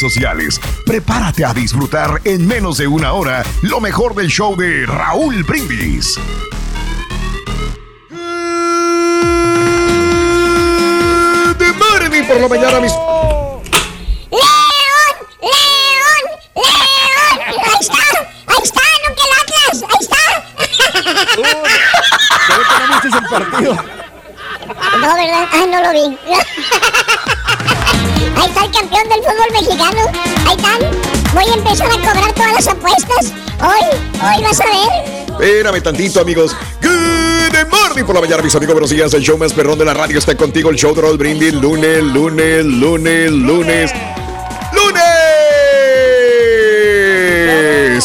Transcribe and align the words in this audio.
sociales. 0.00 0.60
Prepárate 0.84 1.44
a 1.44 1.54
disfrutar 1.54 2.20
en 2.24 2.46
menos 2.46 2.78
de 2.78 2.86
una 2.86 3.12
hora 3.12 3.44
lo 3.62 3.80
mejor 3.80 4.14
del 4.14 4.28
show 4.28 4.56
de 4.56 4.86
Raúl 4.86 5.42
Brindis. 5.44 6.18
De 11.58 11.72
morning 11.72 12.24
por 12.24 12.40
la 12.40 12.48
mañana, 12.48 12.80
mis. 12.80 12.92
¡León! 14.30 15.14
¡León! 15.40 16.24
¡León! 16.56 17.38
¡Ahí 17.46 17.76
está! 17.80 18.04
¡Ahí 18.46 18.62
está! 18.62 18.80
¡No 19.08 19.14
que 19.14 19.22
el 19.22 19.32
Atlas! 19.40 19.76
¡Ahí 19.88 20.00
está! 20.00 20.22
Se 22.46 22.52
ve 22.52 22.64
que 22.68 22.74
no 22.78 22.84
viste 22.88 23.08
el 23.18 23.24
partido. 23.26 23.72
No, 25.00 25.14
¿verdad? 25.14 25.44
Ah, 25.52 25.66
no 25.68 25.78
lo 25.82 25.90
vi. 25.92 26.18
Ahí 28.36 28.48
está 28.48 28.64
el 28.64 28.70
campeón 28.70 29.08
del 29.08 29.20
fútbol 29.20 29.50
mexicano. 29.52 30.00
Ahí 30.46 30.56
están. 30.56 30.80
Voy 31.34 31.44
a 31.44 31.54
empezar 31.54 31.86
a 31.86 31.96
cobrar 31.96 32.32
todas 32.34 32.52
las 32.52 32.68
apuestas. 32.68 33.32
Hoy, 33.60 33.82
hoy 34.14 34.42
vas 34.42 34.60
a 34.60 34.64
ver. 34.64 35.22
Espérame 35.40 35.82
tantito, 35.82 36.20
amigos. 36.20 36.56
Good 36.80 37.70
morning 37.70 38.04
por 38.04 38.14
la 38.14 38.20
mañana, 38.20 38.42
mis 38.42 38.54
amigos. 38.54 38.74
Buenos 38.74 38.90
días. 38.90 39.14
El 39.14 39.22
show 39.22 39.38
más 39.38 39.52
perrón 39.52 39.78
de 39.78 39.84
la 39.84 39.94
radio 39.94 40.18
está 40.18 40.36
contigo. 40.36 40.70
El 40.70 40.76
show 40.76 40.94
de 40.94 41.02
Raúl 41.02 41.18
Brindis. 41.18 41.54
Lunes, 41.54 42.02
lunes, 42.02 42.64
lunes, 42.64 43.30
lunes. 43.30 43.92
¡Lunes! 44.72 45.12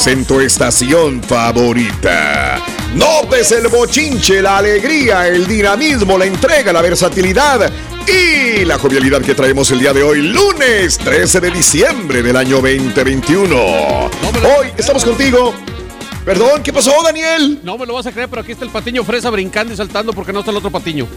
En 0.08 0.26
tu 0.26 0.40
estación 0.40 1.22
favorita. 1.22 2.67
Notes 2.96 3.52
el 3.52 3.68
bochinche, 3.68 4.42
la 4.42 4.58
alegría, 4.58 5.28
el 5.28 5.46
dinamismo, 5.46 6.18
la 6.18 6.26
entrega, 6.26 6.74
la 6.74 6.82
versatilidad 6.82 7.72
y 8.08 8.66
la 8.66 8.80
jovialidad 8.80 9.22
que 9.22 9.36
traemos 9.36 9.70
el 9.72 9.80
día 9.80 9.94
de 9.94 10.02
hoy, 10.02 10.22
lunes 10.22 10.98
13 10.98 11.40
de 11.42 11.52
diciembre 11.52 12.24
del 12.24 12.36
año 12.36 12.56
2021. 12.56 13.56
Hoy 13.56 14.72
estamos 14.78 15.04
contigo. 15.04 15.54
Perdón, 16.26 16.64
¿qué 16.64 16.74
pasó, 16.74 16.92
Daniel? 17.04 17.60
No 17.64 17.78
me 17.78 17.86
lo 17.86 17.94
vas 17.94 18.06
a 18.08 18.12
creer, 18.12 18.30
pero 18.30 18.42
aquí 18.42 18.52
está 18.52 18.66
el 18.66 18.72
patiño 18.72 19.04
fresa 19.04 19.30
brincando 19.30 19.74
y 19.74 19.78
saltando 19.78 20.12
porque 20.12 20.34
no 20.34 20.40
está 20.40 20.52
el 20.52 20.58
otro 20.58 20.72
patiño. 20.72 21.08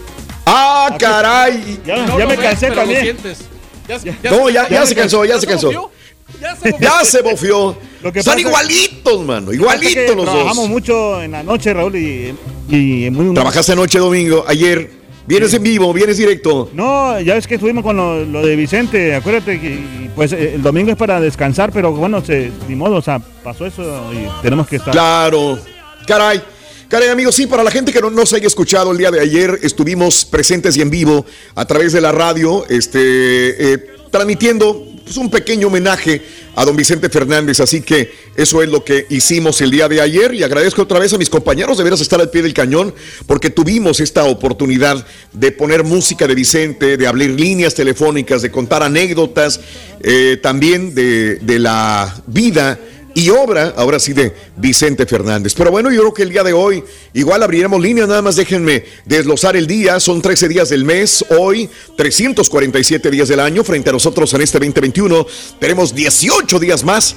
¡Ah, 0.45 0.95
caray! 0.99 1.79
Ya, 1.85 2.05
No 2.05 2.17
ves, 2.17 2.39
pero 2.59 2.85
lo 2.85 2.95
sientes. 2.99 3.39
Ya, 3.87 4.31
No, 4.31 4.49
ya, 4.49 4.69
ya 4.69 4.85
se 4.85 4.95
cansó, 4.95 5.25
ya 5.25 5.39
se 5.39 5.47
cansó. 5.47 5.91
Ya 6.39 6.55
se. 6.55 6.75
Ya 6.79 7.03
se 7.05 7.21
bofió. 7.21 7.75
Lo 8.01 8.11
que 8.11 8.23
pasa- 8.23 8.39
igualitos, 8.39 9.25
mano. 9.25 9.51
Igualitos 9.53 10.15
los 10.15 10.25
Trabajamos 10.25 10.55
dos. 10.57 10.69
mucho 10.69 11.21
en 11.21 11.31
la 11.31 11.43
noche, 11.43 11.73
Raúl, 11.73 11.95
y, 11.95 12.33
y 12.69 13.09
muy- 13.11 13.33
Trabajaste 13.33 13.73
anoche, 13.73 13.99
domingo, 13.99 14.43
ayer. 14.47 15.01
Vienes 15.27 15.53
en 15.53 15.61
vivo, 15.63 15.93
vienes 15.93 16.17
directo. 16.17 16.71
No, 16.73 17.17
ya 17.21 17.37
es 17.37 17.45
que 17.45 17.53
estuvimos 17.55 17.83
con 17.83 17.95
lo, 17.95 18.25
lo 18.25 18.43
de 18.45 18.55
Vicente, 18.55 19.13
acuérdate 19.13 19.61
que 19.61 20.09
pues 20.15 20.33
eh, 20.33 20.53
el 20.55 20.63
domingo 20.63 20.91
es 20.91 20.97
para 20.97 21.21
descansar, 21.21 21.71
pero 21.71 21.91
bueno, 21.93 22.25
se, 22.25 22.51
ni 22.67 22.75
modo, 22.75 22.95
o 22.95 23.01
sea, 23.03 23.19
pasó 23.43 23.65
eso 23.67 24.11
y 24.11 24.27
tenemos 24.41 24.67
que 24.67 24.77
estar. 24.77 24.91
Claro. 24.91 25.59
Caray. 26.07 26.41
Caray, 26.89 27.09
amigos, 27.09 27.35
sí, 27.35 27.45
para 27.45 27.63
la 27.63 27.69
gente 27.71 27.93
que 27.93 28.01
no 28.01 28.09
nos 28.09 28.33
haya 28.33 28.47
escuchado 28.47 28.91
el 28.91 28.97
día 28.97 29.11
de 29.11 29.21
ayer, 29.21 29.59
estuvimos 29.61 30.25
presentes 30.25 30.75
y 30.75 30.81
en 30.81 30.89
vivo 30.89 31.23
a 31.55 31.65
través 31.65 31.93
de 31.93 32.01
la 32.01 32.11
radio, 32.11 32.65
este, 32.67 33.73
eh, 33.73 33.85
transmitiendo 34.11 34.87
pues, 35.11 35.25
un 35.25 35.29
pequeño 35.29 35.67
homenaje 35.67 36.21
a 36.55 36.63
don 36.63 36.73
Vicente 36.73 37.09
Fernández. 37.09 37.59
Así 37.59 37.81
que 37.81 38.13
eso 38.37 38.63
es 38.63 38.69
lo 38.69 38.85
que 38.85 39.07
hicimos 39.09 39.59
el 39.59 39.69
día 39.69 39.89
de 39.89 39.99
ayer 39.99 40.33
y 40.33 40.41
agradezco 40.41 40.83
otra 40.83 40.99
vez 40.99 41.11
a 41.11 41.17
mis 41.17 41.29
compañeros 41.29 41.77
de 41.77 41.83
veras 41.83 41.99
estar 41.99 42.21
al 42.21 42.29
pie 42.29 42.41
del 42.41 42.53
cañón 42.53 42.95
porque 43.27 43.49
tuvimos 43.49 43.99
esta 43.99 44.23
oportunidad 44.23 45.05
de 45.33 45.51
poner 45.51 45.83
música 45.83 46.27
de 46.27 46.35
Vicente, 46.35 46.95
de 46.95 47.07
abrir 47.07 47.31
líneas 47.31 47.75
telefónicas, 47.75 48.41
de 48.41 48.51
contar 48.51 48.83
anécdotas, 48.83 49.59
eh, 50.01 50.39
también 50.41 50.95
de, 50.95 51.35
de 51.35 51.59
la 51.59 52.23
vida 52.27 52.79
y 53.13 53.29
obra, 53.29 53.73
ahora 53.75 53.99
sí, 53.99 54.13
de 54.13 54.33
Vicente 54.57 55.05
Fernández. 55.05 55.53
Pero 55.55 55.71
bueno, 55.71 55.91
yo 55.91 56.01
creo 56.01 56.13
que 56.13 56.23
el 56.23 56.29
día 56.29 56.43
de 56.43 56.53
hoy 56.53 56.83
igual 57.13 57.43
abriremos 57.43 57.81
líneas, 57.81 58.07
nada 58.07 58.21
más 58.21 58.35
déjenme 58.35 58.85
desglosar 59.05 59.55
el 59.55 59.67
día, 59.67 59.99
son 59.99 60.21
13 60.21 60.47
días 60.47 60.69
del 60.69 60.85
mes, 60.85 61.25
hoy 61.37 61.69
347 61.97 63.11
días 63.11 63.27
del 63.27 63.39
año, 63.39 63.63
frente 63.63 63.89
a 63.89 63.93
nosotros 63.93 64.33
en 64.33 64.41
este 64.41 64.59
2021 64.59 65.25
tenemos 65.59 65.93
18 65.93 66.59
días 66.59 66.83
más 66.83 67.15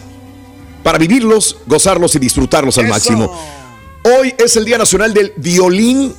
para 0.83 0.99
vivirlos, 0.99 1.57
gozarlos 1.67 2.15
y 2.15 2.19
disfrutarlos 2.19 2.77
al 2.79 2.89
máximo. 2.89 3.33
Hoy 4.19 4.35
es 4.37 4.57
el 4.57 4.65
Día 4.65 4.77
Nacional 4.77 5.15
del 5.15 5.33
Violín, 5.37 6.15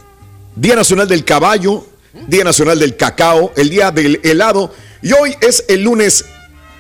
Día 0.56 0.76
Nacional 0.76 1.08
del 1.08 1.24
Caballo, 1.24 1.86
Día 2.28 2.44
Nacional 2.44 2.80
del 2.80 2.96
Cacao, 2.96 3.52
el 3.56 3.70
Día 3.70 3.92
del 3.92 4.20
Helado 4.24 4.74
y 5.02 5.12
hoy 5.12 5.36
es 5.42 5.66
el 5.68 5.84
lunes 5.84 6.26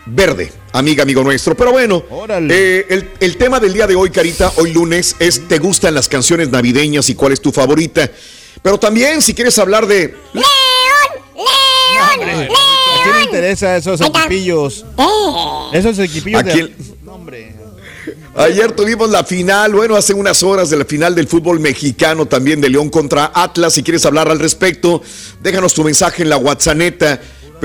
verde, 0.05 0.51
amiga, 0.71 1.03
amigo 1.03 1.23
nuestro. 1.23 1.55
Pero 1.55 1.71
bueno, 1.71 2.03
eh, 2.49 2.85
el, 2.89 3.09
el, 3.19 3.37
tema 3.37 3.59
del 3.59 3.73
día 3.73 3.87
de 3.87 3.95
hoy, 3.95 4.09
Carita, 4.09 4.51
hoy 4.57 4.73
lunes, 4.73 5.15
es 5.19 5.47
¿te 5.47 5.57
gustan 5.57 5.93
las 5.93 6.07
canciones 6.07 6.49
navideñas 6.49 7.09
y 7.09 7.15
cuál 7.15 7.33
es 7.33 7.41
tu 7.41 7.51
favorita? 7.51 8.09
Pero 8.61 8.79
también, 8.79 9.21
si 9.21 9.33
quieres 9.33 9.57
hablar 9.59 9.85
de... 9.85 10.15
¡León! 10.33 10.45
¡León! 11.35 12.27
¡León! 12.27 12.47
¿A 12.49 13.03
quién 13.03 13.15
le 13.17 13.23
interesa 13.23 13.77
esos 13.77 14.01
equipillos? 14.01 14.85
Esos 15.73 15.99
equipillos 15.99 16.43
de... 16.43 16.73
Ayer 18.37 18.73
tuvimos 18.73 19.09
la 19.09 19.23
final, 19.23 19.73
bueno, 19.73 19.95
hace 19.95 20.13
unas 20.13 20.43
horas 20.43 20.69
de 20.69 20.75
la 20.75 20.83
final 20.83 21.15
del 21.15 21.25
fútbol 21.25 21.61
mexicano, 21.61 22.25
también 22.25 22.59
de 22.59 22.67
León 22.69 22.89
contra 22.89 23.31
Atlas. 23.33 23.73
Si 23.73 23.81
quieres 23.81 24.05
hablar 24.05 24.29
al 24.29 24.39
respecto, 24.39 25.01
déjanos 25.41 25.73
tu 25.73 25.85
mensaje 25.85 26.23
en 26.23 26.29
la 26.29 26.37
WhatsApp. 26.37 26.75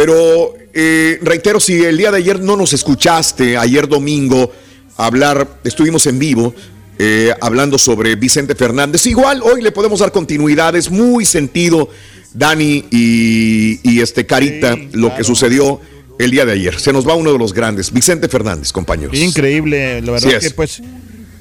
Pero 0.01 0.55
eh, 0.73 1.19
reitero, 1.21 1.61
si 1.61 1.85
el 1.85 1.99
día 1.99 2.11
de 2.11 2.17
ayer 2.17 2.41
no 2.41 2.57
nos 2.57 2.73
escuchaste, 2.73 3.59
ayer 3.59 3.87
domingo, 3.87 4.51
hablar, 4.97 5.47
estuvimos 5.63 6.07
en 6.07 6.19
vivo. 6.19 6.55
Eh, 6.99 7.35
hablando 7.43 7.77
sobre 7.77 8.17
Vicente 8.17 8.55
Fernández. 8.55 9.05
Igual 9.05 9.43
hoy 9.43 9.61
le 9.61 9.73
podemos 9.73 10.01
dar 10.01 10.11
continuidad, 10.11 10.75
es 10.75 10.91
muy 10.91 11.27
sentido, 11.27 11.91
Dani 12.33 12.87
y, 12.91 14.01
este 14.01 14.25
Carita, 14.25 14.75
lo 14.93 15.15
que 15.15 15.23
sucedió 15.23 15.81
el 16.19 16.31
día 16.31 16.47
de 16.47 16.53
ayer. 16.53 16.81
Se 16.81 16.95
nos 16.95 17.07
va 17.07 17.15
uno 17.15 17.33
de 17.33 17.39
los 17.39 17.53
grandes, 17.53 17.93
Vicente 17.93 18.29
Fernández, 18.29 18.73
compañeros. 18.73 19.15
Increíble, 19.15 20.01
la 20.01 20.13
verdad 20.13 20.41
que 20.41 20.51
pues 20.51 20.83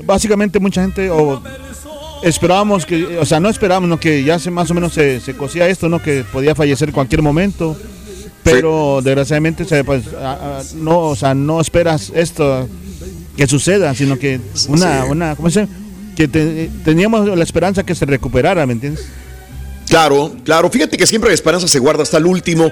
básicamente 0.04 0.60
mucha 0.60 0.82
gente 0.82 1.10
o 1.10 1.42
esperábamos 2.24 2.86
que, 2.86 3.18
o 3.20 3.26
sea, 3.26 3.40
no 3.40 3.50
esperábamos, 3.50 3.90
¿no? 3.90 4.00
que 4.00 4.24
ya 4.24 4.38
se, 4.38 4.52
más 4.52 4.70
o 4.70 4.74
menos 4.74 4.94
se, 4.94 5.22
se 5.22 5.34
cosía 5.34 5.70
esto, 5.70 5.88
¿no? 5.88 6.02
Que 6.02 6.26
podía 6.30 6.56
fallecer 6.56 6.90
en 6.90 6.94
cualquier 6.94 7.22
momento. 7.22 7.78
Pero 8.44 9.02
desgraciadamente, 9.04 9.66
pues, 9.84 10.04
no, 10.76 11.00
o 11.00 11.16
sea, 11.16 11.34
no 11.34 11.62
esperas 11.62 12.12
esto 12.16 12.68
que 13.36 13.48
suceda, 13.48 13.94
sino 13.96 14.18
que 14.18 14.40
una, 14.68 15.06
una 15.06 15.36
¿cómo 15.36 15.50
se 15.50 15.68
Que 16.16 16.28
teníamos 16.28 17.28
la 17.38 17.44
esperanza 17.44 17.84
que 17.84 17.96
se 17.96 18.06
recuperara, 18.06 18.66
¿me 18.66 18.74
entiendes? 18.74 19.06
Claro, 19.88 20.36
claro. 20.44 20.70
Fíjate 20.70 20.98
que 20.98 21.08
siempre 21.08 21.30
la 21.30 21.36
esperanza 21.36 21.68
se 21.68 21.80
guarda 21.80 22.04
hasta 22.04 22.18
el 22.18 22.26
último. 22.26 22.72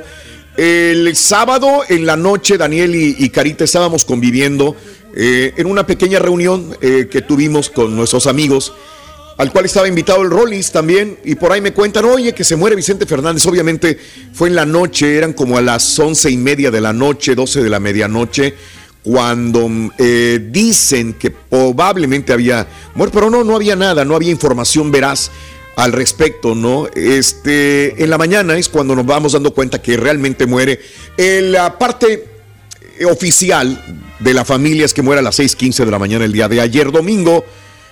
El 0.55 1.15
sábado 1.15 1.81
en 1.87 2.05
la 2.05 2.15
noche, 2.15 2.57
Daniel 2.57 2.95
y, 2.95 3.29
Carita 3.29 3.63
estábamos 3.63 4.05
conviviendo 4.05 4.75
eh, 5.15 5.53
en 5.57 5.67
una 5.67 5.85
pequeña 5.85 6.19
reunión 6.19 6.75
eh, 6.81 7.07
que 7.11 7.21
tuvimos 7.21 7.69
con 7.69 7.95
nuestros 7.95 8.27
amigos, 8.27 8.73
al 9.37 9.51
cual 9.51 9.65
estaba 9.65 9.87
invitado 9.87 10.23
el 10.23 10.31
Rollis 10.31 10.71
también, 10.71 11.17
y 11.23 11.35
por 11.35 11.51
ahí 11.51 11.61
me 11.61 11.73
cuentan, 11.73 12.05
oye, 12.05 12.33
que 12.33 12.43
se 12.43 12.55
muere 12.55 12.75
Vicente 12.75 13.05
Fernández. 13.05 13.45
Obviamente 13.45 13.97
fue 14.33 14.49
en 14.49 14.55
la 14.55 14.65
noche, 14.65 15.15
eran 15.15 15.33
como 15.33 15.57
a 15.57 15.61
las 15.61 15.97
once 15.99 16.29
y 16.29 16.37
media 16.37 16.71
de 16.71 16.81
la 16.81 16.91
noche, 16.91 17.35
doce 17.35 17.63
de 17.63 17.69
la 17.69 17.79
medianoche, 17.79 18.55
cuando 19.03 19.69
eh, 19.97 20.47
dicen 20.51 21.13
que 21.13 21.31
probablemente 21.31 22.33
había 22.33 22.67
muerto, 22.95 23.13
pero 23.13 23.29
no, 23.29 23.43
no 23.43 23.55
había 23.55 23.75
nada, 23.75 24.03
no 24.03 24.15
había 24.15 24.31
información 24.31 24.91
veraz 24.91 25.31
al 25.77 25.93
respecto, 25.93 26.55
¿no? 26.55 26.87
Este, 26.95 28.03
en 28.03 28.09
la 28.09 28.17
mañana 28.17 28.57
es 28.57 28.67
cuando 28.67 28.95
nos 28.95 29.05
vamos 29.05 29.33
dando 29.33 29.53
cuenta 29.53 29.81
que 29.81 29.95
realmente 29.95 30.47
muere. 30.47 30.81
La 31.15 31.77
parte 31.77 32.25
oficial 33.07 33.79
de 34.19 34.33
la 34.33 34.43
familia 34.43 34.85
es 34.85 34.93
que 34.93 35.03
muere 35.03 35.19
a 35.19 35.21
las 35.21 35.39
6:15 35.39 35.85
de 35.85 35.91
la 35.91 35.99
mañana 35.99 36.25
el 36.25 36.33
día 36.33 36.49
de 36.49 36.59
ayer 36.59 36.91
domingo. 36.91 37.45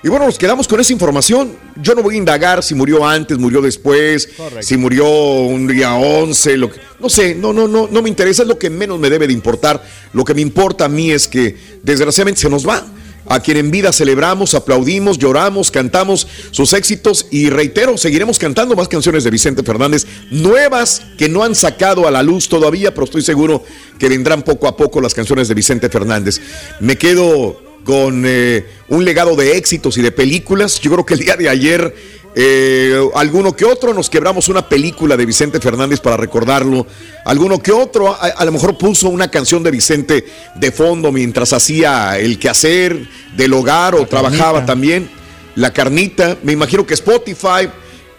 Y 0.05 0.07
bueno, 0.07 0.27
nos 0.27 0.37
quedamos 0.37 0.67
con 0.67 0.79
esa 0.79 0.93
información. 0.93 1.53
Yo 1.81 1.95
no 1.95 2.03
voy 2.03 2.13
a 2.13 2.17
indagar 2.19 2.61
si 2.61 2.75
murió 2.75 3.07
antes, 3.07 3.39
murió 3.39 3.59
después, 3.59 4.29
si 4.59 4.77
murió 4.77 5.09
un 5.09 5.65
día 5.65 5.95
11, 5.95 6.57
lo 6.57 6.71
que, 6.71 6.79
no 6.99 7.09
sé, 7.09 7.33
no, 7.33 7.51
no, 7.51 7.67
no, 7.67 7.87
no 7.91 8.01
me 8.03 8.09
interesa, 8.09 8.43
es 8.43 8.47
lo 8.47 8.59
que 8.59 8.69
menos 8.69 8.99
me 8.99 9.09
debe 9.09 9.25
de 9.25 9.33
importar. 9.33 9.83
Lo 10.13 10.23
que 10.23 10.35
me 10.35 10.41
importa 10.41 10.85
a 10.85 10.89
mí 10.89 11.09
es 11.09 11.27
que 11.27 11.57
desgraciadamente 11.81 12.39
se 12.39 12.51
nos 12.51 12.69
va 12.69 12.85
a 13.25 13.39
quien 13.39 13.57
en 13.57 13.71
vida 13.71 13.91
celebramos, 13.91 14.53
aplaudimos, 14.53 15.17
lloramos, 15.17 15.71
cantamos 15.71 16.27
sus 16.51 16.73
éxitos 16.73 17.25
y 17.31 17.49
reitero, 17.49 17.97
seguiremos 17.97 18.37
cantando 18.37 18.75
más 18.75 18.87
canciones 18.87 19.23
de 19.23 19.31
Vicente 19.31 19.63
Fernández, 19.63 20.05
nuevas 20.29 21.01
que 21.17 21.29
no 21.29 21.43
han 21.43 21.55
sacado 21.55 22.07
a 22.07 22.11
la 22.11 22.21
luz 22.21 22.47
todavía, 22.47 22.93
pero 22.93 23.05
estoy 23.05 23.23
seguro 23.23 23.63
que 23.97 24.07
vendrán 24.07 24.43
poco 24.43 24.67
a 24.67 24.77
poco 24.77 25.01
las 25.01 25.15
canciones 25.15 25.47
de 25.47 25.55
Vicente 25.55 25.89
Fernández. 25.89 26.39
Me 26.79 26.95
quedo 26.95 27.64
con 27.85 28.23
eh, 28.25 28.65
un 28.89 29.05
legado 29.05 29.37
de 29.37 29.55
éxitos 29.55 29.97
y 29.97 30.01
de 30.01 30.11
películas. 30.11 30.81
Yo 30.81 30.91
creo 30.91 31.05
que 31.05 31.13
el 31.13 31.21
día 31.21 31.37
de 31.37 31.47
ayer 31.47 31.95
eh, 32.37 32.99
alguno 33.13 33.55
que 33.55 33.63
otro 33.63 33.93
nos 33.93 34.09
quebramos 34.09 34.49
una 34.49 34.67
película 34.67 35.15
de 35.15 35.25
Vicente 35.25 35.61
Fernández 35.61 36.01
para 36.01 36.17
recordarlo. 36.17 36.85
Alguno 37.23 37.59
que 37.59 37.71
otro 37.71 38.13
a, 38.13 38.43
lo 38.43 38.51
mejor 38.51 38.77
puso 38.77 39.07
una 39.07 39.31
canción 39.31 39.63
de 39.63 39.71
Vicente 39.71 40.25
de 40.55 40.71
fondo 40.73 41.13
mientras 41.13 41.53
hacía 41.53 42.19
el 42.19 42.37
quehacer 42.37 43.07
del 43.37 43.53
hogar 43.53 43.95
o 43.95 44.05
trabajaba 44.05 44.65
también. 44.65 45.09
La 45.55 45.71
carnita, 45.71 46.37
me 46.43 46.51
imagino 46.51 46.85
que 46.85 46.95
Spotify, 46.95 47.69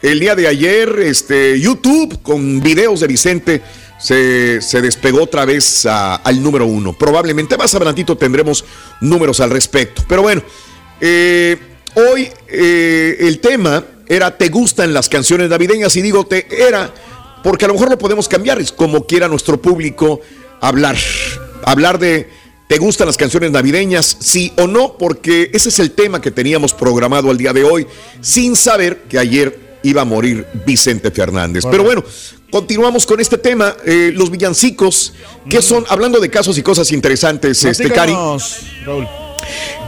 el 0.01 0.19
día 0.19 0.35
de 0.35 0.47
ayer, 0.49 0.99
este, 1.01 1.61
YouTube 1.61 2.23
con 2.23 2.61
videos 2.63 3.01
de 3.01 3.07
Vicente. 3.09 3.63
Se, 3.99 4.61
despegó 4.83 5.23
otra 5.23 5.45
vez 5.45 5.87
al 5.87 6.43
número 6.43 6.67
uno. 6.67 6.93
Probablemente 6.93 7.57
más 7.57 7.75
adelantito 7.75 8.17
tendremos 8.17 8.65
números 9.01 9.41
al 9.41 9.51
respecto. 9.51 10.05
Pero 10.09 10.23
bueno, 10.23 10.43
eh, 11.01 11.59
hoy 11.95 12.29
eh, 12.49 13.17
el 13.21 13.41
tema 13.41 13.85
era 14.09 14.37
¿te 14.37 14.49
gustan 14.49 14.93
las 14.93 15.09
canciones 15.09 15.49
navideñas? 15.49 15.97
Y 15.97 16.03
digo 16.03 16.27
te 16.27 16.47
era 16.69 16.93
porque 17.47 17.65
a 17.65 17.69
lo 17.69 17.75
mejor 17.75 17.91
lo 17.91 17.99
podemos 17.99 18.27
cambiar, 18.29 18.61
es 18.61 18.73
como 18.73 19.07
quiera 19.07 19.29
nuestro 19.29 19.63
público 19.63 20.21
hablar, 20.61 20.97
hablar 21.65 21.99
de 21.99 22.29
¿te 22.67 22.79
gustan 22.79 23.07
las 23.07 23.17
canciones 23.17 23.53
navideñas? 23.53 24.17
Sí 24.19 24.53
o 24.57 24.67
no, 24.67 24.97
porque 24.99 25.51
ese 25.53 25.69
es 25.69 25.79
el 25.79 25.93
tema 25.93 26.21
que 26.21 26.33
teníamos 26.33 26.75
programado 26.75 27.31
al 27.31 27.39
día 27.39 27.53
de 27.53 27.63
hoy, 27.63 27.87
sin 28.21 28.57
saber 28.57 29.03
que 29.09 29.21
ayer 29.21 29.79
iba 29.85 30.03
a 30.03 30.05
morir 30.05 30.45
Vicente 30.67 31.11
Fernández. 31.13 31.65
Pero 31.71 31.85
bueno, 31.85 32.03
continuamos 32.51 33.07
con 33.07 33.21
este 33.21 33.39
tema, 33.39 33.77
eh, 33.85 34.13
los 34.15 34.31
villancicos, 34.31 35.13
que 35.49 35.63
son, 35.63 35.85
hablando 35.89 36.21
de 36.21 36.31
casos 36.31 36.57
y 36.59 36.63
cosas 36.63 36.93
interesantes, 36.93 37.65
este 37.65 37.91
Cari. 37.91 38.15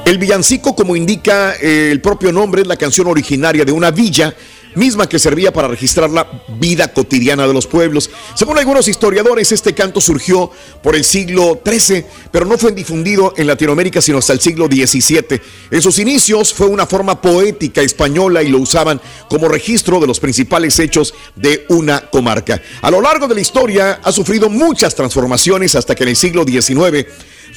El 0.05 0.19
villancico, 0.19 0.75
como 0.75 0.96
indica 0.96 1.55
eh, 1.60 1.90
el 1.93 2.00
propio 2.00 2.32
nombre, 2.32 2.62
es 2.62 2.69
la 2.69 2.76
canción 2.76 3.08
originaria 3.08 3.64
de 3.64 3.72
una 3.72 3.90
villa 3.90 4.34
misma 4.74 5.08
que 5.08 5.18
servía 5.18 5.52
para 5.52 5.68
registrar 5.68 6.10
la 6.10 6.28
vida 6.58 6.92
cotidiana 6.92 7.46
de 7.46 7.54
los 7.54 7.66
pueblos. 7.66 8.10
Según 8.34 8.58
algunos 8.58 8.88
historiadores, 8.88 9.52
este 9.52 9.74
canto 9.74 10.00
surgió 10.00 10.50
por 10.82 10.96
el 10.96 11.04
siglo 11.04 11.60
XIII, 11.64 12.04
pero 12.30 12.46
no 12.46 12.58
fue 12.58 12.72
difundido 12.72 13.34
en 13.37 13.46
Latinoamérica 13.46 14.00
sino 14.00 14.18
hasta 14.18 14.32
el 14.32 14.40
siglo 14.40 14.66
XVII. 14.66 15.40
En 15.70 15.82
sus 15.82 15.98
inicios 15.98 16.52
fue 16.52 16.66
una 16.66 16.87
forma 16.87 17.20
poética 17.20 17.82
española 17.82 18.42
y 18.42 18.48
lo 18.48 18.58
usaban 18.58 19.00
como 19.28 19.48
registro 19.48 20.00
de 20.00 20.06
los 20.06 20.20
principales 20.20 20.78
hechos 20.78 21.14
de 21.37 21.64
una 21.68 22.00
comarca. 22.10 22.60
A 22.82 22.90
lo 22.90 23.00
largo 23.00 23.26
de 23.26 23.34
la 23.34 23.40
historia 23.40 24.00
ha 24.02 24.12
sufrido 24.12 24.48
muchas 24.48 24.94
transformaciones 24.94 25.75
hasta 25.75 25.94
que 25.94 26.04
en 26.04 26.10
el 26.10 26.16
siglo 26.16 26.44
XIX 26.44 27.06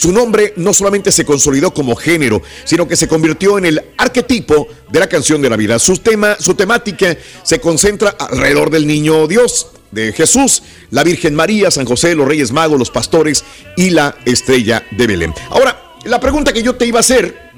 su 0.01 0.11
nombre 0.11 0.55
no 0.55 0.73
solamente 0.73 1.11
se 1.11 1.25
consolidó 1.25 1.75
como 1.75 1.95
género, 1.95 2.41
sino 2.63 2.87
que 2.87 2.95
se 2.95 3.07
convirtió 3.07 3.59
en 3.59 3.65
el 3.65 3.83
arquetipo 3.99 4.67
de 4.91 4.99
la 4.99 5.07
canción 5.07 5.43
de 5.43 5.49
Navidad. 5.51 5.77
Su 5.77 5.97
tema, 5.97 6.37
su 6.39 6.55
temática 6.55 7.15
se 7.43 7.61
concentra 7.61 8.09
alrededor 8.09 8.71
del 8.71 8.87
niño 8.87 9.27
Dios, 9.27 9.67
de 9.91 10.11
Jesús, 10.11 10.63
la 10.89 11.03
Virgen 11.03 11.35
María, 11.35 11.69
San 11.69 11.85
José, 11.85 12.15
los 12.15 12.27
Reyes 12.27 12.51
Magos, 12.51 12.79
los 12.79 12.89
pastores 12.89 13.43
y 13.77 13.91
la 13.91 14.15
estrella 14.25 14.83
de 14.89 15.05
Belén. 15.05 15.35
Ahora, 15.51 15.79
la 16.05 16.19
pregunta 16.19 16.51
que 16.51 16.63
yo 16.63 16.73
te 16.73 16.87
iba 16.87 16.97
a 16.97 17.01
hacer, 17.01 17.51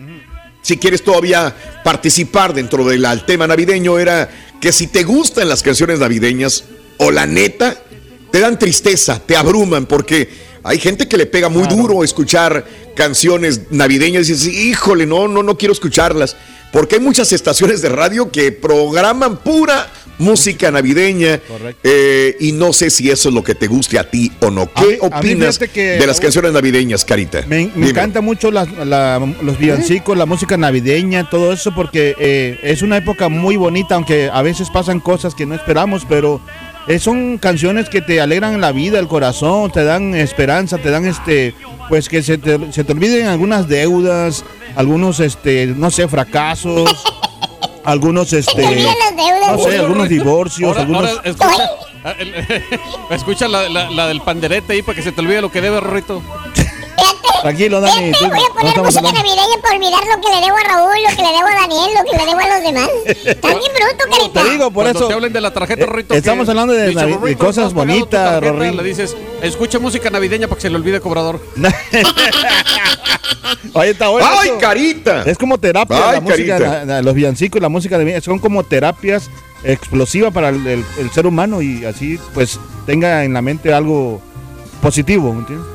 si 0.62 0.76
quieres 0.76 1.02
todavía 1.02 1.56
participar 1.82 2.54
dentro 2.54 2.84
del 2.84 3.08
tema 3.26 3.48
navideño, 3.48 4.00
era 4.00 4.30
que 4.60 4.74
si 4.74 4.88
te 4.88 5.04
gustan 5.04 5.48
las 5.48 5.64
canciones 5.64 6.00
navideñas 6.00 6.66
o 6.98 7.10
la 7.10 7.26
neta, 7.26 7.82
te 8.34 8.40
dan 8.40 8.58
tristeza, 8.58 9.22
te 9.24 9.38
abruman, 9.38 9.86
porque 9.86 10.28
hay 10.64 10.80
gente 10.80 11.08
que 11.08 11.18
le 11.18 11.28
pega 11.28 11.50
muy 11.50 11.68
duro 11.68 12.04
escuchar 12.04 12.66
canciones 12.96 13.70
navideñas 13.70 14.28
y 14.28 14.34
dice, 14.34 14.50
híjole, 14.50 15.06
no, 15.06 15.28
no, 15.28 15.44
no 15.44 15.56
quiero 15.56 15.72
escucharlas. 15.72 16.36
Porque 16.72 16.96
hay 16.96 17.02
muchas 17.02 17.32
estaciones 17.32 17.84
de 17.84 17.90
radio 17.90 18.32
que 18.32 18.52
programan 18.52 19.38
pura 19.38 19.88
música 20.18 20.72
navideña. 20.72 21.42
Eh, 21.84 22.36
y 22.40 22.54
no 22.54 22.74
sé 22.74 22.90
si 22.90 23.12
eso 23.12 23.30
es 23.30 23.36
lo 23.36 23.44
que 23.44 23.54
te 23.54 23.68
guste 23.68 24.00
a 24.00 24.10
ti 24.10 24.32
o 24.40 24.50
no. 24.50 24.68
¿Qué 24.74 24.98
opinas 25.00 25.60
de 25.60 26.04
las 26.08 26.20
canciones 26.20 26.54
navideñas, 26.54 27.06
Carita? 27.06 27.44
Me, 27.48 27.70
encanta 27.76 28.22
mucho 28.22 28.50
los 28.50 29.60
villancicos, 29.60 30.18
la 30.18 30.26
música 30.26 30.58
navideña, 30.58 31.30
todo 31.30 31.54
eso, 31.54 31.76
porque 31.76 32.16
eh, 32.18 32.60
es 32.64 32.82
una 32.82 32.98
época 32.98 33.30
muy 33.30 33.58
bonita, 33.58 33.94
aunque 33.94 34.32
a 34.34 34.42
veces 34.42 34.72
pasan 34.72 35.00
cosas 35.00 35.36
que 35.36 35.46
no 35.46 35.54
esperamos, 35.54 36.04
pero 36.10 36.42
eh, 36.88 37.00
son 37.00 37.38
canciones 37.38 37.90
que 37.90 38.02
te 38.02 38.20
alegran 38.20 38.60
la 38.60 38.72
vida, 38.72 39.00
el 39.00 39.08
corazón, 39.08 39.72
te 39.72 39.84
dan 39.84 40.14
esperanza, 40.16 40.78
te 40.78 40.90
dan 40.90 41.06
este, 41.06 41.56
pues 41.88 42.10
que 42.10 42.22
se 42.22 42.38
te, 42.38 42.72
se 42.72 42.84
te 42.84 42.92
olviden 42.92 43.28
algunas 43.28 43.68
deudas, 43.68 44.44
algunos, 44.76 45.20
este, 45.20 45.68
no 45.68 45.92
sé, 45.92 46.08
fracasos, 46.08 46.90
algunos, 47.86 48.34
este, 48.34 48.64
no 49.48 49.58
sé, 49.60 49.80
algunos 49.80 50.10
divorcios, 50.10 50.78
algunos. 50.78 51.10
Escucha 53.10 53.48
la, 53.48 53.70
la, 53.70 54.08
del 54.08 54.22
panderete 54.22 54.74
ahí 54.74 54.82
para 54.82 54.96
que 54.96 55.04
se 55.04 55.12
te 55.12 55.22
olvide 55.22 55.42
lo 55.42 55.52
que 55.52 55.62
debe, 55.62 55.80
Rorrito. 55.80 56.22
Tranquilo, 57.44 57.82
Dani. 57.82 58.12
voy 58.12 58.40
a 58.40 58.54
poner 58.54 58.78
música 58.82 59.12
navideña 59.12 59.58
para 59.62 59.76
olvidar 59.76 60.04
lo 60.08 60.22
que 60.22 60.30
le 60.30 60.42
debo 60.42 60.56
a 60.56 60.64
Raúl, 60.64 60.96
lo 61.04 61.10
que 61.10 61.22
le 61.22 61.28
debo 61.28 61.48
a 61.48 61.56
Daniel, 61.56 61.92
lo 61.94 62.04
que 62.10 62.18
le 62.18 62.26
debo 62.26 62.40
a 62.40 62.43
los 62.64 62.74
demás. 62.74 62.90
Está 63.26 63.50
bien 63.50 63.72
bruto, 63.74 64.06
carita. 64.10 64.44
Te 64.44 64.50
digo, 64.50 64.72
por 64.72 64.84
Cuando 64.84 65.00
eso. 65.00 65.08
te 65.08 65.14
hablen 65.14 65.34
de 65.34 65.42
la 65.42 65.52
tarjeta, 65.54 65.86
Rorrito. 65.86 66.14
Estamos 66.14 66.48
hablando 66.50 66.74
de, 66.74 66.94
de 66.94 67.36
cosas 67.36 67.74
bonitas, 67.74 68.42
Rorrito. 68.42 68.82
Le 68.82 68.88
dices, 68.88 69.16
escucha 69.42 69.80
música 69.80 70.10
navideña 70.10 70.48
para 70.48 70.58
que 70.58 70.62
se 70.64 70.70
le 70.70 70.76
olvide 70.76 71.00
cobrador. 71.02 71.40
Oye, 73.74 73.90
está 73.92 74.10
bueno. 74.10 74.28
¡Ay, 74.30 74.52
carita! 74.60 75.24
Es 75.24 75.38
como 75.38 75.58
terapia. 75.58 75.98
Ay, 76.10 76.16
la 76.16 76.22
música, 76.22 77.02
los 77.02 77.14
villancicos 77.14 77.60
y 77.60 77.62
la 77.62 77.70
música 77.70 77.98
de 77.98 78.22
son 78.22 78.40
como 78.40 78.64
terapias 78.64 79.30
explosivas 79.64 80.34
para 80.34 80.50
el, 80.50 80.66
el 80.68 81.12
ser 81.14 81.26
humano 81.26 81.62
y 81.62 81.86
así, 81.86 82.20
pues, 82.34 82.60
tenga 82.86 83.24
en 83.24 83.34
la 83.34 83.42
mente 83.42 83.74
algo 83.74 84.22
positivo, 84.82 85.34
¿me 85.34 85.40
entiendes? 85.40 85.68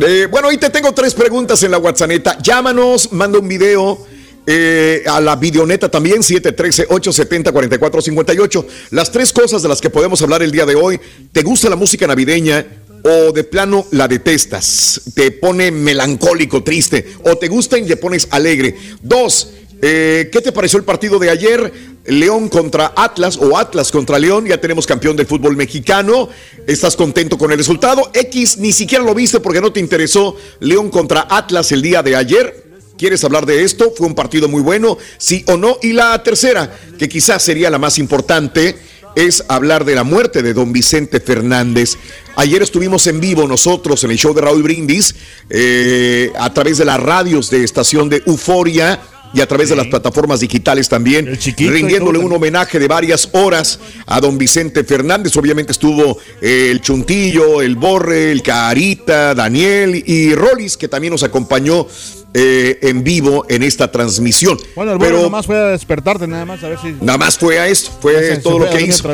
Eh, 0.00 0.26
bueno, 0.30 0.48
ahí 0.48 0.58
te 0.58 0.70
tengo 0.70 0.92
tres 0.92 1.14
preguntas 1.14 1.62
en 1.62 1.70
la 1.70 1.78
WhatsApp. 1.78 2.10
Llámanos, 2.42 3.12
manda 3.12 3.38
un 3.38 3.46
video. 3.46 3.98
Eh, 4.46 5.04
a 5.06 5.22
la 5.22 5.36
videoneta 5.36 5.90
también, 5.90 6.22
713-870-4458. 6.22 8.66
Las 8.90 9.10
tres 9.10 9.32
cosas 9.32 9.62
de 9.62 9.68
las 9.68 9.80
que 9.80 9.88
podemos 9.90 10.20
hablar 10.22 10.42
el 10.42 10.50
día 10.50 10.66
de 10.66 10.74
hoy. 10.74 11.00
¿Te 11.32 11.40
gusta 11.42 11.70
la 11.70 11.76
música 11.76 12.06
navideña 12.06 12.66
o 13.02 13.32
de 13.32 13.44
plano 13.44 13.86
la 13.92 14.06
detestas? 14.06 15.00
¿Te 15.14 15.30
pone 15.30 15.70
melancólico, 15.70 16.62
triste? 16.62 17.14
¿O 17.24 17.38
te 17.38 17.48
gusta 17.48 17.78
y 17.78 17.86
te 17.86 17.96
pones 17.96 18.28
alegre? 18.30 18.76
Dos, 19.00 19.48
eh, 19.80 20.28
¿qué 20.30 20.42
te 20.42 20.52
pareció 20.52 20.78
el 20.78 20.84
partido 20.84 21.18
de 21.18 21.30
ayer? 21.30 21.72
León 22.06 22.50
contra 22.50 22.92
Atlas 22.96 23.38
o 23.38 23.56
Atlas 23.56 23.90
contra 23.90 24.18
León, 24.18 24.44
ya 24.46 24.60
tenemos 24.60 24.86
campeón 24.86 25.16
del 25.16 25.26
fútbol 25.26 25.56
mexicano. 25.56 26.28
¿Estás 26.66 26.96
contento 26.96 27.38
con 27.38 27.50
el 27.50 27.56
resultado? 27.58 28.10
X, 28.12 28.58
ni 28.58 28.72
siquiera 28.72 29.02
lo 29.02 29.14
viste 29.14 29.40
porque 29.40 29.62
no 29.62 29.72
te 29.72 29.80
interesó 29.80 30.36
León 30.60 30.90
contra 30.90 31.26
Atlas 31.30 31.72
el 31.72 31.80
día 31.80 32.02
de 32.02 32.16
ayer. 32.16 32.63
¿Quieres 32.96 33.24
hablar 33.24 33.44
de 33.44 33.64
esto? 33.64 33.92
¿Fue 33.96 34.06
un 34.06 34.14
partido 34.14 34.48
muy 34.48 34.62
bueno? 34.62 34.96
¿Sí 35.18 35.44
o 35.48 35.56
no? 35.56 35.78
Y 35.82 35.92
la 35.92 36.22
tercera, 36.22 36.72
que 36.96 37.08
quizás 37.08 37.42
sería 37.42 37.68
la 37.68 37.78
más 37.78 37.98
importante, 37.98 38.76
es 39.16 39.44
hablar 39.48 39.84
de 39.84 39.96
la 39.96 40.04
muerte 40.04 40.42
de 40.42 40.54
don 40.54 40.72
Vicente 40.72 41.20
Fernández. 41.20 41.96
Ayer 42.36 42.62
estuvimos 42.62 43.06
en 43.08 43.20
vivo 43.20 43.48
nosotros 43.48 44.04
en 44.04 44.12
el 44.12 44.18
show 44.18 44.32
de 44.32 44.42
Raúl 44.42 44.62
Brindis, 44.62 45.14
eh, 45.50 46.32
a 46.38 46.54
través 46.54 46.78
de 46.78 46.84
las 46.84 47.00
radios 47.00 47.50
de 47.50 47.64
estación 47.64 48.08
de 48.08 48.22
Euforia 48.26 49.00
y 49.32 49.40
a 49.40 49.48
través 49.48 49.68
de 49.68 49.76
las 49.76 49.88
plataformas 49.88 50.38
digitales 50.38 50.88
también, 50.88 51.36
rindiéndole 51.56 52.20
un 52.20 52.32
homenaje 52.32 52.78
de 52.78 52.86
varias 52.86 53.28
horas 53.32 53.80
a 54.06 54.20
don 54.20 54.38
Vicente 54.38 54.84
Fernández. 54.84 55.36
Obviamente 55.36 55.72
estuvo 55.72 56.18
eh, 56.40 56.68
el 56.70 56.80
Chuntillo, 56.80 57.60
el 57.60 57.74
Borre, 57.74 58.30
el 58.30 58.42
Carita, 58.42 59.34
Daniel 59.34 60.04
y 60.06 60.32
Rolis, 60.36 60.76
que 60.76 60.86
también 60.86 61.10
nos 61.10 61.24
acompañó 61.24 61.88
eh, 62.34 62.78
en 62.82 63.02
vivo 63.02 63.46
en 63.48 63.62
esta 63.62 63.90
transmisión. 63.90 64.58
Bueno, 64.76 64.92
el 64.92 64.98
Pero 64.98 65.16
nada 65.16 65.30
más 65.30 65.46
fue 65.46 65.56
a 65.56 65.68
despertarte, 65.68 66.26
nada 66.26 66.44
más 66.44 66.62
a 66.62 66.68
ver 66.68 66.78
si. 66.78 66.92
Nada 67.00 67.18
más 67.18 67.38
fue 67.38 67.58
a 67.58 67.68
esto, 67.68 67.90
fue 68.00 68.36
todo 68.38 68.58
lo 68.58 68.70
que 68.70 68.82
hizo. 68.82 69.08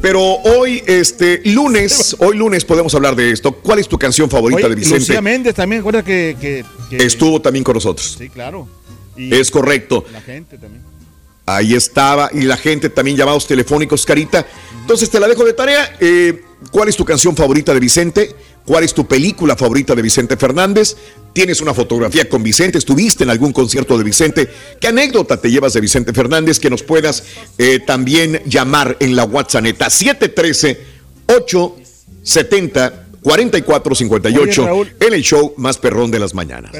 Pero 0.00 0.20
hoy, 0.20 0.82
este 0.86 1.42
lunes, 1.44 2.16
hoy 2.20 2.36
lunes 2.36 2.64
podemos 2.64 2.94
hablar 2.94 3.14
de 3.14 3.30
esto. 3.30 3.52
¿Cuál 3.52 3.78
es 3.78 3.88
tu 3.88 3.98
canción 3.98 4.30
favorita 4.30 4.68
de 4.68 4.74
Vicente? 4.74 5.00
Lucía 5.00 5.20
Méndez 5.20 5.54
también, 5.54 5.80
recuerda 5.80 6.02
que, 6.02 6.36
que, 6.40 6.64
estuvo 6.96 7.40
también 7.40 7.62
con 7.62 7.74
nosotros. 7.74 8.16
Sí, 8.18 8.28
claro 8.28 8.66
es 9.16 9.50
correcto. 9.50 10.04
La 10.12 10.20
gente 10.20 10.58
también. 10.58 10.82
Ahí 11.44 11.74
estaba, 11.74 12.30
y 12.32 12.42
la 12.42 12.56
gente 12.56 12.88
también 12.88 13.16
llamados 13.16 13.46
telefónicos, 13.46 14.06
Carita. 14.06 14.46
Entonces 14.80 15.10
te 15.10 15.18
la 15.18 15.28
dejo 15.28 15.44
de 15.44 15.52
tarea. 15.52 15.96
Eh, 16.00 16.44
¿Cuál 16.70 16.88
es 16.88 16.96
tu 16.96 17.04
canción 17.04 17.34
favorita 17.34 17.74
de 17.74 17.80
Vicente? 17.80 18.34
¿Cuál 18.64 18.84
es 18.84 18.94
tu 18.94 19.06
película 19.06 19.56
favorita 19.56 19.94
de 19.94 20.02
Vicente 20.02 20.36
Fernández? 20.36 20.96
¿Tienes 21.32 21.60
una 21.60 21.74
fotografía 21.74 22.28
con 22.28 22.42
Vicente? 22.42 22.78
¿Estuviste 22.78 23.24
en 23.24 23.30
algún 23.30 23.52
concierto 23.52 23.98
de 23.98 24.04
Vicente? 24.04 24.48
¿Qué 24.80 24.86
anécdota 24.86 25.40
te 25.40 25.50
llevas 25.50 25.72
de 25.72 25.80
Vicente 25.80 26.12
Fernández? 26.12 26.60
Que 26.60 26.70
nos 26.70 26.84
puedas 26.84 27.24
eh, 27.58 27.80
también 27.80 28.40
llamar 28.46 28.96
en 29.00 29.16
la 29.16 29.24
WhatsApp 29.24 29.64
713 29.64 30.80
870 31.26 33.01
4458 33.22 34.86
en 35.00 35.14
el 35.14 35.22
show 35.22 35.54
más 35.56 35.78
perrón 35.78 36.10
de 36.10 36.18
las 36.18 36.34
mañanas. 36.34 36.72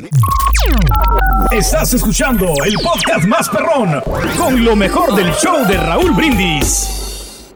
Estás 1.53 1.95
escuchando 1.95 2.53
el 2.65 2.75
podcast 2.75 3.27
más 3.27 3.49
perrón 3.49 4.03
con 4.37 4.65
lo 4.65 4.75
mejor 4.75 5.15
del 5.15 5.33
show 5.35 5.67
de 5.67 5.77
Raúl 5.77 6.13
Brindis. 6.13 7.55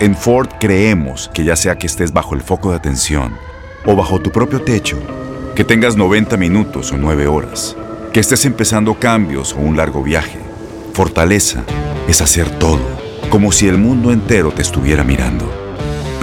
En 0.00 0.14
Ford 0.14 0.48
creemos 0.60 1.30
que 1.32 1.44
ya 1.44 1.56
sea 1.56 1.78
que 1.78 1.86
estés 1.86 2.12
bajo 2.12 2.34
el 2.34 2.42
foco 2.42 2.70
de 2.70 2.76
atención 2.76 3.36
o 3.86 3.96
bajo 3.96 4.20
tu 4.20 4.30
propio 4.30 4.60
techo, 4.60 4.98
que 5.54 5.64
tengas 5.64 5.96
90 5.96 6.36
minutos 6.36 6.92
o 6.92 6.96
9 6.96 7.26
horas, 7.26 7.76
que 8.12 8.20
estés 8.20 8.44
empezando 8.44 8.98
cambios 8.98 9.52
o 9.52 9.58
un 9.58 9.76
largo 9.76 10.02
viaje, 10.02 10.38
fortaleza 10.92 11.64
es 12.08 12.20
hacer 12.20 12.50
todo, 12.58 12.80
como 13.30 13.52
si 13.52 13.68
el 13.68 13.78
mundo 13.78 14.10
entero 14.10 14.50
te 14.50 14.62
estuviera 14.62 15.04
mirando 15.04 15.63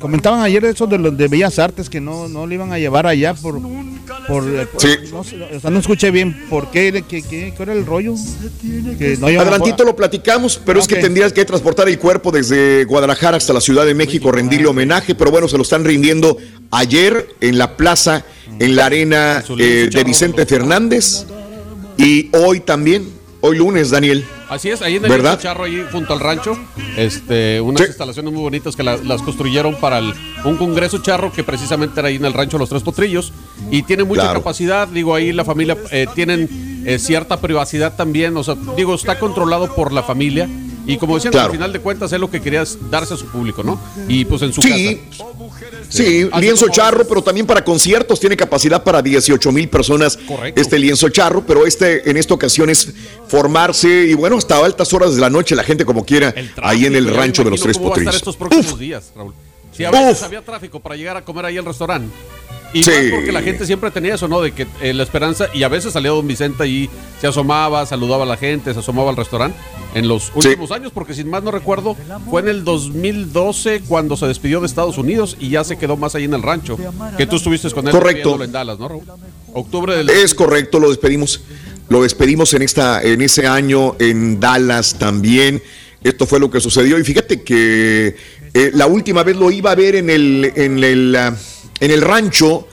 Comentaban 0.00 0.40
ayer 0.40 0.64
eso 0.64 0.86
de 0.86 0.96
los 0.96 1.14
de 1.14 1.28
Bellas 1.28 1.58
Artes 1.58 1.90
que 1.90 2.00
no, 2.00 2.26
no 2.26 2.46
le 2.46 2.54
iban 2.54 2.72
a 2.72 2.78
llevar 2.78 3.06
allá 3.06 3.34
por. 3.34 3.60
por, 4.26 4.44
eh, 4.48 4.66
sí. 4.78 4.88
no, 5.12 5.20
o 5.20 5.24
sea, 5.24 5.70
no 5.70 5.78
escuché 5.78 6.10
bien 6.10 6.46
por 6.48 6.70
qué, 6.70 7.04
qué, 7.06 7.22
qué, 7.22 7.52
era 7.58 7.74
el 7.74 7.84
rollo. 7.84 8.14
Que 8.98 9.18
no 9.18 9.26
Adelantito 9.26 9.84
lo 9.84 9.94
platicamos, 9.94 10.58
pero 10.64 10.80
es 10.80 10.88
que 10.88 10.96
tendrías 10.96 11.34
que 11.34 11.44
transportar 11.44 11.86
el 11.86 11.98
cuerpo 11.98 12.32
desde 12.32 12.84
Guadalajara 12.86 13.36
hasta 13.36 13.52
la 13.52 13.60
Ciudad 13.60 13.84
de 13.84 13.92
México, 13.92 14.32
rendirle 14.32 14.68
homenaje, 14.68 15.14
pero 15.14 15.30
bueno, 15.30 15.48
se 15.48 15.58
lo 15.58 15.62
están 15.62 15.84
rindiendo 15.84 16.38
ayer 16.70 17.28
en 17.42 17.58
la 17.58 17.76
plaza, 17.76 18.24
en 18.58 18.76
la 18.76 18.86
arena 18.86 19.44
eh, 19.58 19.90
de 19.92 20.04
Vicente 20.04 20.46
Fernández 20.46 21.26
y 21.98 22.30
hoy 22.32 22.60
también 22.60 23.19
hoy 23.40 23.56
lunes, 23.56 23.90
Daniel. 23.90 24.24
Así 24.48 24.68
es, 24.68 24.82
ahí 24.82 24.96
en 24.96 25.04
el 25.04 25.10
¿verdad? 25.10 25.38
charro, 25.40 25.64
ahí 25.64 25.84
junto 25.92 26.12
al 26.12 26.20
rancho, 26.20 26.58
este, 26.96 27.60
unas 27.60 27.86
instalaciones 27.86 28.32
muy 28.32 28.42
bonitas 28.42 28.74
que 28.76 28.82
la- 28.82 28.96
las 28.96 29.22
construyeron 29.22 29.76
para 29.76 29.98
el- 29.98 30.12
un 30.44 30.56
congreso 30.56 30.98
charro 30.98 31.32
que 31.32 31.44
precisamente 31.44 32.00
era 32.00 32.08
ahí 32.08 32.16
en 32.16 32.24
el 32.24 32.32
rancho 32.32 32.58
Los 32.58 32.68
Tres 32.68 32.82
Potrillos 32.82 33.32
y 33.70 33.82
tiene 33.82 34.04
mucha 34.04 34.22
Claro. 34.22 34.40
capacidad, 34.40 34.88
digo, 34.88 35.14
ahí 35.14 35.32
la 35.32 35.44
familia 35.44 35.76
eh, 35.90 36.06
tienen 36.14 36.82
eh, 36.86 36.98
cierta 36.98 37.38
privacidad 37.40 37.94
también, 37.94 38.36
o 38.36 38.42
sea, 38.42 38.56
digo, 38.76 38.94
está 38.94 39.18
controlado 39.18 39.74
por 39.74 39.92
la 39.92 40.02
familia 40.02 40.48
y 40.86 40.96
como 40.96 41.14
decían, 41.14 41.32
Claro. 41.32 41.46
al 41.48 41.52
final 41.52 41.72
de 41.74 41.80
cuentas 41.80 42.10
es 42.12 42.18
lo 42.18 42.30
que 42.30 42.40
quería 42.40 42.62
es 42.62 42.78
darse 42.90 43.14
a 43.14 43.16
su 43.18 43.26
público, 43.26 43.62
¿no? 43.62 43.78
Y 44.08 44.24
pues 44.24 44.40
en 44.42 44.52
su 44.52 44.62
Sí, 44.62 44.98
casa. 45.10 45.24
Sí, 45.88 46.28
lienzo 46.38 46.68
charro, 46.68 47.06
pero 47.06 47.22
también 47.22 47.46
para 47.46 47.64
conciertos. 47.64 48.20
Tiene 48.20 48.36
capacidad 48.36 48.82
para 48.82 49.02
18 49.02 49.52
mil 49.52 49.68
personas. 49.68 50.16
Correcto. 50.16 50.60
Este 50.60 50.78
lienzo 50.78 51.08
charro, 51.08 51.44
pero 51.46 51.66
este 51.66 52.08
en 52.10 52.16
esta 52.16 52.34
ocasión 52.34 52.70
es 52.70 52.92
formarse 53.28 53.88
y 53.88 54.14
bueno, 54.14 54.36
hasta 54.36 54.64
altas 54.64 54.92
horas 54.92 55.14
de 55.14 55.20
la 55.20 55.30
noche, 55.30 55.54
la 55.54 55.64
gente 55.64 55.84
como 55.84 56.04
quiera, 56.04 56.34
ahí 56.62 56.86
en 56.86 56.94
el 56.96 57.12
rancho 57.14 57.44
de 57.44 57.50
los 57.50 57.60
Tres 57.60 57.78
Potrillos. 57.78 58.14
estos 58.14 58.36
próximos 58.36 58.78
días, 58.78 59.12
Raúl. 59.14 59.34
Si 59.76 59.84
a 59.84 59.90
veces 59.90 60.18
Uf. 60.18 60.24
había 60.24 60.42
tráfico 60.42 60.80
para 60.80 60.96
llegar 60.96 61.16
a 61.16 61.24
comer 61.24 61.46
ahí 61.46 61.56
al 61.58 61.64
restaurante. 61.64 62.14
Y 62.72 62.84
Sí. 62.84 62.90
más 62.90 63.00
porque 63.10 63.32
la 63.32 63.42
gente 63.42 63.66
siempre 63.66 63.90
tenía 63.90 64.14
eso, 64.14 64.28
¿no? 64.28 64.40
De 64.40 64.52
que 64.52 64.66
eh, 64.80 64.92
la 64.94 65.02
esperanza, 65.02 65.46
y 65.52 65.62
a 65.64 65.68
veces 65.68 65.92
salía 65.92 66.10
Don 66.10 66.26
Vicente 66.26 66.66
y 66.68 66.88
se 67.20 67.26
asomaba, 67.26 67.84
saludaba 67.86 68.22
a 68.22 68.26
la 68.26 68.36
gente, 68.36 68.72
se 68.72 68.78
asomaba 68.78 69.10
al 69.10 69.16
restaurante 69.16 69.58
en 69.94 70.06
los 70.06 70.30
últimos 70.34 70.70
años, 70.70 70.92
porque 70.92 71.14
sin 71.14 71.28
más 71.28 71.42
no 71.42 71.50
recuerdo, 71.50 71.96
fue 72.30 72.42
en 72.42 72.48
el 72.48 72.62
2012 72.62 73.82
cuando 73.88 74.16
se 74.16 74.26
despidió 74.26 74.60
de 74.60 74.66
Estados 74.66 74.98
Unidos 74.98 75.36
y 75.40 75.50
ya 75.50 75.64
se 75.64 75.78
quedó 75.78 75.96
más 75.96 76.14
ahí 76.14 76.24
en 76.24 76.34
el 76.34 76.42
rancho. 76.42 76.78
Que 77.18 77.26
tú 77.26 77.36
estuviste 77.36 77.70
con 77.70 77.86
él 77.86 77.92
Correcto. 77.92 78.42
en 78.42 78.52
Dallas, 78.52 78.78
¿no, 78.78 78.88
Raúl? 78.88 79.02
Octubre 79.52 79.96
del. 79.96 80.08
Es 80.08 80.34
correcto, 80.34 80.78
lo 80.78 80.88
despedimos. 80.90 81.40
Lo 81.88 82.02
despedimos 82.04 82.54
en 82.54 82.62
esta, 82.62 83.02
en 83.02 83.20
ese 83.20 83.48
año 83.48 83.96
en 83.98 84.38
Dallas 84.38 84.94
también. 84.96 85.60
Esto 86.04 86.24
fue 86.24 86.38
lo 86.38 86.48
que 86.50 86.60
sucedió. 86.60 86.96
Y 86.98 87.02
fíjate 87.04 87.42
que 87.42 88.14
eh, 88.54 88.70
la 88.74 88.86
última 88.86 89.24
vez 89.24 89.36
lo 89.36 89.50
iba 89.50 89.72
a 89.72 89.74
ver 89.74 89.96
en 89.96 90.08
el, 90.08 90.52
en 90.54 90.82
el, 90.84 91.16
ah, 91.16 91.34
en 91.80 91.90
el 91.90 92.02
rancho, 92.02 92.68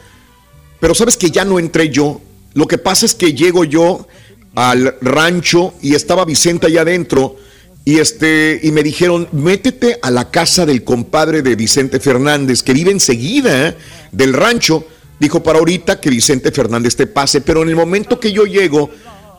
pero 0.80 0.94
sabes 0.94 1.18
que 1.18 1.32
ya 1.32 1.46
no 1.46 1.60
entré 1.60 1.90
yo. 1.90 2.22
Lo 2.54 2.68
que 2.68 2.78
pasa 2.78 3.06
es 3.06 3.16
que 3.16 3.34
llego 3.34 3.64
yo 3.64 4.08
al 4.56 4.96
rancho 5.02 5.74
y 5.82 5.96
estaba 5.96 6.26
Vicente 6.26 6.68
allá 6.68 6.82
adentro. 6.82 7.38
Y 7.86 8.00
este, 8.00 8.60
y 8.62 8.72
me 8.72 8.84
dijeron, 8.84 9.30
métete 9.32 9.98
a 10.02 10.12
la 10.12 10.30
casa 10.30 10.66
del 10.66 10.84
compadre 10.84 11.42
de 11.42 11.56
Vicente 11.56 12.00
Fernández, 12.00 12.62
que 12.62 12.74
vive 12.74 12.92
enseguida 12.92 13.78
del 14.12 14.34
rancho. 14.34 14.86
Dijo 15.20 15.42
para 15.42 15.60
ahorita 15.60 16.02
que 16.02 16.10
Vicente 16.10 16.52
Fernández 16.52 16.96
te 16.96 17.08
pase, 17.08 17.42
pero 17.42 17.64
en 17.64 17.70
el 17.70 17.76
momento 17.76 18.20
que 18.20 18.34
yo 18.34 18.46
llego, 18.46 18.90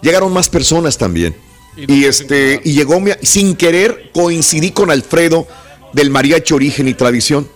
llegaron 0.03 0.33
más 0.33 0.49
personas 0.49 0.97
también. 0.97 1.37
Y 1.77 2.05
este, 2.07 2.61
y 2.65 2.73
llegó 2.73 3.01
sin 3.23 3.55
querer, 3.55 4.11
coincidí 4.13 4.73
con 4.73 4.91
Alfredo 4.91 5.47
del 5.93 6.11
Mariachi 6.11 6.55
Origen 6.55 6.89
y 6.89 6.95
Tradición. 6.95 7.49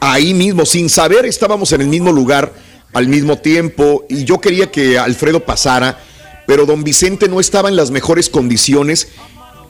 Ahí 0.00 0.32
mismo, 0.34 0.64
sin 0.64 0.88
saber, 0.88 1.26
estábamos 1.26 1.72
en 1.72 1.82
el 1.82 1.88
mismo 1.88 2.10
lugar 2.12 2.52
al 2.92 3.06
mismo 3.08 3.38
tiempo. 3.38 4.04
Y 4.08 4.24
yo 4.24 4.40
quería 4.40 4.70
que 4.70 4.98
Alfredo 4.98 5.44
pasara, 5.44 5.98
pero 6.46 6.64
don 6.66 6.82
Vicente 6.82 7.28
no 7.28 7.38
estaba 7.38 7.68
en 7.68 7.76
las 7.76 7.90
mejores 7.90 8.28
condiciones. 8.30 9.08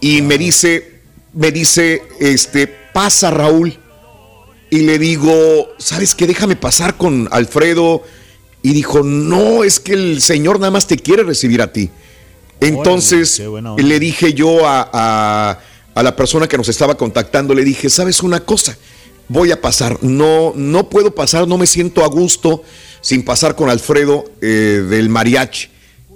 Y 0.00 0.22
me 0.22 0.38
dice, 0.38 1.00
me 1.34 1.50
dice, 1.50 2.02
este, 2.20 2.66
pasa 2.94 3.30
Raúl. 3.30 3.76
Y 4.70 4.78
le 4.82 4.98
digo, 5.00 5.32
¿sabes 5.78 6.14
qué? 6.14 6.26
Déjame 6.28 6.54
pasar 6.56 6.96
con 6.96 7.28
Alfredo. 7.32 8.02
Y 8.62 8.72
dijo, 8.72 9.02
no, 9.02 9.64
es 9.64 9.80
que 9.80 9.94
el 9.94 10.20
Señor 10.22 10.60
nada 10.60 10.70
más 10.70 10.86
te 10.86 10.96
quiere 10.96 11.24
recibir 11.24 11.60
a 11.60 11.72
ti. 11.72 11.90
Entonces 12.60 13.36
le 13.82 13.98
dije 13.98 14.34
yo 14.34 14.66
a, 14.66 14.88
a- 14.92 15.58
a 15.92 16.02
la 16.04 16.14
persona 16.14 16.46
que 16.46 16.56
nos 16.56 16.68
estaba 16.68 16.96
contactando, 16.96 17.52
le 17.52 17.64
dije, 17.64 17.90
¿sabes 17.90 18.22
una 18.22 18.40
cosa? 18.40 18.76
Voy 19.32 19.52
a 19.52 19.60
pasar, 19.60 20.02
no, 20.02 20.52
no 20.56 20.90
puedo 20.90 21.14
pasar, 21.14 21.46
no 21.46 21.56
me 21.56 21.68
siento 21.68 22.02
a 22.02 22.08
gusto 22.08 22.64
sin 23.00 23.24
pasar 23.24 23.54
con 23.54 23.70
Alfredo 23.70 24.24
eh, 24.40 24.84
del 24.90 25.08
mariachi. 25.08 25.68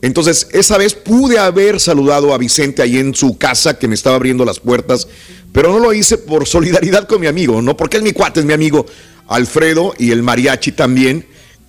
Entonces, 0.03 0.49
esa 0.51 0.79
vez 0.79 0.95
pude 0.95 1.39
haber 1.39 1.79
saludado 1.79 2.35
a 2.35 2.39
Vicente 2.39 2.83
ahí 2.83 2.99
en 2.99 3.15
su 3.15 3.39
casa 3.39 3.79
que 3.79 3.87
me 3.87 3.95
estaba 3.95 4.17
abriendo 4.17 4.45
las 4.45 4.59
puertas, 4.59 5.07
pero 5.53 5.71
no 5.71 5.79
lo 5.79 5.93
hice 5.93 6.19
por 6.19 6.49
solidaridad 6.49 7.07
con 7.07 7.21
mi 7.21 7.29
amigo, 7.29 7.63
no 7.63 7.77
porque 7.77 7.99
es 7.99 8.03
mi 8.03 8.11
cuate, 8.11 8.41
es 8.41 8.47
mi 8.47 8.53
amigo 8.53 8.85
Alfredo 9.29 9.95
y 9.97 10.11
el 10.11 10.25
mariachi 10.25 10.73
también, 10.73 11.25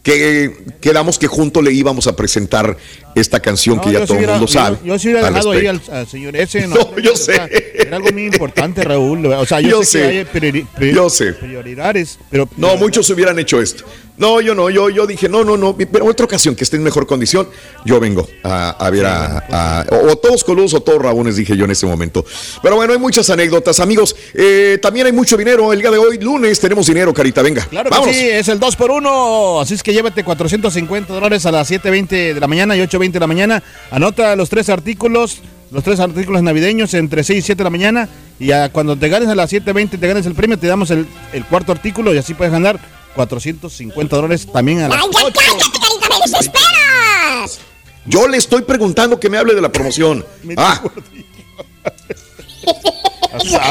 que 0.06 0.56
quedamos 0.80 1.18
que 1.18 1.26
juntos 1.26 1.64
le 1.64 1.74
íbamos 1.74 2.06
a 2.06 2.16
presentar 2.16 2.78
esta 3.16 3.40
canción 3.40 3.80
que 3.80 3.88
No, 3.88 3.94
ya 3.94 4.00
yo 4.02 4.06
todo 4.06 4.20
el 4.20 4.28
mundo 4.28 4.48
sabe. 4.48 4.78
Yo, 4.82 4.86
yo 4.94 5.00
sí 5.00 5.08
hubiera 5.10 5.30
dejado 5.32 5.52
ahí 5.52 5.66
al, 5.66 5.82
al 5.92 6.08
señor 6.08 6.36
ese. 6.36 6.68
No, 6.68 6.76
No, 6.96 7.00
yo 7.00 7.16
sea, 7.16 7.48
sé. 7.48 7.72
Era 7.76 7.98
algo 7.98 8.10
muy 8.14 8.26
importante, 8.26 8.84
Raúl. 8.84 9.26
O 9.26 9.46
sea, 9.48 9.60
yo, 9.62 9.70
Yo 9.70 9.84
sé, 9.84 10.02
que 10.02 10.06
sé. 10.06 10.18
hay 10.20 10.26
priori- 10.26 10.68
pri- 10.78 10.94
Yo 10.94 11.10
sé. 11.10 11.34
prioridades, 11.34 12.20
pero 12.30 12.48
No, 12.56 12.78
muchos 12.78 13.10
hubieran 13.10 13.40
hecho 13.40 13.60
esto. 13.60 13.84
No, 14.18 14.40
yo 14.40 14.56
no, 14.56 14.70
yo, 14.70 14.90
yo 14.90 15.06
dije, 15.06 15.28
no, 15.28 15.44
no, 15.44 15.58
no, 15.58 15.76
pero 15.78 16.06
otra 16.06 16.26
ocasión 16.26 16.56
que 16.56 16.64
esté 16.64 16.78
en 16.78 16.84
mejor 16.84 17.06
condición, 17.06 17.50
yo 17.84 18.00
vengo 18.00 18.26
a, 18.44 18.70
a 18.70 18.90
ver 18.90 19.06
a, 19.06 19.40
a- 19.50 19.86
o, 19.92 20.12
o 20.12 20.16
todos 20.16 20.44
coludos 20.46 20.74
o 20.74 20.80
todos 20.80 21.02
rabones, 21.02 21.36
dije 21.36 21.58
yo 21.58 21.66
en 21.66 21.72
ese 21.72 21.86
momento. 21.86 22.24
Pero 22.64 22.78
bueno, 22.78 22.94
hay 22.94 23.00
muchas 23.00 23.30
anécdotas, 23.30 23.80
amigos. 23.82 24.16
Eh, 24.34 24.80
también 24.82 25.06
hay 25.08 25.12
mucho 25.12 25.36
dinero. 25.36 25.74
El 25.74 25.80
día 25.82 25.92
de 25.92 25.98
hoy, 25.98 26.18
lunes, 26.20 26.60
tenemos 26.62 26.88
dinero, 26.88 27.14
Carita, 27.14 27.42
venga. 27.42 27.66
Claro 27.66 27.90
que 27.90 27.96
vámonos. 27.96 28.16
sí, 28.16 28.30
es 28.30 28.48
el 28.48 28.58
2 28.60 28.76
por 28.78 28.92
1 28.92 29.60
Así 29.60 29.74
es 29.74 29.84
que 29.84 29.92
llévate 29.94 30.24
450 30.24 31.14
dólares 31.14 31.46
a 31.46 31.52
las 31.52 31.70
7.20 31.70 32.34
de 32.36 32.40
la 32.40 32.48
mañana 32.48 32.76
y 32.78 32.80
8.20 32.80 33.12
de 33.12 33.20
la 33.20 33.28
mañana. 33.28 33.64
Anota 33.92 34.36
los 34.38 34.50
tres 34.50 34.70
artículos, 34.70 35.40
los 35.72 35.84
tres 35.84 36.00
artículos 36.00 36.42
navideños 36.42 36.94
entre 36.94 37.24
6 37.24 37.40
y 37.40 37.42
7 37.42 37.58
de 37.58 37.64
la 37.66 37.70
mañana. 37.70 38.08
Y 38.40 38.52
a- 38.52 38.70
cuando 38.72 38.96
te 38.98 39.10
ganes 39.10 39.28
a 39.28 39.36
las 39.36 39.52
7.20, 39.52 40.00
te 40.00 40.08
ganes 40.08 40.26
el 40.26 40.36
premio, 40.36 40.58
te 40.58 40.68
damos 40.68 40.90
el, 40.92 41.06
el 41.34 41.44
cuarto 41.46 41.74
artículo 41.74 42.14
y 42.14 42.18
así 42.18 42.34
puedes 42.34 42.54
ganar 42.54 42.80
450 43.16 44.16
dólares 44.16 44.48
también 44.52 44.82
a 44.82 44.90
las 44.90 45.02
¡Ay, 45.02 45.10
ya 45.12 45.20
cállate, 45.20 45.80
carita, 45.80 46.10
me 46.10 46.20
desesperas! 46.32 47.60
Yo 48.06 48.28
le 48.28 48.38
estoy 48.38 48.62
preguntando 48.62 49.20
que 49.20 49.30
me 49.30 49.38
hable 49.38 49.56
de 49.56 49.62
la 49.62 49.72
promoción. 49.72 50.24
Ah, 50.58 50.82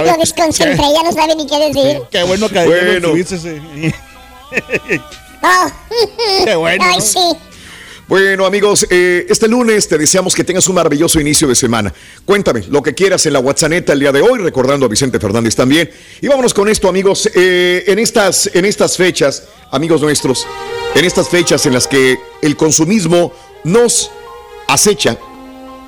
Lo 0.04 0.16
desconcentré, 0.18 0.84
ya 0.92 1.02
no 1.02 1.12
sabe 1.12 1.34
ni 1.36 1.46
qué 1.46 1.58
decir. 1.58 2.02
Qué 2.10 2.22
bueno 2.24 2.48
que 2.48 2.64
Bueno. 2.64 3.10
tuviste 3.10 3.36
ese- 3.36 3.60
Oh. 5.42 5.70
Qué 6.44 6.54
bueno. 6.54 6.84
Ay, 6.86 7.00
sí. 7.00 7.18
Bueno, 8.06 8.44
amigos, 8.44 8.86
eh, 8.90 9.24
este 9.30 9.48
lunes 9.48 9.88
te 9.88 9.96
deseamos 9.96 10.34
que 10.34 10.44
tengas 10.44 10.68
un 10.68 10.74
maravilloso 10.74 11.18
inicio 11.20 11.48
de 11.48 11.54
semana. 11.54 11.92
Cuéntame 12.26 12.62
lo 12.68 12.82
que 12.82 12.92
quieras 12.92 13.24
en 13.24 13.32
la 13.32 13.38
WhatsApp 13.38 13.88
el 13.88 14.00
día 14.00 14.12
de 14.12 14.20
hoy, 14.20 14.40
recordando 14.40 14.84
a 14.84 14.90
Vicente 14.90 15.18
Fernández 15.18 15.56
también. 15.56 15.90
Y 16.20 16.28
vámonos 16.28 16.52
con 16.52 16.68
esto, 16.68 16.86
amigos. 16.88 17.30
Eh, 17.34 17.84
en, 17.86 17.98
estas, 17.98 18.50
en 18.52 18.66
estas 18.66 18.98
fechas, 18.98 19.44
amigos 19.70 20.02
nuestros, 20.02 20.46
en 20.94 21.02
estas 21.02 21.30
fechas 21.30 21.64
en 21.64 21.72
las 21.72 21.86
que 21.86 22.18
el 22.42 22.56
consumismo 22.56 23.32
nos 23.64 24.10
acecha, 24.68 25.16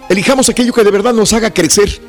elijamos 0.09 0.49
aquello 0.49 0.73
que 0.73 0.85
de 0.85 0.91
verdad 0.91 1.13
nos 1.13 1.35
haga 1.35 1.53
crecer. 1.53 2.01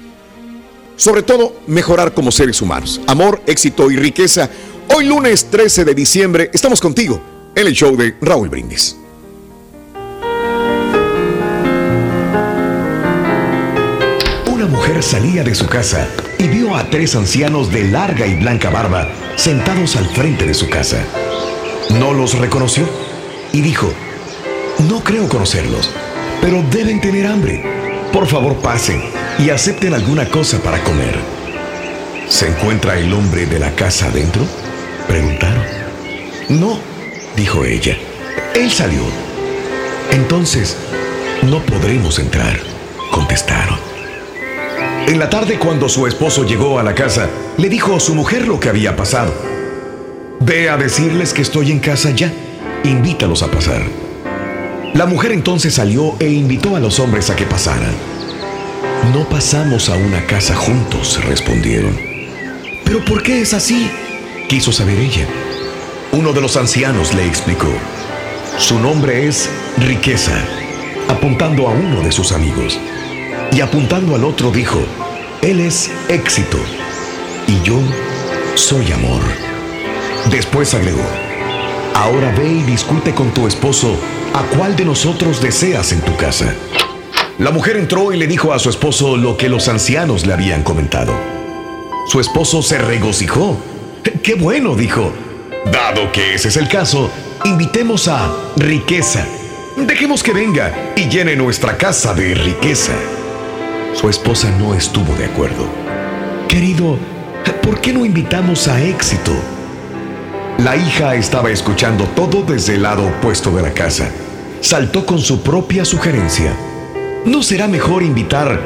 Sobre 0.95 1.21
todo, 1.21 1.57
mejorar 1.67 2.13
como 2.13 2.31
seres 2.31 2.61
humanos. 2.61 3.01
Amor, 3.07 3.41
éxito 3.45 3.91
y 3.91 3.97
riqueza. 3.97 4.49
Hoy 4.95 5.05
lunes 5.05 5.47
13 5.51 5.83
de 5.83 5.93
diciembre 5.93 6.49
estamos 6.53 6.79
contigo 6.79 7.21
en 7.53 7.67
el 7.67 7.73
show 7.73 7.97
de 7.97 8.15
Raúl 8.21 8.47
Brindis. 8.47 8.95
Salía 15.01 15.43
de 15.43 15.55
su 15.55 15.67
casa 15.67 16.07
y 16.37 16.47
vio 16.47 16.75
a 16.75 16.89
tres 16.89 17.15
ancianos 17.15 17.71
de 17.71 17.85
larga 17.85 18.25
y 18.25 18.35
blanca 18.35 18.69
barba 18.69 19.09
sentados 19.35 19.95
al 19.95 20.07
frente 20.07 20.45
de 20.45 20.53
su 20.53 20.69
casa. 20.69 20.97
No 21.99 22.13
los 22.13 22.37
reconoció 22.37 22.87
y 23.53 23.61
dijo, 23.61 23.91
no 24.89 25.03
creo 25.03 25.27
conocerlos, 25.29 25.91
pero 26.41 26.63
deben 26.71 27.01
tener 27.01 27.27
hambre. 27.27 27.63
Por 28.11 28.27
favor 28.27 28.55
pasen 28.57 29.01
y 29.39 29.49
acepten 29.49 29.93
alguna 29.93 30.29
cosa 30.29 30.59
para 30.59 30.83
comer. 30.83 31.15
¿Se 32.29 32.47
encuentra 32.47 32.97
el 32.97 33.13
hombre 33.13 33.45
de 33.45 33.59
la 33.59 33.71
casa 33.71 34.07
adentro? 34.07 34.43
Preguntaron. 35.07 35.63
No, 36.49 36.79
dijo 37.35 37.63
ella. 37.63 37.97
Él 38.55 38.71
salió. 38.71 39.01
Entonces, 40.11 40.75
no 41.43 41.61
podremos 41.63 42.19
entrar, 42.19 42.59
contestaron. 43.11 43.96
En 45.07 45.19
la 45.19 45.29
tarde, 45.29 45.57
cuando 45.57 45.87
su 45.87 46.05
esposo 46.05 46.43
llegó 46.43 46.79
a 46.79 46.83
la 46.83 46.93
casa, 46.93 47.29
le 47.57 47.69
dijo 47.69 47.95
a 47.95 47.99
su 48.01 48.13
mujer 48.13 48.45
lo 48.45 48.59
que 48.59 48.67
había 48.67 48.97
pasado. 48.97 49.33
Ve 50.41 50.69
a 50.69 50.75
decirles 50.75 51.33
que 51.33 51.41
estoy 51.41 51.71
en 51.71 51.79
casa 51.79 52.11
ya. 52.11 52.29
Invítalos 52.83 53.41
a 53.41 53.49
pasar. 53.49 53.83
La 54.93 55.05
mujer 55.05 55.31
entonces 55.31 55.75
salió 55.75 56.17
e 56.19 56.29
invitó 56.29 56.75
a 56.75 56.81
los 56.81 56.99
hombres 56.99 57.29
a 57.29 57.37
que 57.37 57.45
pasaran. 57.45 57.93
No 59.13 59.23
pasamos 59.29 59.87
a 59.87 59.95
una 59.95 60.25
casa 60.25 60.57
juntos, 60.57 61.23
respondieron. 61.23 61.97
¿Pero 62.83 63.05
por 63.05 63.23
qué 63.23 63.39
es 63.39 63.53
así? 63.53 63.89
Quiso 64.49 64.73
saber 64.73 64.99
ella. 64.99 65.25
Uno 66.11 66.33
de 66.33 66.41
los 66.41 66.57
ancianos 66.57 67.13
le 67.13 67.25
explicó. 67.25 67.71
Su 68.57 68.77
nombre 68.77 69.25
es 69.25 69.49
Riqueza, 69.77 70.37
apuntando 71.07 71.69
a 71.69 71.71
uno 71.71 72.01
de 72.01 72.11
sus 72.11 72.33
amigos. 72.33 72.77
Y 73.57 73.61
apuntando 73.61 74.13
al 74.13 74.23
otro 74.23 74.51
dijo, 74.51 74.77
Él 75.41 75.61
es 75.61 75.89
éxito 76.09 76.59
y 77.47 77.59
yo 77.67 77.79
soy 78.53 78.91
amor. 78.91 79.21
Después 80.29 80.75
agregó, 80.75 81.01
ahora 81.95 82.31
ve 82.37 82.47
y 82.47 82.61
discute 82.61 83.15
con 83.15 83.33
tu 83.33 83.47
esposo 83.47 83.97
a 84.35 84.43
cuál 84.55 84.75
de 84.75 84.85
nosotros 84.85 85.41
deseas 85.41 85.91
en 85.91 86.01
tu 86.01 86.15
casa. 86.17 86.53
La 87.39 87.49
mujer 87.49 87.77
entró 87.77 88.13
y 88.13 88.17
le 88.17 88.27
dijo 88.27 88.53
a 88.53 88.59
su 88.59 88.69
esposo 88.69 89.17
lo 89.17 89.37
que 89.37 89.49
los 89.49 89.67
ancianos 89.69 90.27
le 90.27 90.33
habían 90.33 90.61
comentado. 90.61 91.13
Su 92.05 92.19
esposo 92.19 92.61
se 92.61 92.77
regocijó. 92.77 93.57
¡Qué 94.21 94.35
bueno! 94.35 94.75
dijo. 94.75 95.11
Dado 95.71 96.11
que 96.11 96.35
ese 96.35 96.49
es 96.49 96.57
el 96.57 96.67
caso, 96.67 97.09
invitemos 97.43 98.07
a 98.07 98.31
riqueza. 98.55 99.25
Dejemos 99.77 100.21
que 100.21 100.33
venga 100.33 100.93
y 100.95 101.09
llene 101.09 101.35
nuestra 101.35 101.75
casa 101.75 102.13
de 102.13 102.35
riqueza. 102.35 102.93
Su 103.99 104.09
esposa 104.09 104.51
no 104.59 104.75
estuvo 104.75 105.15
de 105.15 105.25
acuerdo. 105.25 105.65
Querido, 106.47 106.99
¿por 107.63 107.81
qué 107.81 107.91
no 107.91 108.05
invitamos 108.05 108.67
a 108.67 108.79
éxito? 108.79 109.31
La 110.59 110.75
hija 110.75 111.15
estaba 111.15 111.49
escuchando 111.49 112.03
todo 112.15 112.43
desde 112.43 112.75
el 112.75 112.83
lado 112.83 113.07
opuesto 113.07 113.49
de 113.49 113.63
la 113.63 113.73
casa. 113.73 114.11
Saltó 114.61 115.03
con 115.03 115.17
su 115.17 115.41
propia 115.41 115.83
sugerencia. 115.83 116.53
¿No 117.25 117.41
será 117.41 117.67
mejor 117.67 118.03
invitar 118.03 118.61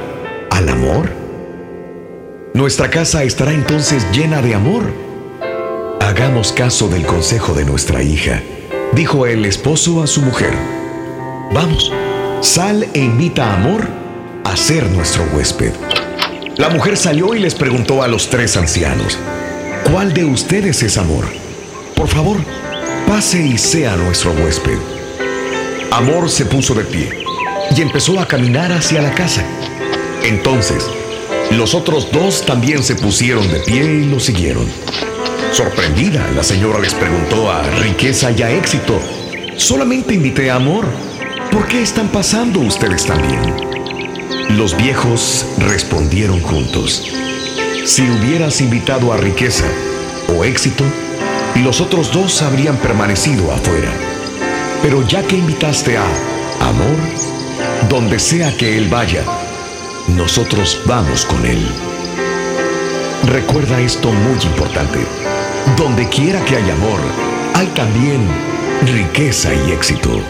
al 0.50 0.67
amor? 0.67 1.10
Nuestra 2.54 2.89
casa 2.89 3.24
estará 3.24 3.54
entonces 3.54 4.06
llena 4.12 4.41
de 4.41 4.54
amor. 4.54 4.84
Hagamos 6.02 6.52
caso 6.52 6.89
del 6.89 7.06
consejo 7.06 7.54
de 7.54 7.63
nuestra 7.63 8.04
hija, 8.04 8.44
dijo 8.91 9.26
el 9.26 9.46
esposo 9.46 10.04
a 10.04 10.08
su 10.08 10.22
mujer. 10.24 10.54
Vamos, 11.54 11.89
sal 12.41 12.86
e 12.94 13.00
invita 13.00 13.46
a 13.46 13.56
Amor 13.56 14.01
a 14.43 14.56
ser 14.56 14.89
nuestro 14.89 15.23
huésped. 15.34 15.73
La 16.58 16.69
mujer 16.69 16.97
salió 16.97 17.34
y 17.34 17.39
les 17.39 17.56
preguntó 17.56 18.04
a 18.04 18.08
los 18.08 18.30
tres 18.30 18.58
ancianos, 18.58 19.17
¿cuál 19.89 20.13
de 20.13 20.25
ustedes 20.25 20.84
es 20.84 20.97
Amor? 20.97 21.25
Por 21.95 22.08
favor, 22.08 22.38
pase 23.08 23.41
y 23.41 23.58
sea 23.58 23.95
nuestro 23.95 24.32
huésped. 24.32 24.77
Amor 25.91 26.30
se 26.30 26.45
puso 26.45 26.73
de 26.73 26.84
pie 26.84 27.23
y 27.75 27.82
empezó 27.82 28.19
a 28.19 28.27
caminar 28.27 28.71
hacia 28.71 29.01
la 29.01 29.13
casa. 29.13 29.43
Entonces, 30.23 30.86
los 31.51 31.73
otros 31.73 32.12
dos 32.12 32.45
también 32.45 32.84
se 32.84 32.95
pusieron 32.95 33.47
de 33.51 33.60
pie 33.60 33.84
y 33.84 34.06
lo 34.06 34.19
siguieron. 34.19 34.65
Sorprendida, 35.51 36.30
la 36.36 36.43
señora 36.43 36.80
les 36.80 36.93
preguntó 36.93 37.51
a 37.51 37.62
Riqueza 37.82 38.32
y 38.32 38.41
a 38.41 38.51
Éxito, 38.51 38.99
solamente 39.58 40.13
invité 40.13 40.49
a 40.49 40.56
Amor. 40.56 40.86
¿Por 41.51 41.67
qué 41.67 41.82
están 41.82 42.08
pasando 42.08 42.62
ustedes 42.62 43.06
también? 43.06 43.70
Los 44.50 44.76
viejos 44.76 45.46
respondieron 45.58 46.41
juntos. 46.41 47.04
Si 47.86 48.04
hubieras 48.04 48.62
invitado 48.62 49.12
a 49.12 49.17
Riqueza 49.17 49.65
o 50.28 50.44
Éxito, 50.44 50.84
los 51.63 51.82
otros 51.82 52.12
dos 52.12 52.41
habrían 52.41 52.78
permanecido 52.78 53.52
afuera. 53.52 53.91
Pero 54.82 55.08
ya 55.08 55.24
que 55.24 55.38
invitaste 55.38 55.98
a 55.98 56.06
Amor, 56.62 56.98
donde 57.89 58.20
sea 58.20 58.56
que 58.56 58.78
él 58.78 58.88
vaya, 58.88 59.24
nosotros 60.15 60.82
vamos 60.86 61.26
con 61.26 61.46
él. 61.46 61.65
Recuerda 63.26 63.80
esto 63.80 64.12
muy 64.12 64.39
importante. 64.44 65.00
Donde 65.78 66.08
quiera 66.10 66.44
que 66.46 66.58
haya 66.58 66.74
amor, 66.74 67.00
hay 67.54 67.67
también 67.67 68.28
riqueza 68.86 69.54
y 69.54 69.72
éxito. 69.72 70.22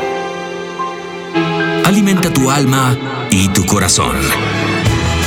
Alimenta 1.86 2.32
tu 2.32 2.50
alma 2.50 2.98
y 3.32 3.48
tu 3.48 3.65
corazón 3.65 4.17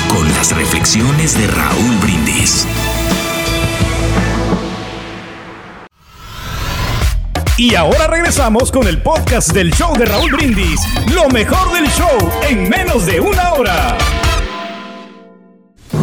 con 0.09 0.29
las 0.35 0.55
reflexiones 0.55 1.39
de 1.39 1.47
Raúl 1.47 1.97
Brindis. 2.03 2.67
Y 7.57 7.75
ahora 7.75 8.07
regresamos 8.07 8.71
con 8.71 8.87
el 8.87 9.01
podcast 9.01 9.53
del 9.53 9.73
show 9.73 9.97
de 9.97 10.05
Raúl 10.05 10.33
Brindis. 10.33 10.81
Lo 11.15 11.29
mejor 11.31 11.73
del 11.73 11.91
show 11.93 12.31
en 12.49 12.69
menos 12.69 13.07
de 13.07 13.21
una 13.21 13.55
hora. 13.55 13.97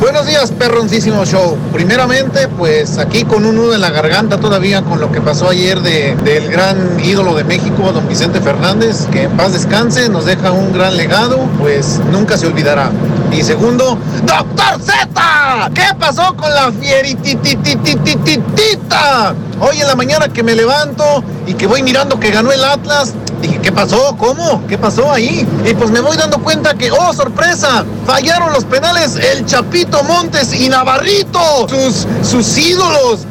Buenos 0.01 0.25
días, 0.25 0.51
perroncísimo 0.51 1.23
show. 1.25 1.55
Primeramente, 1.71 2.47
pues 2.47 2.97
aquí 2.97 3.23
con 3.23 3.45
un 3.45 3.55
nudo 3.55 3.75
en 3.75 3.81
la 3.81 3.91
garganta 3.91 4.39
todavía 4.39 4.81
con 4.81 4.99
lo 4.99 5.11
que 5.11 5.21
pasó 5.21 5.47
ayer 5.47 5.79
de, 5.81 6.15
del 6.15 6.49
gran 6.49 6.99
ídolo 6.99 7.35
de 7.35 7.43
México, 7.43 7.91
don 7.91 8.07
Vicente 8.07 8.41
Fernández, 8.41 9.05
que 9.11 9.25
en 9.25 9.37
paz 9.37 9.53
descanse, 9.53 10.09
nos 10.09 10.25
deja 10.25 10.53
un 10.53 10.73
gran 10.73 10.97
legado, 10.97 11.37
pues 11.59 12.01
nunca 12.11 12.35
se 12.35 12.47
olvidará. 12.47 12.89
Y 13.31 13.43
segundo, 13.43 13.97
¡Doctor 14.25 14.81
Z! 14.81 15.69
¿Qué 15.73 15.85
pasó 15.97 16.35
con 16.35 16.53
la 16.53 16.69
fieritititititita? 16.71 19.33
Hoy 19.59 19.79
en 19.79 19.87
la 19.87 19.95
mañana 19.95 20.27
que 20.27 20.43
me 20.43 20.53
levanto 20.53 21.23
y 21.47 21.53
que 21.53 21.65
voy 21.65 21.81
mirando 21.81 22.19
que 22.19 22.29
ganó 22.29 22.51
el 22.51 22.61
Atlas, 22.63 23.13
dije, 23.41 23.59
¿qué 23.61 23.71
pasó? 23.71 24.17
¿Cómo? 24.17 24.61
¿Qué 24.67 24.77
pasó 24.77 25.09
ahí? 25.11 25.47
Y 25.65 25.73
pues 25.73 25.91
me 25.91 26.01
voy 26.01 26.17
dando 26.17 26.39
cuenta 26.39 26.73
que, 26.73 26.91
¡oh, 26.91 27.13
sorpresa! 27.13 27.85
Fallaron 28.05 28.51
los 28.51 28.65
penales 28.65 29.15
el 29.15 29.45
Chapito 29.45 30.03
Montes 30.03 30.53
y 30.53 30.67
Navarrito, 30.67 31.69
sus, 31.69 32.05
sus 32.27 32.57
ídolos, 32.57 33.25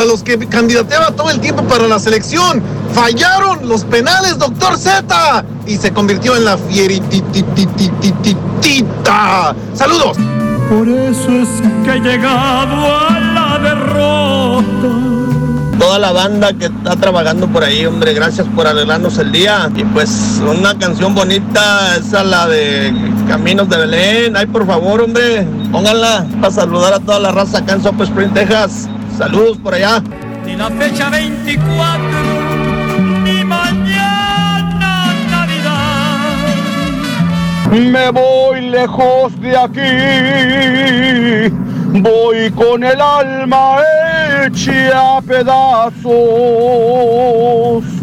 a 0.00 0.04
los 0.04 0.22
que 0.22 0.38
candidateaba 0.48 1.12
todo 1.12 1.30
el 1.30 1.40
tiempo 1.40 1.62
para 1.64 1.86
la 1.86 1.98
selección. 1.98 2.62
Fallaron 2.96 3.68
los 3.68 3.84
penales, 3.84 4.38
doctor 4.38 4.78
Z. 4.78 5.44
Y 5.66 5.76
se 5.76 5.92
convirtió 5.92 6.34
en 6.34 6.46
la 6.46 6.56
fieritititititita. 6.56 9.54
¡Saludos! 9.74 10.16
Por 10.70 10.88
eso 10.88 11.30
es 11.30 11.48
que 11.84 11.92
he 11.92 12.00
llegado 12.00 12.96
a 12.96 13.20
la 13.20 13.58
derrota 13.58 15.16
toda 15.78 15.98
la 15.98 16.10
banda 16.10 16.52
que 16.52 16.66
está 16.66 16.96
trabajando 16.96 17.46
por 17.48 17.62
ahí, 17.62 17.86
hombre, 17.86 18.14
gracias 18.14 18.46
por 18.56 18.66
arreglarnos 18.66 19.18
el 19.18 19.30
día. 19.30 19.70
Y 19.76 19.84
pues 19.84 20.42
una 20.44 20.76
canción 20.76 21.14
bonita, 21.14 21.96
esa 21.96 22.24
la 22.24 22.48
de 22.48 22.92
Caminos 23.28 23.68
de 23.68 23.76
Belén. 23.76 24.36
Ay, 24.36 24.46
por 24.46 24.66
favor, 24.66 25.02
hombre, 25.02 25.46
pónganla 25.70 26.26
para 26.40 26.52
saludar 26.52 26.94
a 26.94 26.98
toda 26.98 27.20
la 27.20 27.30
raza 27.30 27.58
acá 27.58 27.74
en 27.74 27.82
Sopo 27.82 28.02
Spring, 28.04 28.32
Texas. 28.32 28.88
Saludos 29.16 29.58
por 29.58 29.74
allá. 29.74 30.02
Ni 30.44 30.56
la 30.56 30.70
fecha 30.70 31.08
24, 31.10 32.65
Me 37.72 38.10
voy 38.10 38.70
lejos 38.70 39.38
de 39.40 39.56
aquí, 39.56 39.80
voy 42.00 42.50
con 42.52 42.84
el 42.84 43.00
alma 43.00 43.78
hecha 44.44 45.16
a 45.16 45.22
pedazos. 45.22 46.04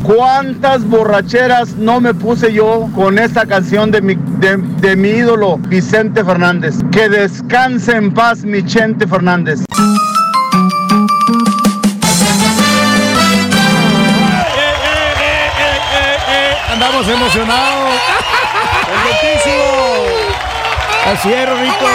¿Cuántas 0.04 0.84
borracheras 0.88 1.76
no 1.78 2.02
me 2.02 2.13
puse 2.13 2.52
yo 2.54 2.89
con 2.93 3.17
esta 3.17 3.45
canción 3.45 3.89
de 3.89 4.02
mi, 4.02 4.15
de, 4.15 4.58
de 4.58 4.95
mi 4.97 5.10
ídolo 5.10 5.58
Vicente 5.58 6.23
Fernández? 6.26 6.76
Que 6.91 7.08
descanse 7.08 7.95
en 7.95 8.13
paz 8.13 8.43
mi 8.43 8.63
Chente 8.65 9.08
Fernández. 9.08 9.63
Andamos 16.69 17.08
emocionados. 17.08 17.93
Así 21.06 21.32
es, 21.34 21.50
Rorrito. 21.50 21.86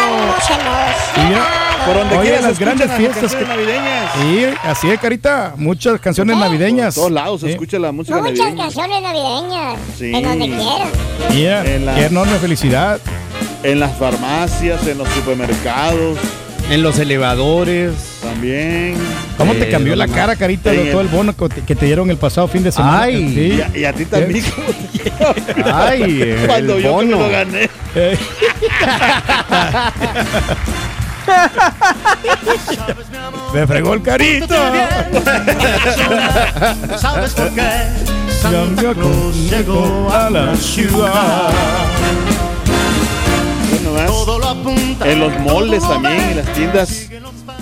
Y 1.16 1.20
mira, 1.28 1.46
por 1.86 1.94
donde 1.96 2.16
Oye, 2.16 2.22
quieras 2.28 2.44
las 2.44 2.58
grandes 2.58 2.92
fiestas 2.92 3.34
que- 3.34 3.44
navideñas. 3.44 4.12
Sí, 4.20 4.46
así 4.64 4.90
es, 4.90 5.00
Carita. 5.00 5.54
Muchas 5.56 6.00
canciones 6.00 6.36
navideñas. 6.36 6.94
Por 6.94 7.02
todos 7.04 7.12
lados 7.12 7.40
se 7.40 7.46
Sí. 7.46 7.52
escucha 7.52 7.78
la 7.78 7.90
música 7.92 8.18
Muchas 8.18 8.38
navideña. 8.38 8.62
canciones 8.64 9.02
navideñas. 9.02 9.78
Sí. 9.98 10.12
En 10.14 10.22
donde 10.22 10.46
quiera. 10.46 10.86
Mira, 11.30 11.64
En 11.64 11.86
la- 11.86 11.94
qué 11.94 12.04
enorme 12.06 12.38
felicidad. 12.38 13.00
En 13.62 13.80
las 13.80 13.96
farmacias, 13.96 14.86
en 14.86 14.98
los 14.98 15.08
supermercados. 15.08 16.18
En 16.70 16.82
los 16.82 16.98
elevadores. 16.98 17.92
También. 18.28 18.94
¿Cómo 19.36 19.52
te 19.54 19.68
Eh, 19.68 19.70
cambió 19.70 19.94
la 19.96 20.06
cara, 20.08 20.36
Carita, 20.36 20.70
de 20.70 20.90
todo 20.90 21.00
el- 21.00 21.08
bono 21.08 21.34
que 21.36 21.48
te, 21.48 21.62
que 21.62 21.74
dieron 21.86 22.10
el 22.10 22.16
pasado 22.16 22.46
fin 22.48 22.62
de 22.62 22.72
semana? 22.72 23.02
Ay. 23.02 23.28
Sí. 23.34 23.40
Y, 23.56 23.60
a, 23.60 23.70
y 23.78 23.84
a 23.84 23.92
ti 23.92 24.04
también. 24.04 24.44
¿cómo 25.18 25.34
te 25.34 25.62
Ay, 25.72 26.22
el 26.40 26.46
Cuando 26.46 26.78
yo 26.78 26.98
que 26.98 27.06
me 27.06 27.14
bono. 27.14 27.18
lo 27.26 27.30
gané. 27.30 27.70
Eh. 27.94 28.18
Me 33.52 33.66
fregó 33.66 33.94
el 33.94 34.02
carito. 34.02 34.54
¿Sabes 36.98 37.32
por 37.34 37.50
qué? 37.54 37.62
Santa 38.42 38.94
Claus 38.94 39.36
llegó 39.50 40.10
a 40.12 40.30
la 40.30 40.54
ciudad. 40.56 41.50
Más. 43.98 44.10
En 45.04 45.20
los 45.20 45.38
moldes 45.40 45.82
también, 45.82 46.20
en 46.20 46.36
las 46.36 46.52
tiendas 46.52 47.08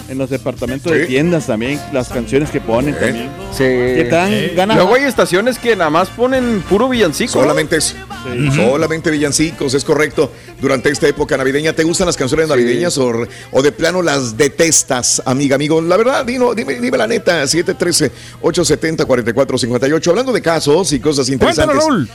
En 0.09 0.18
los 0.18 0.29
departamentos 0.31 0.92
de 0.92 1.07
tiendas 1.07 1.46
también, 1.46 1.81
las 1.92 2.09
canciones 2.09 2.51
que 2.51 2.61
ponen 2.61 2.94
también. 2.94 3.29
Sí. 3.53 3.64
Que 3.64 4.07
te 4.09 4.14
dan 4.14 4.33
ganas. 4.55 4.77
Luego 4.77 4.94
hay 4.94 5.03
estaciones 5.05 5.59
que 5.59 5.75
nada 5.75 5.90
más 5.90 6.09
ponen 6.11 6.62
puro 6.68 6.88
villancico. 6.88 7.33
Solamente 7.33 7.77
es, 7.77 7.96
solamente 8.55 9.11
villancicos, 9.11 9.75
es 9.75 9.85
correcto. 9.85 10.31
Durante 10.61 10.90
esta 10.90 11.09
época 11.09 11.37
navideña, 11.37 11.72
¿te 11.72 11.83
gustan 11.85 12.07
las 12.07 12.16
canciones 12.16 12.49
navideñas 12.49 12.96
o, 12.99 13.12
o 13.53 13.62
de 13.62 13.72
plano 13.72 14.03
las 14.03 14.37
detestas, 14.37 15.22
amiga, 15.25 15.55
amigo? 15.57 15.81
La 15.81 15.96
verdad, 15.96 16.25
dino, 16.25 16.55
dime, 16.55 16.79
dime 16.81 16.99
la 16.99 17.07
neta, 17.07 17.44
713-870-4458. 17.44 20.09
Hablando 20.09 20.33
de 20.33 20.42
casos 20.42 20.92
y 20.92 21.01
cosas 21.01 21.29
interesantes. 21.29 21.77
Raúl. 21.77 22.09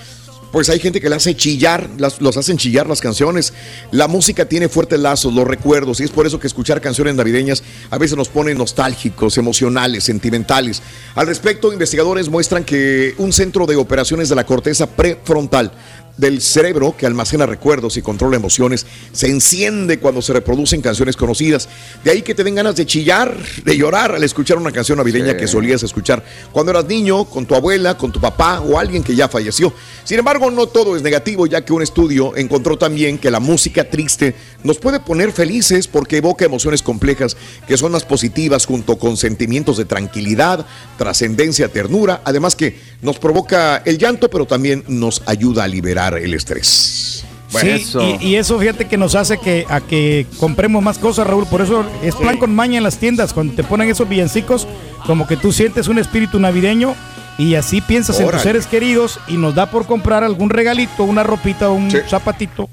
Pues 0.52 0.70
hay 0.70 0.80
gente 0.80 1.00
que 1.00 1.10
le 1.10 1.16
hace 1.16 1.34
chillar, 1.36 1.90
las- 1.98 2.20
los 2.20 2.36
hacen 2.36 2.58
chillar 2.58 2.86
las 2.86 3.00
canciones. 3.00 3.54
La 3.92 4.10
música 4.10 4.46
tiene 4.46 4.68
fuertes 4.68 5.00
lazos, 5.00 5.34
los 5.34 5.48
recuerdos, 5.48 6.02
y 6.02 6.04
es 6.04 6.12
por 6.12 6.28
eso 6.28 6.40
que 6.42 6.48
escuchar 6.48 6.82
canciones 6.82 7.16
navideñas 7.16 7.64
a 7.90 7.98
veces 7.98 8.18
nos 8.18 8.28
pone 8.28 8.54
nostálgicos, 8.54 9.38
emocionales, 9.38 10.04
sentimentales. 10.04 10.82
Al 11.16 11.28
respecto, 11.28 11.72
investigadores 11.72 12.28
muestran 12.28 12.66
que 12.66 13.16
un 13.18 13.32
centro 13.32 13.66
de 13.66 13.78
operaciones 13.78 14.28
de 14.28 14.36
la 14.36 14.46
corteza 14.46 14.88
prefrontal 14.88 15.72
del 16.18 16.42
cerebro 16.42 16.96
que 16.98 17.06
almacena 17.06 17.46
recuerdos 17.46 17.98
y 17.98 18.02
controla 18.02 18.36
emociones 18.36 18.86
se 19.12 19.28
enciende 19.28 20.00
cuando 20.00 20.22
se 20.22 20.34
reproducen 20.34 20.82
canciones 20.82 21.16
conocidas. 21.16 21.68
De 22.04 22.12
ahí 22.12 22.22
que 22.22 22.36
te 22.36 22.44
den 22.44 22.56
ganas 22.56 22.76
de 22.76 22.86
chillar, 22.86 23.36
de 23.64 23.78
llorar 23.78 24.14
al 24.14 24.24
escuchar 24.24 24.58
una 24.58 24.72
canción 24.72 24.98
navideña 24.98 25.32
Sí. 25.32 25.38
que 25.38 25.48
solías 25.48 25.84
escuchar 25.84 26.24
cuando 26.52 26.72
eras 26.72 26.86
niño, 26.86 27.26
con 27.26 27.46
tu 27.46 27.56
abuela, 27.56 27.98
con 27.98 28.12
tu 28.12 28.20
papá 28.20 28.60
o 28.60 28.78
alguien 28.78 29.04
que 29.04 29.16
ya 29.16 29.28
falleció. 29.28 29.74
Sin 30.04 30.20
embargo, 30.20 30.52
no 30.52 30.68
todo 30.68 30.96
es 30.96 31.02
negativo, 31.02 31.48
ya 31.48 31.64
que 31.64 31.74
un 31.74 31.82
estudio 31.82 32.36
encontró 32.36 32.78
también 32.78 33.18
que 33.18 33.32
la 33.32 33.40
música 33.40 33.90
triste 33.90 34.36
nos 34.64 34.78
puede 34.78 35.00
poner 35.00 35.32
felices 35.32 35.88
porque 35.88 36.18
evoca 36.18 36.46
emociones 36.46 36.82
complejas 36.82 37.38
que 37.68 37.78
son 37.78 37.92
más 37.94 38.04
positivas 38.04 38.66
junto 38.66 38.98
con 38.98 39.18
sentimientos 39.18 39.78
de 39.78 39.86
tranquilidad, 39.86 40.66
trascendencia, 40.98 41.70
ternura, 41.70 42.22
además 42.26 42.56
que 42.56 42.80
nos 43.02 43.18
provoca 43.20 43.82
el 43.86 43.98
llanto, 43.98 44.30
pero 44.30 44.46
también 44.46 44.84
nos 44.88 45.22
ayuda 45.26 45.64
a 45.64 45.68
liberar 45.68 46.01
el 46.10 46.34
estrés. 46.34 47.26
Sí, 47.50 47.84
Y, 48.22 48.28
y 48.28 48.36
eso 48.38 48.58
fíjate 48.58 48.86
que 48.88 48.96
nos 48.98 49.14
hace 49.14 49.38
que 49.38 49.66
a 49.68 49.82
que 49.82 50.26
compremos 50.40 50.82
más 50.82 50.98
cosas, 50.98 51.28
Raúl. 51.28 51.46
Por 51.48 51.62
eso 51.62 51.84
es 52.02 52.16
plan 52.16 52.38
con 52.38 52.56
maña 52.56 52.78
en 52.78 52.84
las 52.84 52.98
tiendas. 52.98 53.34
Cuando 53.34 53.54
te 53.56 53.64
ponen 53.64 53.90
esos 53.90 54.08
villancicos, 54.08 54.68
como 55.06 55.28
que 55.28 55.36
tú 55.36 55.52
sientes 55.52 55.90
un 55.90 56.00
espíritu 56.00 56.40
navideño 56.40 56.96
y 57.38 57.56
así 57.56 57.82
piensas 57.82 58.20
en 58.22 58.30
tus 58.30 58.42
seres 58.42 58.68
queridos 58.68 59.20
y 59.28 59.36
nos 59.36 59.54
da 59.54 59.70
por 59.70 59.86
comprar 59.86 60.24
algún 60.24 60.50
regalito, 60.50 61.04
una 61.04 61.24
ropita, 61.24 61.70
un 61.70 61.92
zapatito, 62.08 62.70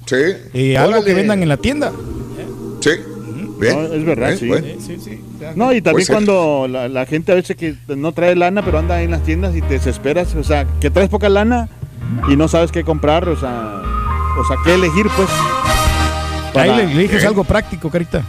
eh, 0.54 0.76
algo 0.76 1.02
que 1.02 1.14
vendan 1.14 1.42
en 1.42 1.48
la 1.48 1.56
tienda. 1.56 1.92
Sí. 2.80 2.90
Bien. 3.60 3.74
No, 3.74 3.92
es 3.92 4.04
verdad, 4.04 4.26
Bien, 4.28 4.38
sí. 4.38 4.46
bueno. 4.46 4.66
No, 5.56 5.72
y 5.72 5.80
también 5.82 5.94
Puede 5.94 6.04
ser. 6.04 6.14
cuando 6.14 6.68
la, 6.70 6.88
la 6.88 7.06
gente 7.06 7.32
a 7.32 7.34
veces 7.34 7.56
que 7.56 7.74
no 7.96 8.12
trae 8.12 8.36
lana, 8.36 8.64
pero 8.64 8.78
anda 8.78 9.02
en 9.02 9.10
las 9.10 9.24
tiendas 9.24 9.56
y 9.56 9.62
te 9.62 9.74
desesperas, 9.74 10.36
o 10.36 10.44
sea, 10.44 10.64
que 10.80 10.90
traes 10.90 11.08
poca 11.08 11.28
lana 11.28 11.68
y 12.28 12.36
no 12.36 12.48
sabes 12.48 12.70
qué 12.72 12.84
comprar, 12.84 13.28
o 13.28 13.36
sea, 13.38 13.80
o 14.38 14.44
sea, 14.46 14.56
qué 14.64 14.74
elegir, 14.74 15.06
pues. 15.16 15.28
Ahí 16.54 16.70
Para- 16.70 16.76
le 16.78 16.92
eliges 16.92 17.24
algo 17.24 17.44
práctico, 17.44 17.90
Carita. 17.90 18.22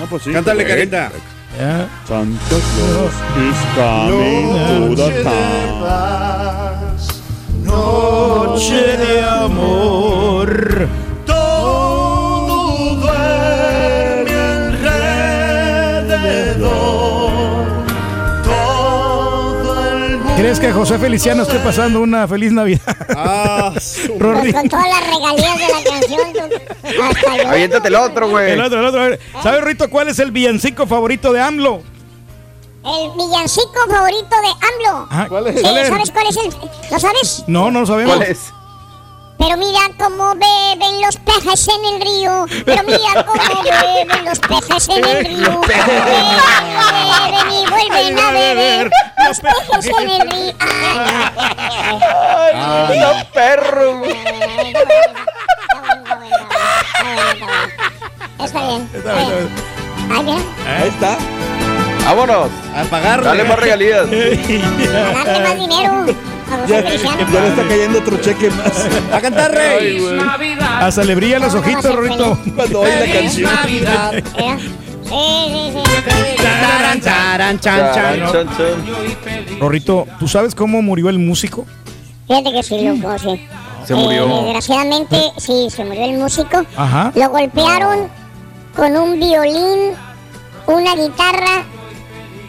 No, 0.00 0.06
pues 0.06 0.22
sí. 0.24 0.32
Cántale, 0.32 0.66
Carita. 0.66 1.10
Ya. 1.58 1.88
Santa 2.06 2.38
Claus 2.48 3.14
is 3.38 3.56
coming 3.76 4.96
to 4.96 4.96
the 4.96 5.22
town. 5.22 5.84
Noche 7.64 8.96
de 8.98 9.22
amor. 9.22 10.88
¿Crees 20.54 20.72
que 20.72 20.78
José 20.78 21.00
Feliciano 21.00 21.42
esté 21.42 21.58
pasando 21.58 22.00
una 22.00 22.28
feliz 22.28 22.52
Navidad? 22.52 22.80
Ah, 23.16 23.72
Rory. 24.20 24.52
Con 24.52 24.68
todas 24.68 24.86
las 24.88 25.04
regalías 25.04 25.58
de 25.58 25.66
la 25.66 25.90
canción. 25.90 27.02
Hasta. 27.02 27.50
Aviéntate 27.50 27.88
el 27.88 27.94
otro, 27.96 28.30
güey. 28.30 28.52
El 28.52 28.60
otro, 28.60 28.78
el 28.78 28.86
otro. 28.86 29.00
a 29.00 29.08
ver. 29.08 29.20
¿Sabes, 29.42 29.64
Rito, 29.64 29.90
cuál 29.90 30.08
es 30.10 30.20
el 30.20 30.30
villancico 30.30 30.86
favorito 30.86 31.32
de 31.32 31.40
AMLO? 31.40 31.82
El 32.84 33.10
villancico 33.18 33.80
favorito 33.88 34.28
de 34.28 34.92
AMLO. 34.92 35.08
Ajá, 35.10 35.28
¿cuál 35.28 35.48
es? 35.48 35.56
Sí, 35.56 35.62
¿Cuál 35.62 35.78
es? 35.78 35.88
¿Sabes 35.88 36.10
cuál 36.12 36.26
es 36.28 36.36
el? 36.36 36.54
¿Lo 36.92 37.00
sabes? 37.00 37.44
No, 37.48 37.72
no 37.72 37.80
lo 37.80 37.86
sabemos. 37.86 38.14
¿Cuál 38.16 38.28
es? 38.30 38.52
Pero 39.38 39.56
mira 39.56 39.80
cómo 39.98 40.34
beben 40.34 41.00
los 41.02 41.16
peces 41.16 41.68
en 41.68 41.84
el 41.94 42.00
río. 42.00 42.46
Pero 42.64 42.82
mira 42.84 43.24
cómo 43.24 43.62
beben 43.62 44.24
los 44.24 44.38
peces 44.38 44.88
en 44.88 45.04
el 45.04 45.24
río. 45.24 45.60
Beben 47.24 47.52
y 47.52 47.66
vuelven 47.66 48.18
a 48.18 48.30
beber 48.32 48.90
los 49.26 49.40
peces 49.40 49.86
en 49.98 50.10
el 50.10 50.30
río. 50.30 50.54
Ay, 52.56 52.98
no, 53.00 53.24
perro. 53.32 54.02
Está 58.38 58.44
bien. 58.44 58.44
Está 58.44 58.60
bien, 58.62 58.90
está 58.94 59.12
bien. 59.14 59.48
Mira. 60.08 60.36
Ahí 60.66 60.88
está. 60.88 61.16
Vámonos. 62.04 62.50
A 62.74 62.84
pagarle. 62.84 63.26
Dale 63.26 63.44
más 63.44 63.58
regalías. 63.58 64.10
Dale 65.24 65.40
más 65.40 65.58
dinero. 65.58 66.06
Ya, 66.68 66.82
ya 66.82 67.40
le 67.40 67.48
está 67.48 67.68
cayendo 67.68 67.98
otro 67.98 68.16
cheque 68.18 68.50
más. 68.50 68.86
A 69.12 69.20
cantar, 69.20 69.52
rey. 69.52 70.04
Hasta 70.60 71.04
le 71.04 71.14
brillan 71.14 71.42
los 71.42 71.54
ojitos, 71.54 71.94
Rorito. 71.94 72.38
Cuando 72.54 72.80
oye 72.80 73.06
la 73.06 73.12
canción. 73.12 73.50
Chan, 77.60 77.60
chan. 77.60 78.48
Rorito, 79.60 80.06
¿tú 80.18 80.28
sabes 80.28 80.54
cómo 80.54 80.82
murió 80.82 81.08
el 81.08 81.18
músico? 81.18 81.66
Fíjate 82.26 82.52
que 82.52 82.62
sí, 82.62 82.80
loco, 82.82 83.18
sí. 83.18 83.46
Se 83.86 83.94
murió. 83.94 84.26
Eh, 84.26 84.42
desgraciadamente, 84.44 85.32
sí, 85.36 85.68
se 85.70 85.84
murió 85.84 86.04
el 86.04 86.18
músico. 86.18 86.64
Ajá. 86.76 87.12
Lo 87.14 87.28
golpearon 87.30 88.08
con 88.74 88.96
un 88.96 89.20
violín, 89.20 89.92
una 90.66 90.94
guitarra 90.96 91.64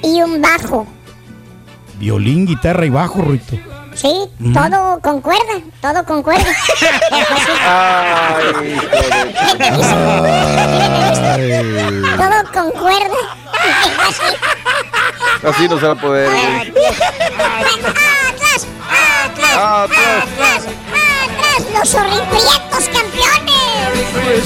y 0.02 0.22
un 0.22 0.42
bajo. 0.42 0.88
Violín, 2.00 2.46
guitarra 2.46 2.86
y 2.86 2.90
bajo, 2.90 3.22
Rorito. 3.22 3.58
Sí, 3.96 4.30
Mm. 4.40 4.54
todo 4.54 5.00
con 5.02 5.22
cuerda, 5.22 5.62
todo 5.82 6.04
con 6.06 6.22
cuerda. 6.22 6.46
Ay, 7.66 8.78
todo 12.18 12.44
con 12.54 12.72
cuerda. 12.72 13.22
Así 15.48 15.68
no 15.70 15.80
se 15.80 15.86
va 15.88 15.94
a 15.94 15.96
poder. 15.96 16.30
güey. 16.30 16.74
¡Atrás! 18.28 18.68
¡Atrás! 19.26 19.56
¡Atrás! 19.56 20.64
¡Atrás! 21.24 21.62
¡Los 21.74 21.94
horriprietos 21.96 22.90
campeones! 22.94 24.46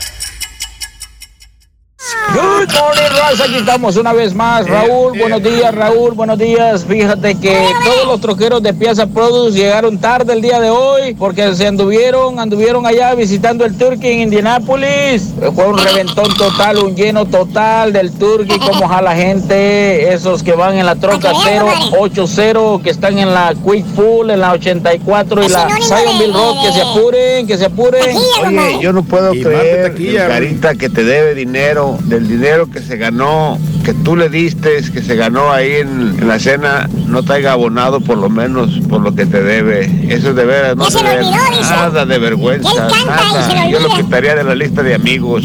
Good 2.33 2.71
morning, 2.73 3.17
Raza. 3.17 3.43
Aquí 3.43 3.55
estamos 3.57 3.97
una 3.97 4.13
vez 4.13 4.33
más. 4.33 4.67
Raúl, 4.67 5.17
buenos 5.17 5.43
días, 5.43 5.73
Raúl, 5.73 6.13
buenos 6.13 6.37
días. 6.37 6.85
Fíjate 6.85 7.35
que 7.35 7.67
todos 7.83 8.07
los 8.07 8.21
troqueros 8.21 8.63
de 8.63 8.73
Piazza 8.73 9.07
Produce 9.07 9.57
llegaron 9.57 9.97
tarde 9.97 10.33
el 10.33 10.41
día 10.41 10.59
de 10.59 10.69
hoy 10.69 11.13
porque 11.13 11.53
se 11.55 11.67
anduvieron, 11.67 12.39
anduvieron 12.39 12.85
allá 12.85 13.13
visitando 13.15 13.65
el 13.65 13.77
Turkey 13.77 14.13
en 14.13 14.19
Indianápolis. 14.21 15.33
Fue 15.53 15.67
un 15.67 15.77
reventón 15.77 16.33
total, 16.37 16.77
un 16.77 16.95
lleno 16.95 17.25
total 17.25 17.91
del 17.91 18.11
Turkey. 18.11 18.59
Como 18.59 18.87
jala 18.87 19.15
gente, 19.15 20.13
esos 20.13 20.41
que 20.41 20.53
van 20.53 20.77
en 20.77 20.85
la 20.85 20.95
troca 20.95 21.33
080, 21.33 22.83
que 22.83 22.89
están 22.89 23.19
en 23.19 23.33
la 23.33 23.53
Quick 23.55 23.85
Full, 23.95 24.29
en 24.29 24.39
la 24.39 24.53
84 24.53 25.43
y 25.43 25.49
la 25.49 25.67
Zionville 25.81 26.33
Road. 26.33 26.65
Que 26.65 26.71
se 26.71 26.81
apuren, 26.81 27.47
que 27.47 27.57
se 27.57 27.65
apuren. 27.65 28.17
Oye, 28.45 28.79
yo 28.79 28.93
no 28.93 29.03
puedo 29.03 29.31
creer, 29.31 29.93
Carita, 30.27 30.75
que 30.75 30.89
te 30.89 31.03
debe 31.03 31.35
dinero, 31.35 31.97
del 32.05 32.27
dinero 32.27 32.69
que 32.69 32.81
se 32.81 32.97
ganó, 32.97 33.57
que 33.83 33.93
tú 33.93 34.15
le 34.15 34.29
diste, 34.29 34.81
que 34.91 35.01
se 35.01 35.15
ganó 35.15 35.51
ahí 35.51 35.75
en, 35.75 36.17
en 36.19 36.27
la 36.27 36.39
cena, 36.39 36.89
no 37.07 37.23
te 37.23 37.33
haya 37.33 37.53
abonado 37.53 38.01
por 38.01 38.17
lo 38.17 38.29
menos 38.29 38.79
por 38.89 39.01
lo 39.01 39.13
que 39.13 39.25
te 39.25 39.41
debe. 39.41 39.85
Eso 40.09 40.29
es 40.29 40.35
de 40.35 40.45
veras, 40.45 40.75
no 40.75 40.89
se 40.89 40.99
dice. 40.99 41.31
nada 41.69 42.05
de 42.05 42.19
vergüenza, 42.19 42.87
nada. 43.05 43.69
Yo 43.69 43.79
lo 43.79 43.89
quitaría 43.95 44.35
de 44.35 44.43
la 44.43 44.55
lista 44.55 44.83
de 44.83 44.95
amigos. 44.95 45.43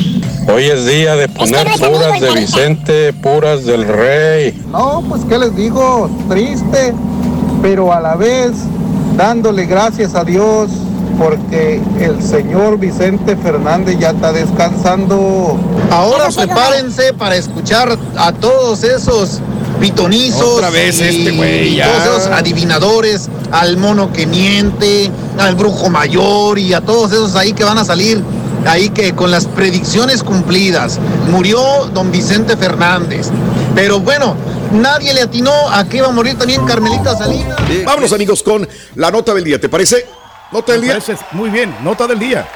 Hoy 0.48 0.64
es 0.64 0.86
día 0.86 1.16
de 1.16 1.28
poner 1.28 1.66
puras 1.78 2.20
de. 2.20 2.40
Vicente, 2.40 3.12
puras 3.12 3.64
del 3.64 3.86
Rey. 3.86 4.62
No, 4.70 5.02
pues 5.08 5.22
qué 5.28 5.38
les 5.38 5.54
digo, 5.56 6.10
triste, 6.28 6.94
pero 7.62 7.92
a 7.92 8.00
la 8.00 8.14
vez 8.16 8.52
dándole 9.16 9.66
gracias 9.66 10.14
a 10.14 10.24
Dios 10.24 10.70
porque 11.18 11.80
el 12.00 12.22
señor 12.22 12.78
Vicente 12.78 13.36
Fernández 13.36 13.98
ya 13.98 14.10
está 14.10 14.32
descansando. 14.32 15.58
Ahora 15.90 16.28
prepárense 16.34 17.12
para 17.12 17.36
escuchar 17.36 17.96
a 18.16 18.32
todos 18.32 18.84
esos 18.84 19.40
pitonizos. 19.80 20.42
Otra 20.42 20.70
vez 20.70 21.00
y, 21.00 21.04
este 21.04 21.30
güey, 21.32 21.76
ya. 21.76 21.86
todos 21.86 22.22
esos 22.22 22.32
adivinadores, 22.32 23.28
al 23.52 23.76
mono 23.76 24.12
que 24.12 24.26
miente, 24.26 25.10
al 25.38 25.54
brujo 25.54 25.90
mayor 25.90 26.58
y 26.58 26.72
a 26.74 26.80
todos 26.80 27.12
esos 27.12 27.36
ahí 27.36 27.52
que 27.52 27.64
van 27.64 27.78
a 27.78 27.84
salir. 27.84 28.22
Ahí 28.66 28.88
que 28.88 29.14
con 29.14 29.30
las 29.30 29.46
predicciones 29.46 30.22
cumplidas. 30.24 30.98
Murió 31.30 31.86
don 31.94 32.10
Vicente 32.10 32.56
Fernández. 32.56 33.28
Pero 33.76 34.00
bueno, 34.00 34.34
nadie 34.72 35.14
le 35.14 35.22
atinó 35.22 35.52
a 35.70 35.84
que 35.84 35.98
iba 35.98 36.08
a 36.08 36.12
morir 36.12 36.36
también 36.36 36.64
Carmelita 36.66 37.16
Salinas. 37.16 37.56
Vámonos 37.84 38.12
amigos 38.12 38.42
con 38.42 38.66
la 38.96 39.10
nota 39.10 39.34
del 39.34 39.44
día, 39.44 39.60
¿te 39.60 39.68
parece? 39.68 40.06
Nota 40.56 40.72
del 40.72 40.80
día. 40.80 40.98
muy 41.32 41.50
bien, 41.50 41.76
nota 41.82 42.06
del 42.06 42.18
día. 42.18 42.48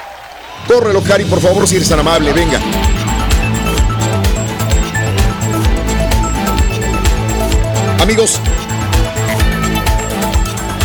Córrelo, 0.66 1.02
Cari, 1.02 1.26
por 1.26 1.38
favor, 1.38 1.68
si 1.68 1.76
eres 1.76 1.86
tan 1.86 1.98
amable, 1.98 2.32
venga. 2.32 2.58
Amigos, 8.00 8.40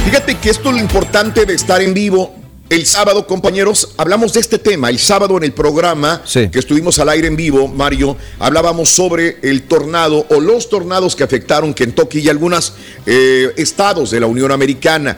fíjate 0.03 0.35
que 0.39 0.49
esto 0.49 0.67
es 0.67 0.75
lo 0.75 0.81
importante 0.81 1.45
de 1.45 1.53
estar 1.53 1.81
en 1.81 1.93
vivo. 1.93 2.35
El 2.67 2.85
sábado, 2.85 3.25
compañeros, 3.25 3.93
hablamos 3.95 4.33
de 4.33 4.41
este 4.41 4.59
tema. 4.59 4.89
El 4.89 4.99
sábado 4.99 5.37
en 5.37 5.43
el 5.43 5.53
programa 5.53 6.21
que 6.33 6.59
estuvimos 6.59 6.99
al 6.99 7.07
aire 7.07 7.27
en 7.27 7.37
vivo, 7.37 7.69
Mario, 7.69 8.17
hablábamos 8.39 8.89
sobre 8.89 9.37
el 9.41 9.61
tornado 9.63 10.25
o 10.31 10.41
los 10.41 10.67
tornados 10.67 11.15
que 11.15 11.23
afectaron 11.23 11.73
Kentucky 11.73 12.19
y 12.19 12.27
algunos 12.27 12.73
estados 13.05 14.11
de 14.11 14.19
la 14.19 14.27
Unión 14.27 14.51
Americana. 14.51 15.17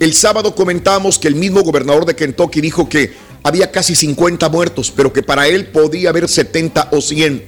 El 0.00 0.14
sábado 0.14 0.54
comentamos 0.54 1.18
que 1.18 1.26
el 1.26 1.34
mismo 1.34 1.62
gobernador 1.62 2.04
de 2.06 2.14
Kentucky 2.14 2.60
dijo 2.60 2.88
que 2.88 3.12
había 3.42 3.72
casi 3.72 3.96
50 3.96 4.48
muertos, 4.48 4.92
pero 4.94 5.12
que 5.12 5.24
para 5.24 5.48
él 5.48 5.66
podía 5.66 6.10
haber 6.10 6.28
70 6.28 6.90
o 6.92 7.00
100. 7.00 7.42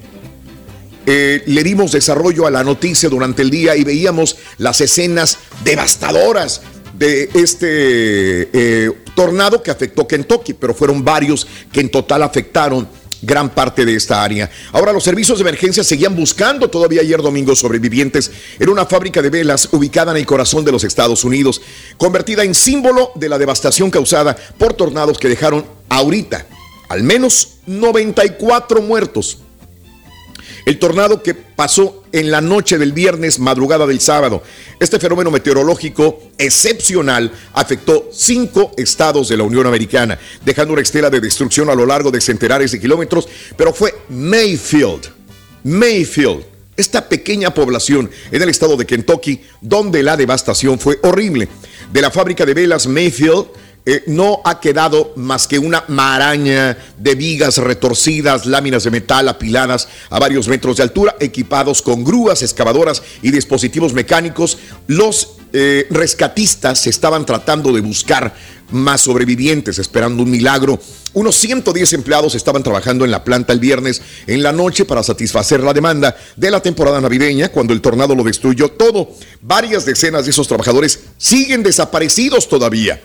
Eh, 1.06 1.42
le 1.46 1.62
dimos 1.62 1.92
desarrollo 1.92 2.46
a 2.46 2.50
la 2.50 2.64
noticia 2.64 3.08
durante 3.08 3.42
el 3.42 3.50
día 3.50 3.76
y 3.76 3.84
veíamos 3.84 4.36
las 4.58 4.80
escenas 4.80 5.38
devastadoras 5.64 6.62
de 6.98 7.30
este 7.34 8.48
eh, 8.52 8.92
tornado 9.14 9.62
que 9.62 9.70
afectó 9.70 10.06
Kentucky, 10.06 10.54
pero 10.54 10.74
fueron 10.74 11.04
varios 11.04 11.46
que 11.72 11.80
en 11.80 11.88
total 11.88 12.22
afectaron 12.24 12.88
gran 13.22 13.50
parte 13.50 13.84
de 13.84 13.94
esta 13.94 14.22
área. 14.22 14.50
Ahora 14.72 14.92
los 14.92 15.04
servicios 15.04 15.38
de 15.38 15.42
emergencia 15.42 15.84
seguían 15.84 16.16
buscando 16.16 16.68
todavía 16.68 17.00
ayer 17.00 17.20
domingo 17.22 17.54
sobrevivientes 17.54 18.30
en 18.58 18.68
una 18.68 18.86
fábrica 18.86 19.22
de 19.22 19.30
velas 19.30 19.68
ubicada 19.72 20.12
en 20.12 20.18
el 20.18 20.26
corazón 20.26 20.64
de 20.64 20.72
los 20.72 20.84
Estados 20.84 21.24
Unidos, 21.24 21.60
convertida 21.96 22.44
en 22.44 22.54
símbolo 22.54 23.12
de 23.14 23.28
la 23.28 23.38
devastación 23.38 23.90
causada 23.90 24.36
por 24.58 24.74
tornados 24.74 25.18
que 25.18 25.28
dejaron 25.28 25.64
ahorita 25.88 26.46
al 26.90 27.04
menos 27.04 27.58
94 27.66 28.82
muertos. 28.82 29.38
El 30.64 30.78
tornado 30.78 31.22
que 31.22 31.34
pasó 31.34 32.04
en 32.12 32.30
la 32.30 32.40
noche 32.40 32.78
del 32.78 32.92
viernes, 32.92 33.38
madrugada 33.38 33.86
del 33.86 34.00
sábado. 34.00 34.42
Este 34.78 34.98
fenómeno 34.98 35.30
meteorológico 35.30 36.20
excepcional 36.38 37.32
afectó 37.52 38.08
cinco 38.12 38.72
estados 38.76 39.28
de 39.28 39.36
la 39.36 39.44
Unión 39.44 39.66
Americana, 39.66 40.18
dejando 40.44 40.72
una 40.72 40.82
estela 40.82 41.10
de 41.10 41.20
destrucción 41.20 41.70
a 41.70 41.74
lo 41.74 41.86
largo 41.86 42.10
de 42.10 42.20
centenares 42.20 42.72
de 42.72 42.80
kilómetros, 42.80 43.28
pero 43.56 43.72
fue 43.72 43.94
Mayfield, 44.08 45.08
Mayfield, 45.64 46.44
esta 46.76 47.08
pequeña 47.08 47.52
población 47.52 48.10
en 48.30 48.42
el 48.42 48.48
estado 48.48 48.76
de 48.76 48.86
Kentucky, 48.86 49.42
donde 49.60 50.02
la 50.02 50.16
devastación 50.16 50.78
fue 50.78 50.98
horrible. 51.02 51.48
De 51.92 52.00
la 52.00 52.10
fábrica 52.10 52.46
de 52.46 52.54
velas 52.54 52.86
Mayfield, 52.86 53.48
eh, 53.86 54.04
no 54.06 54.40
ha 54.44 54.60
quedado 54.60 55.12
más 55.16 55.48
que 55.48 55.58
una 55.58 55.84
maraña 55.88 56.76
de 56.98 57.14
vigas 57.14 57.56
retorcidas, 57.56 58.44
láminas 58.46 58.84
de 58.84 58.90
metal 58.90 59.28
apiladas 59.28 59.88
a 60.10 60.18
varios 60.18 60.48
metros 60.48 60.76
de 60.76 60.82
altura, 60.82 61.16
equipados 61.18 61.80
con 61.80 62.04
grúas, 62.04 62.42
excavadoras 62.42 63.02
y 63.22 63.30
dispositivos 63.30 63.94
mecánicos. 63.94 64.58
Los 64.86 65.36
eh, 65.52 65.86
rescatistas 65.90 66.86
estaban 66.86 67.26
tratando 67.26 67.72
de 67.72 67.80
buscar 67.80 68.34
más 68.70 69.00
sobrevivientes, 69.00 69.78
esperando 69.78 70.22
un 70.22 70.30
milagro. 70.30 70.78
Unos 71.12 71.36
110 71.36 71.92
empleados 71.94 72.34
estaban 72.36 72.62
trabajando 72.62 73.04
en 73.04 73.10
la 73.10 73.24
planta 73.24 73.52
el 73.52 73.58
viernes 73.58 74.00
en 74.28 74.42
la 74.42 74.52
noche 74.52 74.84
para 74.84 75.02
satisfacer 75.02 75.60
la 75.60 75.72
demanda 75.72 76.16
de 76.36 76.50
la 76.50 76.62
temporada 76.62 77.00
navideña 77.00 77.48
cuando 77.48 77.72
el 77.72 77.80
tornado 77.80 78.14
lo 78.14 78.22
destruyó 78.22 78.68
todo. 78.68 79.10
Varias 79.40 79.84
decenas 79.84 80.24
de 80.24 80.30
esos 80.30 80.46
trabajadores 80.46 81.00
siguen 81.18 81.62
desaparecidos 81.64 82.48
todavía. 82.48 83.00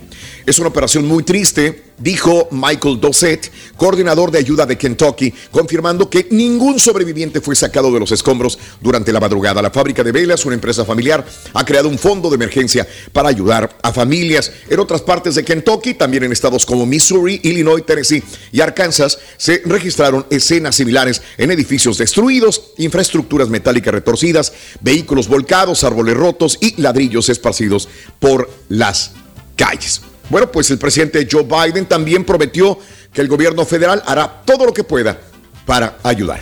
Es 0.45 0.59
una 0.59 0.67
operación 0.67 1.07
muy 1.07 1.23
triste, 1.23 1.85
dijo 1.97 2.47
Michael 2.51 2.99
Dossett, 3.01 3.51
coordinador 3.77 4.29
de 4.29 4.37
ayuda 4.37 4.67
de 4.67 4.77
Kentucky, 4.77 5.33
confirmando 5.49 6.07
que 6.07 6.27
ningún 6.29 6.77
sobreviviente 6.79 7.41
fue 7.41 7.55
sacado 7.55 7.91
de 7.91 7.99
los 7.99 8.11
escombros 8.11 8.59
durante 8.79 9.11
la 9.11 9.19
madrugada. 9.19 9.59
La 9.63 9.71
fábrica 9.71 10.03
de 10.03 10.11
velas, 10.11 10.45
una 10.45 10.53
empresa 10.53 10.85
familiar, 10.85 11.25
ha 11.51 11.65
creado 11.65 11.89
un 11.89 11.97
fondo 11.97 12.29
de 12.29 12.35
emergencia 12.35 12.87
para 13.11 13.29
ayudar 13.29 13.75
a 13.81 13.91
familias. 13.91 14.51
En 14.69 14.79
otras 14.79 15.01
partes 15.01 15.33
de 15.33 15.43
Kentucky, 15.43 15.95
también 15.95 16.25
en 16.25 16.31
estados 16.31 16.63
como 16.63 16.85
Missouri, 16.85 17.39
Illinois, 17.41 17.83
Tennessee 17.83 18.23
y 18.51 18.61
Arkansas, 18.61 19.17
se 19.37 19.63
registraron 19.65 20.27
escenas 20.29 20.75
similares 20.75 21.23
en 21.39 21.49
edificios 21.49 21.97
destruidos, 21.97 22.73
infraestructuras 22.77 23.49
metálicas 23.49 23.95
retorcidas, 23.95 24.53
vehículos 24.79 25.27
volcados, 25.27 25.83
árboles 25.83 26.15
rotos 26.15 26.59
y 26.61 26.79
ladrillos 26.79 27.29
esparcidos 27.29 27.89
por 28.19 28.47
las 28.69 29.13
calles. 29.55 30.01
Bueno, 30.29 30.51
pues 30.51 30.69
el 30.71 30.77
presidente 30.77 31.27
Joe 31.29 31.43
Biden 31.43 31.85
también 31.85 32.25
prometió 32.25 32.79
que 33.13 33.21
el 33.21 33.27
gobierno 33.27 33.65
federal 33.65 34.01
hará 34.05 34.41
todo 34.45 34.65
lo 34.65 34.73
que 34.73 34.83
pueda 34.83 35.19
para 35.65 35.97
ayudar. 36.03 36.41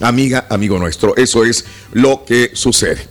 Amiga, 0.00 0.46
amigo 0.48 0.78
nuestro, 0.78 1.16
eso 1.16 1.44
es 1.44 1.64
lo 1.92 2.24
que 2.24 2.50
sucede. 2.54 3.06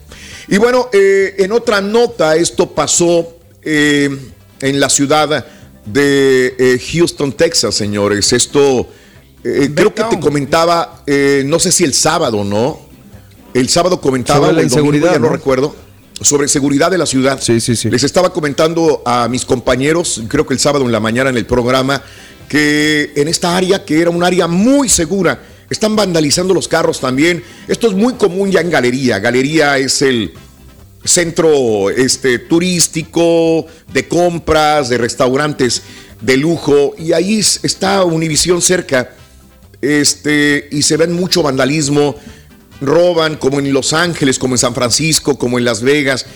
Y 0.48 0.58
bueno, 0.58 0.90
eh, 0.92 1.36
en 1.38 1.52
otra 1.52 1.80
nota, 1.80 2.36
esto 2.36 2.70
pasó 2.70 3.36
eh, 3.62 4.10
en 4.60 4.80
la 4.80 4.88
ciudad 4.90 5.46
de 5.86 6.54
eh, 6.58 6.80
Houston, 6.92 7.32
Texas, 7.32 7.74
señores. 7.74 8.32
Esto 8.32 8.88
creo 9.42 9.94
que 9.94 10.04
te 10.04 10.20
comentaba, 10.20 11.02
eh, 11.06 11.42
no 11.46 11.58
sé 11.58 11.72
si 11.72 11.84
el 11.84 11.94
sábado, 11.94 12.44
¿no? 12.44 12.80
El 13.54 13.68
sábado 13.68 14.00
comentaba, 14.00 14.46
Sobre 14.46 14.52
la 14.52 14.62
domingo, 14.62 14.74
inseguridad, 14.74 15.12
ya 15.12 15.18
no 15.18 15.26
¿no? 15.26 15.32
recuerdo, 15.32 15.74
sobre 16.24 16.48
seguridad 16.48 16.90
de 16.90 16.98
la 16.98 17.06
ciudad. 17.06 17.40
Sí, 17.40 17.60
sí, 17.60 17.76
sí. 17.76 17.90
Les 17.90 18.02
estaba 18.04 18.32
comentando 18.32 19.02
a 19.04 19.28
mis 19.28 19.44
compañeros, 19.44 20.22
creo 20.28 20.46
que 20.46 20.54
el 20.54 20.60
sábado 20.60 20.84
en 20.84 20.92
la 20.92 21.00
mañana 21.00 21.30
en 21.30 21.36
el 21.36 21.46
programa, 21.46 22.02
que 22.48 23.12
en 23.16 23.28
esta 23.28 23.56
área, 23.56 23.84
que 23.84 24.00
era 24.00 24.10
un 24.10 24.22
área 24.22 24.46
muy 24.46 24.88
segura, 24.88 25.40
están 25.70 25.96
vandalizando 25.96 26.52
los 26.52 26.68
carros 26.68 27.00
también. 27.00 27.42
Esto 27.66 27.86
es 27.88 27.94
muy 27.94 28.14
común 28.14 28.50
ya 28.50 28.60
en 28.60 28.70
Galería. 28.70 29.18
Galería 29.20 29.78
es 29.78 30.02
el 30.02 30.32
centro 31.04 31.90
este, 31.90 32.38
turístico, 32.38 33.66
de 33.92 34.06
compras, 34.06 34.88
de 34.88 34.98
restaurantes 34.98 35.82
de 36.20 36.36
lujo, 36.36 36.94
y 36.98 37.12
ahí 37.12 37.38
es- 37.40 37.58
está 37.64 38.04
Univisión 38.04 38.62
cerca, 38.62 39.10
este, 39.80 40.68
y 40.70 40.82
se 40.82 40.96
ven 40.96 41.12
mucho 41.12 41.42
vandalismo, 41.42 42.14
roban 42.82 43.36
como 43.36 43.58
en 43.58 43.72
Los 43.72 43.92
Ángeles, 43.92 44.38
como 44.38 44.54
en 44.54 44.58
San 44.58 44.74
Francisco, 44.74 45.38
como 45.38 45.58
en 45.58 45.64
Las 45.64 45.82
Vegas, 45.82 46.26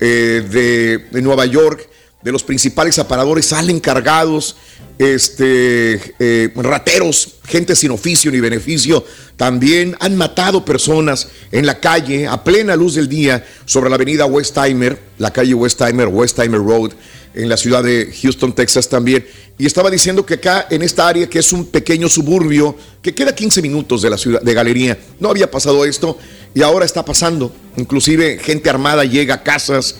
eh, 0.00 0.46
de, 0.48 0.98
de 1.10 1.22
Nueva 1.22 1.46
York, 1.46 1.88
de 2.22 2.32
los 2.32 2.42
principales 2.42 2.98
aparadores 2.98 3.46
salen 3.46 3.80
cargados, 3.80 4.56
este, 4.98 6.14
eh, 6.18 6.52
rateros, 6.56 7.33
gente 7.44 7.76
sin 7.76 7.90
oficio 7.90 8.30
ni 8.30 8.40
beneficio, 8.40 9.04
también 9.36 9.96
han 10.00 10.16
matado 10.16 10.64
personas 10.64 11.28
en 11.52 11.66
la 11.66 11.78
calle 11.78 12.26
a 12.26 12.42
plena 12.42 12.76
luz 12.76 12.94
del 12.94 13.08
día 13.08 13.46
sobre 13.66 13.90
la 13.90 13.96
avenida 13.96 14.26
Westheimer, 14.26 14.98
la 15.18 15.32
calle 15.32 15.54
Westheimer, 15.54 16.08
Westheimer 16.08 16.60
Road, 16.60 16.92
en 17.34 17.48
la 17.48 17.56
ciudad 17.56 17.82
de 17.82 18.12
Houston, 18.22 18.54
Texas 18.54 18.88
también. 18.88 19.26
Y 19.58 19.66
estaba 19.66 19.90
diciendo 19.90 20.24
que 20.24 20.34
acá 20.34 20.66
en 20.70 20.82
esta 20.82 21.06
área, 21.06 21.28
que 21.28 21.40
es 21.40 21.52
un 21.52 21.66
pequeño 21.66 22.08
suburbio, 22.08 22.76
que 23.02 23.14
queda 23.14 23.30
a 23.30 23.34
15 23.34 23.60
minutos 23.60 24.02
de 24.02 24.10
la 24.10 24.16
ciudad 24.16 24.40
de 24.40 24.54
Galería, 24.54 24.98
no 25.20 25.30
había 25.30 25.50
pasado 25.50 25.84
esto 25.84 26.16
y 26.54 26.62
ahora 26.62 26.84
está 26.84 27.04
pasando. 27.04 27.54
Inclusive 27.76 28.38
gente 28.38 28.70
armada 28.70 29.04
llega 29.04 29.34
a 29.34 29.42
casas, 29.42 29.96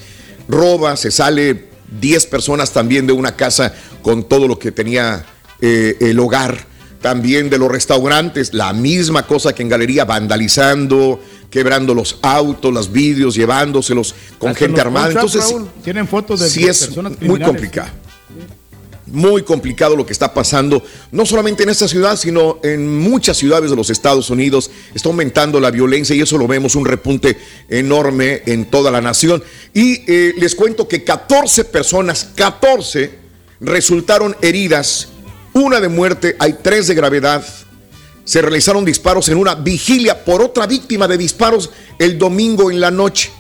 roba, 0.49 0.97
se 0.97 1.11
sale 1.11 1.67
10 2.01 2.27
personas 2.27 2.73
también 2.73 3.07
de 3.07 3.13
una 3.13 3.37
casa 3.37 3.75
con 4.03 4.29
todo 4.29 4.49
lo 4.49 4.59
que 4.59 4.73
tenía 4.73 5.27
eh, 5.61 5.97
el 6.01 6.19
hogar. 6.19 6.74
También 7.05 7.51
de 7.51 7.59
los 7.59 7.71
restaurantes, 7.71 8.55
la 8.55 8.73
misma 8.73 9.27
cosa 9.27 9.55
que 9.55 9.61
en 9.61 9.69
galería, 9.69 10.07
vandalizando, 10.07 11.21
quebrando 11.51 11.93
los 11.93 12.19
autos, 12.23 12.73
los 12.73 12.91
vídeos, 12.91 13.35
llevándoselos 13.35 14.15
con 14.39 14.53
Hasta 14.53 14.61
gente 14.61 14.81
armada. 14.81 15.09
Entonces, 15.09 15.45
Raúl, 15.45 15.69
tienen 15.85 16.09
fotos 16.09 16.41
de, 16.41 16.49
sí 16.49 16.65
es 16.65 16.87
personas 16.87 17.21
muy 17.21 17.41
complicado. 17.41 17.91
Muy 19.05 19.43
complicado 19.43 19.97
lo 19.97 20.07
que 20.07 20.15
está 20.15 20.33
pasando, 20.33 20.83
no 21.13 21.27
solamente 21.27 21.65
en 21.65 21.69
esta 21.69 21.89
ciudad, 21.89 22.17
sino 22.17 22.59
en 22.63 22.99
muchas 22.99 23.37
ciudades 23.37 23.69
de 23.69 23.77
los 23.77 23.91
Estados 23.91 24.31
Unidos. 24.31 24.71
Está 24.95 25.11
aumentando 25.11 25.61
la 25.61 25.71
violencia 25.71 26.17
y 26.17 26.23
eso 26.23 26.39
lo 26.39 26.49
vemos, 26.49 26.75
un 26.75 26.87
repunte 26.87 27.37
enorme 27.69 28.41
en 28.47 28.65
toda 28.71 28.91
la 28.91 29.03
nación. 29.03 29.45
Y 29.75 30.11
eh, 30.11 30.33
les 30.39 30.55
cuento 30.55 30.89
que 30.89 31.05
14 31.05 31.67
personas, 31.67 32.31
14, 32.35 33.11
resultaron 33.61 34.35
heridas, 34.41 35.09
una 35.55 35.81
de 35.81 35.89
muerte, 35.89 36.37
hay 36.39 36.57
tres 36.63 36.89
de 36.89 36.95
gravedad. 36.95 37.45
se 38.25 38.41
realizaron 38.41 38.87
disparos 38.87 39.29
en 39.29 39.37
una 39.37 39.55
vigilia 39.55 40.25
por 40.25 40.41
otra 40.41 40.67
víctima 40.67 41.07
de 41.07 41.19
disparos 41.19 41.71
el 41.99 42.19
domingo 42.19 42.71
en 42.71 42.81
la 42.81 42.91
noche, 42.91 43.31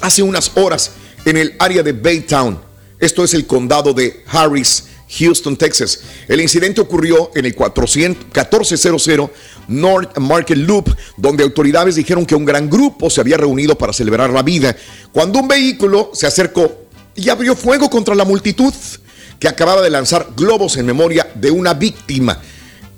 hace 0.00 0.22
unas 0.22 0.50
horas, 0.56 0.92
en 1.24 1.36
el 1.36 1.54
área 1.58 1.82
de 1.82 1.92
Baytown. 1.92 2.60
Esto 2.98 3.22
es 3.22 3.34
el 3.34 3.46
condado 3.46 3.94
de 3.94 4.24
Harris, 4.26 4.84
Houston, 5.18 5.56
Texas. 5.56 6.00
El 6.26 6.40
incidente 6.40 6.80
ocurrió 6.80 7.30
en 7.34 7.44
el 7.44 7.54
400, 7.54 8.24
1400 8.26 9.30
North 9.68 10.18
Market 10.18 10.58
Loop, 10.58 10.90
donde 11.16 11.44
autoridades 11.44 11.94
dijeron 11.94 12.26
que 12.26 12.34
un 12.34 12.44
gran 12.44 12.68
grupo 12.68 13.10
se 13.10 13.20
había 13.20 13.36
reunido 13.36 13.78
para 13.78 13.92
celebrar 13.92 14.30
la 14.30 14.42
vida, 14.42 14.76
cuando 15.12 15.38
un 15.38 15.48
vehículo 15.48 16.10
se 16.14 16.26
acercó 16.26 16.86
y 17.14 17.28
abrió 17.28 17.54
fuego 17.54 17.88
contra 17.88 18.14
la 18.14 18.24
multitud 18.24 18.74
que 19.42 19.48
acababa 19.48 19.82
de 19.82 19.90
lanzar 19.90 20.28
globos 20.36 20.76
en 20.76 20.86
memoria 20.86 21.28
de 21.34 21.50
una 21.50 21.74
víctima. 21.74 22.38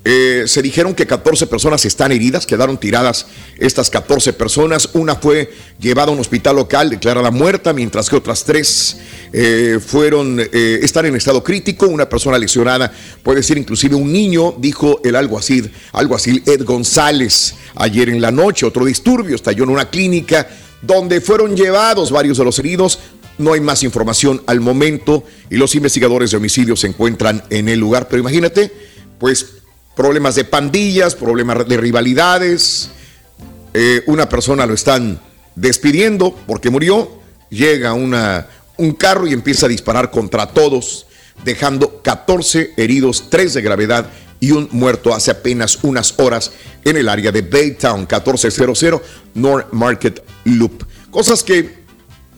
Eh, 0.03 0.43
se 0.45 0.61
dijeron 0.61 0.93
que 0.93 1.07
14 1.07 1.47
personas 1.47 1.83
están 1.85 2.11
heridas, 2.11 2.45
quedaron 2.45 2.77
tiradas 2.77 3.25
estas 3.57 3.89
14 3.89 4.31
personas. 4.33 4.89
Una 4.93 5.15
fue 5.15 5.51
llevada 5.79 6.09
a 6.09 6.13
un 6.13 6.19
hospital 6.19 6.57
local, 6.57 6.91
declarada 6.91 7.31
muerta, 7.31 7.73
mientras 7.73 8.11
que 8.11 8.15
otras 8.15 8.43
tres 8.43 8.97
eh, 9.33 9.79
fueron, 9.83 10.39
eh, 10.39 10.81
están 10.83 11.07
en 11.07 11.15
estado 11.15 11.43
crítico. 11.43 11.87
Una 11.87 12.07
persona 12.07 12.37
lesionada, 12.37 12.93
puede 13.23 13.41
ser 13.41 13.57
inclusive 13.57 13.95
un 13.95 14.13
niño, 14.13 14.53
dijo 14.59 15.01
el 15.03 15.15
alguacil, 15.15 15.71
alguacil 15.93 16.43
Ed 16.45 16.63
González 16.63 17.55
ayer 17.73 18.09
en 18.09 18.21
la 18.21 18.29
noche. 18.29 18.67
Otro 18.67 18.85
disturbio 18.85 19.35
estalló 19.35 19.63
en 19.63 19.71
una 19.71 19.89
clínica 19.89 20.47
donde 20.85 21.21
fueron 21.21 21.55
llevados 21.55 22.11
varios 22.11 22.37
de 22.37 22.43
los 22.43 22.59
heridos. 22.59 22.99
No 23.37 23.53
hay 23.53 23.61
más 23.61 23.83
información 23.83 24.41
al 24.47 24.59
momento 24.61 25.23
y 25.49 25.57
los 25.57 25.75
investigadores 25.75 26.31
de 26.31 26.37
homicidio 26.37 26.75
se 26.75 26.87
encuentran 26.87 27.43
en 27.49 27.69
el 27.69 27.79
lugar. 27.79 28.07
Pero 28.07 28.21
imagínate, 28.21 28.71
pues 29.19 29.55
problemas 29.95 30.35
de 30.35 30.45
pandillas, 30.45 31.15
problemas 31.15 31.67
de 31.67 31.77
rivalidades. 31.77 32.89
Eh, 33.73 34.03
una 34.07 34.29
persona 34.29 34.65
lo 34.65 34.73
están 34.73 35.19
despidiendo 35.55 36.35
porque 36.47 36.69
murió. 36.69 37.09
Llega 37.49 37.93
una, 37.93 38.47
un 38.77 38.93
carro 38.93 39.27
y 39.27 39.33
empieza 39.33 39.65
a 39.65 39.69
disparar 39.69 40.11
contra 40.11 40.47
todos, 40.47 41.07
dejando 41.43 42.01
14 42.01 42.73
heridos, 42.77 43.29
3 43.29 43.53
de 43.53 43.61
gravedad 43.61 44.09
y 44.39 44.51
un 44.51 44.67
muerto 44.71 45.13
hace 45.13 45.31
apenas 45.31 45.79
unas 45.83 46.13
horas 46.17 46.51
en 46.83 46.97
el 46.97 47.09
área 47.09 47.31
de 47.31 47.41
Baytown, 47.41 48.01
1400 48.01 49.01
North 49.33 49.71
Market 49.71 50.23
Loop. 50.43 50.83
Cosas 51.09 51.43
que 51.43 51.84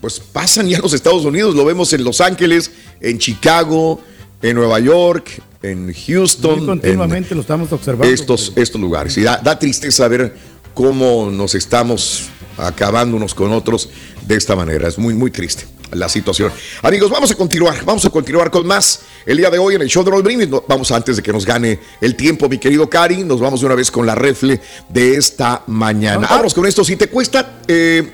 pues 0.00 0.20
pasan 0.20 0.68
ya 0.68 0.78
los 0.78 0.92
Estados 0.92 1.24
Unidos, 1.24 1.54
lo 1.54 1.64
vemos 1.64 1.92
en 1.92 2.04
Los 2.04 2.20
Ángeles, 2.20 2.70
en 3.00 3.18
Chicago, 3.18 4.00
en 4.42 4.56
Nueva 4.56 4.78
York, 4.80 5.42
en 5.62 5.92
Houston. 5.92 6.66
continuamente 6.66 7.34
lo 7.34 7.40
estamos 7.40 7.72
observando. 7.72 8.12
Estos, 8.12 8.52
estos 8.56 8.80
lugares. 8.80 9.16
Y 9.16 9.22
da, 9.22 9.58
tristeza 9.58 10.06
ver 10.08 10.34
cómo 10.74 11.30
nos 11.30 11.54
estamos 11.54 12.28
acabando 12.56 13.16
unos 13.16 13.34
con 13.34 13.52
otros 13.52 13.88
de 14.26 14.36
esta 14.36 14.54
manera. 14.54 14.88
Es 14.88 14.98
muy, 14.98 15.14
muy 15.14 15.30
triste 15.30 15.66
la 15.90 16.08
situación. 16.08 16.52
Amigos, 16.82 17.10
vamos 17.10 17.30
a 17.30 17.34
continuar, 17.34 17.82
vamos 17.84 18.04
a 18.04 18.10
continuar 18.10 18.50
con 18.50 18.66
más. 18.66 19.00
El 19.24 19.38
día 19.38 19.50
de 19.50 19.58
hoy 19.58 19.74
en 19.74 19.82
el 19.82 19.88
show 19.88 20.04
de 20.04 20.10
Roll 20.10 20.22
Brindis, 20.22 20.48
vamos 20.68 20.90
antes 20.92 21.16
de 21.16 21.22
que 21.22 21.32
nos 21.32 21.46
gane 21.46 21.80
el 22.00 22.14
tiempo, 22.14 22.48
mi 22.48 22.58
querido 22.58 22.88
Cari, 22.88 23.24
nos 23.24 23.40
vamos 23.40 23.60
de 23.60 23.66
una 23.66 23.74
vez 23.74 23.90
con 23.90 24.06
la 24.06 24.14
refle 24.14 24.60
de 24.88 25.16
esta 25.16 25.62
mañana. 25.66 26.26
Vamos 26.28 26.52
con 26.54 26.66
esto, 26.66 26.84
si 26.84 26.96
te 26.96 27.08
cuesta 27.08 27.60
eh, 27.66 28.12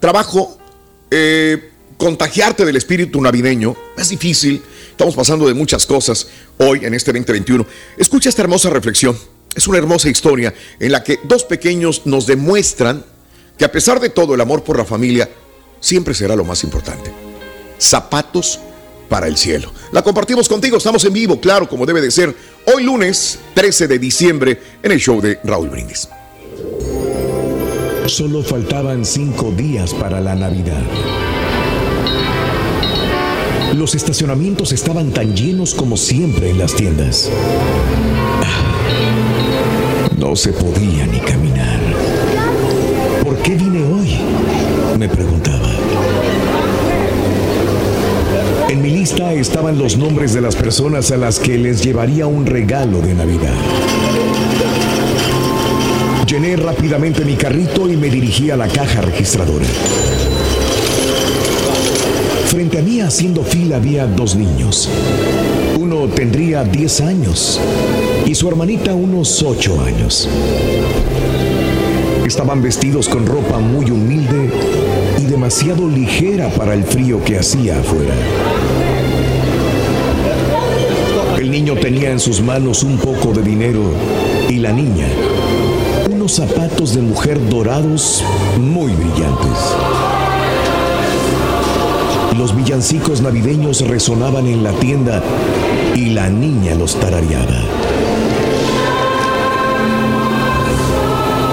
trabajo 0.00 0.58
eh, 1.12 1.70
contagiarte 1.96 2.64
del 2.64 2.76
espíritu 2.76 3.20
navideño, 3.20 3.76
es 3.96 4.08
difícil, 4.08 4.62
Estamos 4.92 5.16
pasando 5.16 5.48
de 5.48 5.54
muchas 5.54 5.86
cosas 5.86 6.28
hoy 6.58 6.84
en 6.84 6.92
este 6.92 7.12
2021. 7.12 7.66
Escucha 7.96 8.28
esta 8.28 8.42
hermosa 8.42 8.68
reflexión. 8.70 9.18
Es 9.54 9.66
una 9.66 9.78
hermosa 9.78 10.08
historia 10.08 10.54
en 10.78 10.92
la 10.92 11.02
que 11.02 11.18
dos 11.24 11.44
pequeños 11.44 12.02
nos 12.04 12.26
demuestran 12.26 13.04
que 13.56 13.64
a 13.64 13.72
pesar 13.72 14.00
de 14.00 14.10
todo 14.10 14.34
el 14.34 14.40
amor 14.40 14.62
por 14.62 14.76
la 14.76 14.84
familia 14.84 15.28
siempre 15.80 16.14
será 16.14 16.36
lo 16.36 16.44
más 16.44 16.62
importante. 16.62 17.10
Zapatos 17.80 18.60
para 19.08 19.26
el 19.26 19.36
cielo. 19.36 19.72
La 19.92 20.02
compartimos 20.02 20.48
contigo, 20.48 20.76
estamos 20.76 21.04
en 21.04 21.12
vivo, 21.14 21.40
claro, 21.40 21.68
como 21.68 21.84
debe 21.86 22.00
de 22.00 22.10
ser, 22.10 22.34
hoy 22.72 22.84
lunes 22.84 23.38
13 23.54 23.88
de 23.88 23.98
diciembre 23.98 24.60
en 24.82 24.92
el 24.92 25.00
show 25.00 25.20
de 25.20 25.40
Raúl 25.42 25.70
Brindis. 25.70 26.06
Solo 28.06 28.42
faltaban 28.42 29.04
cinco 29.04 29.52
días 29.52 29.94
para 29.94 30.20
la 30.20 30.34
Navidad. 30.34 30.82
Los 33.74 33.94
estacionamientos 33.94 34.72
estaban 34.72 35.10
tan 35.12 35.34
llenos 35.34 35.74
como 35.74 35.96
siempre 35.96 36.50
en 36.50 36.58
las 36.58 36.74
tiendas. 36.74 37.30
No 40.18 40.36
se 40.36 40.52
podía 40.52 41.06
ni 41.06 41.20
caminar. 41.20 41.80
¿Por 43.24 43.36
qué 43.38 43.54
vine 43.54 43.84
hoy? 43.84 44.18
Me 44.98 45.08
preguntaba. 45.08 45.70
En 48.68 48.82
mi 48.82 48.90
lista 48.90 49.32
estaban 49.32 49.78
los 49.78 49.96
nombres 49.96 50.34
de 50.34 50.40
las 50.40 50.56
personas 50.56 51.10
a 51.12 51.16
las 51.16 51.38
que 51.38 51.56
les 51.56 51.82
llevaría 51.82 52.26
un 52.26 52.46
regalo 52.46 53.00
de 53.00 53.14
Navidad. 53.14 53.54
Llené 56.32 56.56
rápidamente 56.56 57.26
mi 57.26 57.34
carrito 57.34 57.86
y 57.90 57.94
me 57.98 58.08
dirigí 58.08 58.50
a 58.50 58.56
la 58.56 58.66
caja 58.66 59.02
registradora. 59.02 59.66
Frente 62.46 62.78
a 62.78 62.82
mí 62.82 63.02
haciendo 63.02 63.44
fila 63.44 63.76
había 63.76 64.06
dos 64.06 64.34
niños. 64.34 64.88
Uno 65.78 66.08
tendría 66.08 66.64
10 66.64 67.00
años 67.02 67.60
y 68.24 68.34
su 68.34 68.48
hermanita 68.48 68.94
unos 68.94 69.42
8 69.42 69.78
años. 69.82 70.26
Estaban 72.24 72.62
vestidos 72.62 73.10
con 73.10 73.26
ropa 73.26 73.58
muy 73.58 73.90
humilde 73.90 74.48
y 75.18 75.24
demasiado 75.24 75.86
ligera 75.86 76.48
para 76.48 76.72
el 76.72 76.84
frío 76.84 77.22
que 77.22 77.38
hacía 77.38 77.78
afuera. 77.78 78.14
El 81.38 81.50
niño 81.50 81.74
tenía 81.74 82.10
en 82.10 82.20
sus 82.20 82.40
manos 82.40 82.84
un 82.84 82.96
poco 82.96 83.34
de 83.34 83.42
dinero 83.42 83.82
y 84.48 84.56
la 84.56 84.72
niña 84.72 85.08
zapatos 86.28 86.94
de 86.94 87.02
mujer 87.02 87.38
dorados 87.48 88.22
muy 88.58 88.92
brillantes. 88.92 89.74
Los 92.38 92.54
villancicos 92.54 93.20
navideños 93.22 93.80
resonaban 93.80 94.46
en 94.46 94.62
la 94.62 94.70
tienda 94.72 95.22
y 95.94 96.10
la 96.10 96.28
niña 96.28 96.74
los 96.76 96.94
tarareaba. 96.94 97.62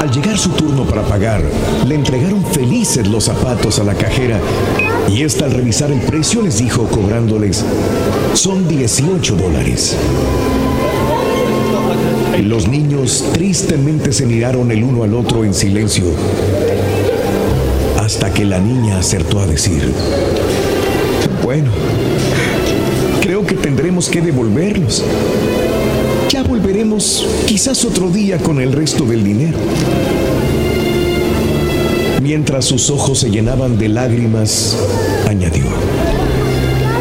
Al 0.02 0.12
llegar 0.12 0.38
su 0.38 0.50
turno 0.50 0.86
para 0.86 1.02
pagar, 1.04 1.42
le 1.88 1.96
entregaron 1.96 2.46
felices 2.46 3.08
los 3.08 3.24
zapatos 3.24 3.80
a 3.80 3.84
la 3.84 3.96
cajera 3.96 4.40
y 5.10 5.24
esta 5.24 5.46
al 5.46 5.52
revisar 5.52 5.92
el 5.92 6.02
precio 6.02 6.42
les 6.42 6.60
dijo 6.60 6.84
cobrándoles, 6.84 7.66
son 8.34 8.68
18 8.68 9.36
dólares. 9.36 9.98
Los 12.44 12.68
niños 12.68 13.26
tristemente 13.34 14.14
se 14.14 14.26
miraron 14.26 14.72
el 14.72 14.84
uno 14.84 15.04
al 15.04 15.14
otro 15.14 15.44
en 15.44 15.54
silencio 15.54 16.06
hasta 18.00 18.34
que 18.34 18.46
la 18.46 18.60
niña 18.60 18.98
acertó 18.98 19.40
a 19.40 19.46
decir, 19.46 19.92
bueno, 21.44 21.70
creo 23.22 23.46
que 23.46 23.56
tendremos 23.56 24.10
que 24.10 24.22
devolverlos. 24.22 25.04
Ya 26.30 26.42
volveremos 26.44 27.28
quizás 27.46 27.86
otro 27.86 28.10
día 28.10 28.38
con 28.38 28.60
el 28.60 28.72
resto 28.72 29.04
del 29.04 29.24
dinero. 29.24 29.58
Mientras 32.22 32.66
sus 32.66 32.90
ojos 32.90 33.20
se 33.20 33.30
llenaban 33.30 33.78
de 33.78 33.90
lágrimas, 33.90 34.78
añadió, 35.28 35.66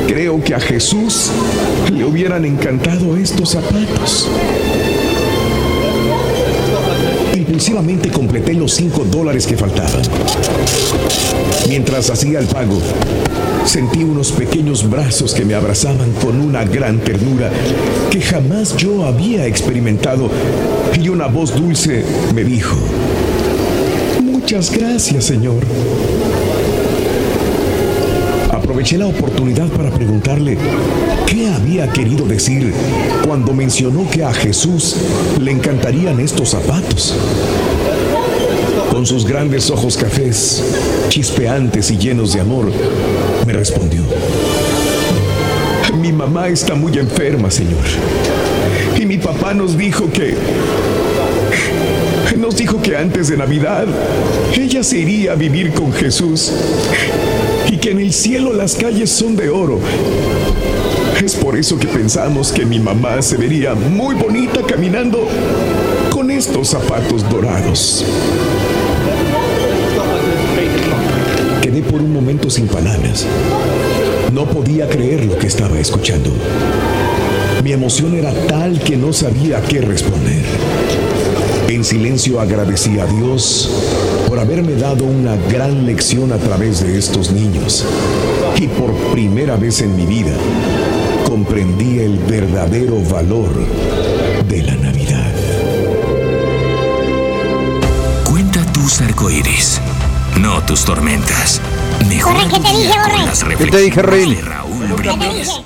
creo 0.06 0.42
que 0.42 0.54
a 0.54 0.60
Jesús 0.60 1.30
le 1.92 2.04
hubieran 2.04 2.44
encantado 2.44 3.16
estos 3.16 3.50
zapatos. 3.50 4.28
Impulsivamente 7.48 8.10
completé 8.10 8.52
los 8.52 8.74
cinco 8.74 9.04
dólares 9.04 9.46
que 9.46 9.56
faltaban. 9.56 10.02
Mientras 11.66 12.10
hacía 12.10 12.40
el 12.40 12.46
pago, 12.46 12.78
Sentí 13.64 14.02
unos 14.02 14.32
pequeños 14.32 14.88
brazos 14.88 15.34
que 15.34 15.44
me 15.44 15.54
abrazaban 15.54 16.12
con 16.22 16.40
una 16.40 16.64
gran 16.64 17.00
ternura 17.00 17.50
que 18.10 18.20
jamás 18.20 18.76
yo 18.76 19.04
había 19.04 19.46
experimentado 19.46 20.30
y 20.98 21.08
una 21.08 21.26
voz 21.26 21.54
dulce 21.54 22.04
me 22.34 22.44
dijo, 22.44 22.76
Muchas 24.22 24.74
gracias, 24.74 25.24
Señor. 25.24 25.60
Aproveché 28.78 28.96
la 28.96 29.08
oportunidad 29.08 29.66
para 29.70 29.90
preguntarle 29.90 30.56
qué 31.26 31.48
había 31.48 31.88
querido 31.88 32.24
decir 32.26 32.72
cuando 33.26 33.52
mencionó 33.52 34.08
que 34.08 34.22
a 34.22 34.32
Jesús 34.32 34.94
le 35.40 35.50
encantarían 35.50 36.20
estos 36.20 36.50
zapatos 36.50 37.12
con 38.92 39.04
sus 39.04 39.26
grandes 39.26 39.68
ojos 39.72 39.96
cafés, 39.96 40.62
chispeantes 41.08 41.90
y 41.90 41.98
llenos 41.98 42.34
de 42.34 42.40
amor, 42.40 42.70
me 43.44 43.52
respondió. 43.52 44.02
Mi 46.00 46.12
mamá 46.12 46.46
está 46.46 46.76
muy 46.76 46.96
enferma, 46.98 47.50
Señor. 47.50 47.82
Y 48.96 49.06
mi 49.06 49.18
papá 49.18 49.54
nos 49.54 49.76
dijo 49.76 50.08
que 50.08 50.36
nos 52.38 52.56
dijo 52.56 52.80
que 52.80 52.96
antes 52.96 53.26
de 53.26 53.36
Navidad 53.36 53.86
ella 54.56 54.84
se 54.84 54.98
iría 54.98 55.32
a 55.32 55.34
vivir 55.34 55.72
con 55.72 55.92
Jesús 55.92 56.52
en 57.90 57.98
el 57.98 58.12
cielo 58.12 58.52
las 58.52 58.74
calles 58.74 59.10
son 59.10 59.34
de 59.34 59.48
oro. 59.48 59.78
Es 61.22 61.34
por 61.34 61.56
eso 61.56 61.78
que 61.78 61.86
pensamos 61.86 62.52
que 62.52 62.66
mi 62.66 62.78
mamá 62.78 63.22
se 63.22 63.36
vería 63.36 63.74
muy 63.74 64.14
bonita 64.14 64.62
caminando 64.62 65.26
con 66.10 66.30
estos 66.30 66.68
zapatos 66.68 67.28
dorados. 67.30 68.04
Quedé 71.62 71.82
por 71.82 72.02
un 72.02 72.12
momento 72.12 72.50
sin 72.50 72.66
palabras. 72.66 73.26
No 74.32 74.44
podía 74.44 74.88
creer 74.88 75.24
lo 75.24 75.38
que 75.38 75.46
estaba 75.46 75.78
escuchando. 75.78 76.30
Mi 77.64 77.72
emoción 77.72 78.14
era 78.14 78.32
tal 78.46 78.80
que 78.80 78.96
no 78.96 79.12
sabía 79.12 79.62
qué 79.62 79.80
responder. 79.80 80.44
En 81.68 81.84
silencio 81.84 82.40
agradecí 82.40 82.98
a 82.98 83.06
Dios 83.06 83.70
por 84.38 84.46
haberme 84.46 84.74
dado 84.74 85.04
una 85.04 85.34
gran 85.50 85.84
lección 85.84 86.32
a 86.32 86.36
través 86.36 86.80
de 86.80 86.96
estos 86.96 87.32
niños. 87.32 87.84
Y 88.56 88.68
por 88.68 88.94
primera 89.10 89.56
vez 89.56 89.80
en 89.80 89.96
mi 89.96 90.06
vida 90.06 90.32
comprendí 91.26 91.98
el 91.98 92.18
verdadero 92.18 93.02
valor 93.02 93.50
de 94.48 94.62
la 94.62 94.76
Navidad. 94.76 95.32
Cuenta 98.30 98.64
tus 98.72 99.00
arcoíris, 99.00 99.80
no 100.40 100.62
tus 100.62 100.84
tormentas. 100.84 101.60
Mejor 102.08 102.34
Corre, 102.34 102.48
¿qué 102.48 102.60
te 102.60 102.76
dije, 102.76 102.94
Borre? 102.96 103.56
¿Qué 103.56 103.66
te 103.66 103.78
dije, 103.78 104.02
Rey? 104.02 104.34
Raúl 104.36 104.86
Brindis. 104.92 105.62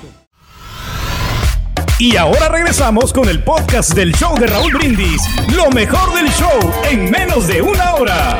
Y 1.99 2.17
ahora 2.17 2.49
regresamos 2.49 3.13
con 3.13 3.29
el 3.29 3.43
podcast 3.43 3.93
del 3.93 4.13
show 4.15 4.35
de 4.37 4.47
Raúl 4.47 4.73
Brindis. 4.73 5.21
Lo 5.55 5.69
mejor 5.69 6.13
del 6.15 6.27
show 6.31 6.73
en 6.89 7.11
menos 7.11 7.47
de 7.47 7.61
una 7.61 7.93
hora. 7.93 8.39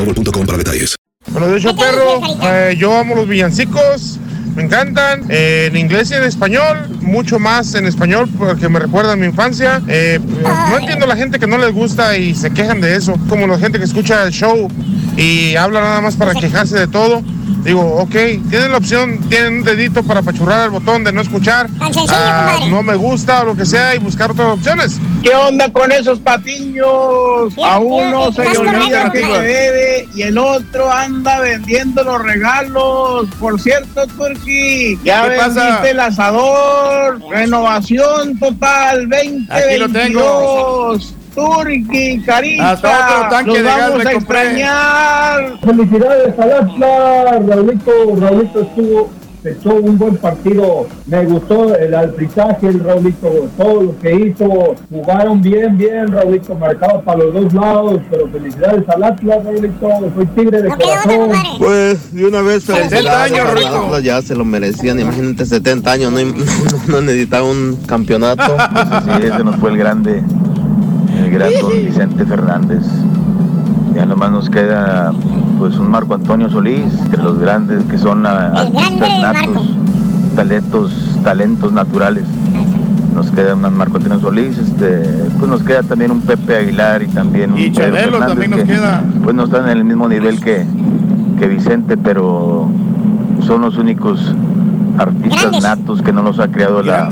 boostmobile.com 0.05 0.45
para 0.45 0.57
detalles. 0.57 0.95
Bueno, 1.31 1.47
de 1.47 1.57
hecho, 1.57 1.75
perro, 1.75 2.21
eh, 2.43 2.75
yo 2.77 2.97
amo 2.97 3.15
los 3.15 3.27
villancicos, 3.27 4.19
me 4.55 4.63
encantan, 4.63 5.25
eh, 5.29 5.67
en 5.71 5.77
inglés 5.77 6.11
y 6.11 6.15
en 6.15 6.23
español, 6.23 6.89
mucho 7.01 7.39
más 7.39 7.75
en 7.75 7.85
español 7.85 8.29
porque 8.37 8.67
me 8.67 8.79
recuerda 8.79 9.13
a 9.13 9.15
mi 9.15 9.27
infancia. 9.27 9.81
Eh, 9.87 10.19
no 10.69 10.77
entiendo 10.77 11.05
a 11.05 11.07
la 11.07 11.15
gente 11.15 11.39
que 11.39 11.47
no 11.47 11.57
les 11.57 11.71
gusta 11.71 12.17
y 12.17 12.33
se 12.35 12.51
quejan 12.51 12.81
de 12.81 12.95
eso, 12.95 13.15
como 13.29 13.47
la 13.47 13.59
gente 13.59 13.77
que 13.77 13.85
escucha 13.85 14.23
el 14.23 14.31
show 14.31 14.67
y 15.15 15.55
habla 15.55 15.81
nada 15.81 16.01
más 16.01 16.15
para 16.15 16.33
quejarse 16.33 16.77
de 16.79 16.87
todo. 16.87 17.23
Digo, 17.63 17.81
ok, 17.97 18.11
tienen 18.49 18.71
la 18.71 18.77
opción, 18.77 19.19
tienen 19.29 19.57
un 19.57 19.63
dedito 19.63 20.01
para 20.01 20.21
apachurrar 20.21 20.65
el 20.65 20.71
botón 20.71 21.03
de 21.03 21.11
no 21.11 21.21
escuchar, 21.21 21.67
ah, 21.79 22.59
no 22.69 22.81
me 22.81 22.95
gusta 22.95 23.41
o 23.41 23.45
lo 23.45 23.55
que 23.55 23.65
sea 23.65 23.93
y 23.93 23.99
buscar 23.99 24.31
otras 24.31 24.53
opciones. 24.53 24.99
¿Qué 25.21 25.35
onda 25.35 25.71
con 25.71 25.91
esos 25.91 26.19
patiños? 26.19 27.53
A 27.63 27.79
uno 27.79 28.31
se 28.31 28.49
le 28.49 28.57
olvida 28.57 29.11
que 29.11 29.19
debe 29.19 30.09
y 30.15 30.23
el 30.23 30.37
otro 30.39 30.91
anda 30.91 31.39
vendiendo 31.39 32.03
los 32.03 32.21
regalos. 32.23 33.27
Por 33.39 33.61
cierto, 33.61 34.07
Turki, 34.07 34.97
ya 35.03 35.29
¿Qué 35.29 35.37
pasa? 35.37 35.63
vendiste 35.63 35.89
el 35.91 35.99
asador. 35.99 37.21
Renovación 37.29 38.39
total 38.39 39.07
Aquí 39.49 39.77
lo 39.77 39.89
tengo. 39.89 40.21
2022. 40.21 41.20
Turki, 41.35 42.21
carita, 42.25 42.71
Hasta 42.71 43.17
otro 43.17 43.29
tanque 43.29 43.47
nos 43.47 43.57
de 43.57 43.63
gas 43.63 43.79
vamos 43.89 44.03
le 44.03 44.09
a 44.09 44.13
compré. 44.13 44.39
extrañar. 44.41 45.59
Felicidades 45.65 46.39
al 46.39 46.51
Atlas, 46.51 47.45
Raulito, 47.47 47.91
Raulito 48.19 48.61
estuvo, 48.61 49.09
echó 49.43 49.73
un 49.75 49.97
buen 49.97 50.17
partido, 50.17 50.87
me 51.07 51.25
gustó 51.25 51.75
el 51.75 51.95
alpizaje, 51.95 52.67
el 52.67 52.79
Raulito, 52.83 53.47
todo 53.57 53.81
lo 53.81 53.99
que 53.99 54.13
hizo, 54.13 54.75
jugaron 54.91 55.41
bien, 55.41 55.77
bien, 55.77 56.11
Raulito, 56.11 56.53
marcado 56.55 57.01
para 57.01 57.19
los 57.19 57.33
dos 57.33 57.53
lados, 57.53 58.01
pero 58.11 58.27
felicidades 58.29 58.87
al 58.89 59.03
Atlas, 59.03 59.43
Raulito, 59.43 59.89
soy 60.15 60.25
tigre 60.27 60.61
de 60.61 60.69
corazón. 60.69 61.31
Pues 61.57 62.13
de 62.13 62.25
una 62.25 62.41
vez 62.41 62.63
70 62.63 63.23
años. 63.23 63.39
Atlas, 63.39 64.03
ya 64.03 64.21
se 64.21 64.35
lo 64.35 64.45
merecían. 64.45 64.99
Imagínate 64.99 65.45
70 65.45 65.91
años, 65.91 66.11
no, 66.11 66.19
no, 66.25 66.33
no 66.87 67.01
necesitaba 67.01 67.49
un 67.49 67.77
campeonato. 67.87 68.43
Sí, 69.01 69.25
ese 69.25 69.43
nos 69.43 69.55
fue 69.57 69.71
el 69.71 69.77
grande, 69.77 70.21
el 71.21 71.31
gran 71.31 71.51
don 71.61 71.71
Vicente 71.85 72.25
Fernández. 72.25 72.83
Ya 73.93 74.05
nomás 74.05 74.31
nos 74.31 74.49
queda 74.49 75.11
pues 75.59 75.77
un 75.77 75.89
Marco 75.89 76.15
Antonio 76.15 76.49
Solís, 76.49 77.11
de 77.11 77.17
los 77.17 77.37
grandes 77.37 77.83
que 77.85 77.97
son 77.97 78.25
ah, 78.25 78.53
artistas 78.55 79.21
natos, 79.21 79.69
talentos, 80.35 81.19
talentos 81.23 81.73
naturales. 81.73 82.23
Nos 83.13 83.29
queda 83.31 83.53
un 83.55 83.61
Marco 83.77 83.97
Antonio 83.97 84.19
Solís, 84.19 84.57
este, 84.57 85.03
pues 85.37 85.49
nos 85.49 85.61
queda 85.63 85.83
también 85.83 86.11
un 86.11 86.21
Pepe 86.21 86.55
Aguilar 86.55 87.03
y 87.03 87.07
también 87.07 87.51
un 87.51 87.59
Y 87.59 87.69
Pedro 87.69 87.83
Chabelo 87.83 88.11
Fernández 88.11 88.27
también 88.29 88.51
nos 88.51 88.59
que, 88.61 88.65
queda. 88.65 89.03
Pues 89.23 89.35
no 89.35 89.43
están 89.43 89.65
en 89.69 89.77
el 89.77 89.83
mismo 89.83 90.07
nivel 90.07 90.39
que, 90.39 90.65
que 91.37 91.47
Vicente, 91.47 91.97
pero 91.97 92.69
son 93.45 93.61
los 93.61 93.77
únicos 93.77 94.33
artistas 94.97 95.41
Grandes. 95.41 95.63
natos 95.63 96.01
que 96.01 96.13
no 96.13 96.23
los 96.23 96.39
ha 96.39 96.47
creado 96.47 96.81
la, 96.81 97.09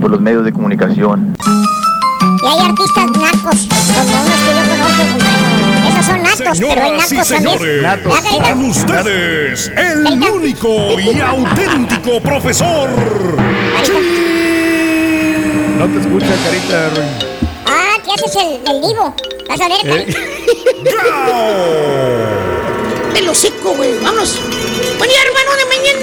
por 0.00 0.10
los 0.10 0.20
medios 0.20 0.44
de 0.44 0.52
comunicación. 0.52 1.34
Y 2.46 2.48
hay 2.48 2.60
artistas 2.60 3.06
nacos, 3.10 3.66
como 3.66 4.22
unos 4.22 4.40
que 4.40 4.54
yo 4.54 4.62
conozco. 4.78 5.18
Esos 5.88 6.04
son 6.06 6.18
natos, 6.22 6.38
pero 6.38 6.50
hay 6.82 7.00
Señoras 7.00 7.12
y 7.12 7.14
nacos 7.16 7.28
señores, 7.28 7.82
también. 7.82 8.42
con 8.42 8.64
ustedes, 8.70 9.72
el 9.76 10.22
único 10.30 10.70
y 11.00 11.20
auténtico 11.20 12.20
profesor. 12.20 12.88
No 15.78 15.86
te 15.88 15.98
escucha, 16.00 16.34
carita. 16.44 16.88
Ruin. 16.90 17.08
Ah, 17.66 17.96
¿qué 18.04 18.10
haces 18.12 18.36
el, 18.36 18.60
el 18.74 18.80
divo? 18.80 19.14
Vas 19.48 19.60
a 19.60 19.68
ver, 19.68 19.80
¿Eh? 19.84 20.06
El 23.16 23.28
hocico, 23.28 23.74
güey. 23.74 23.98
Vámonos. 24.02 24.38
Buen 24.98 25.10
día, 25.10 25.18
hermano 25.26 25.50
de 25.56 25.64
mañana. 25.66 25.98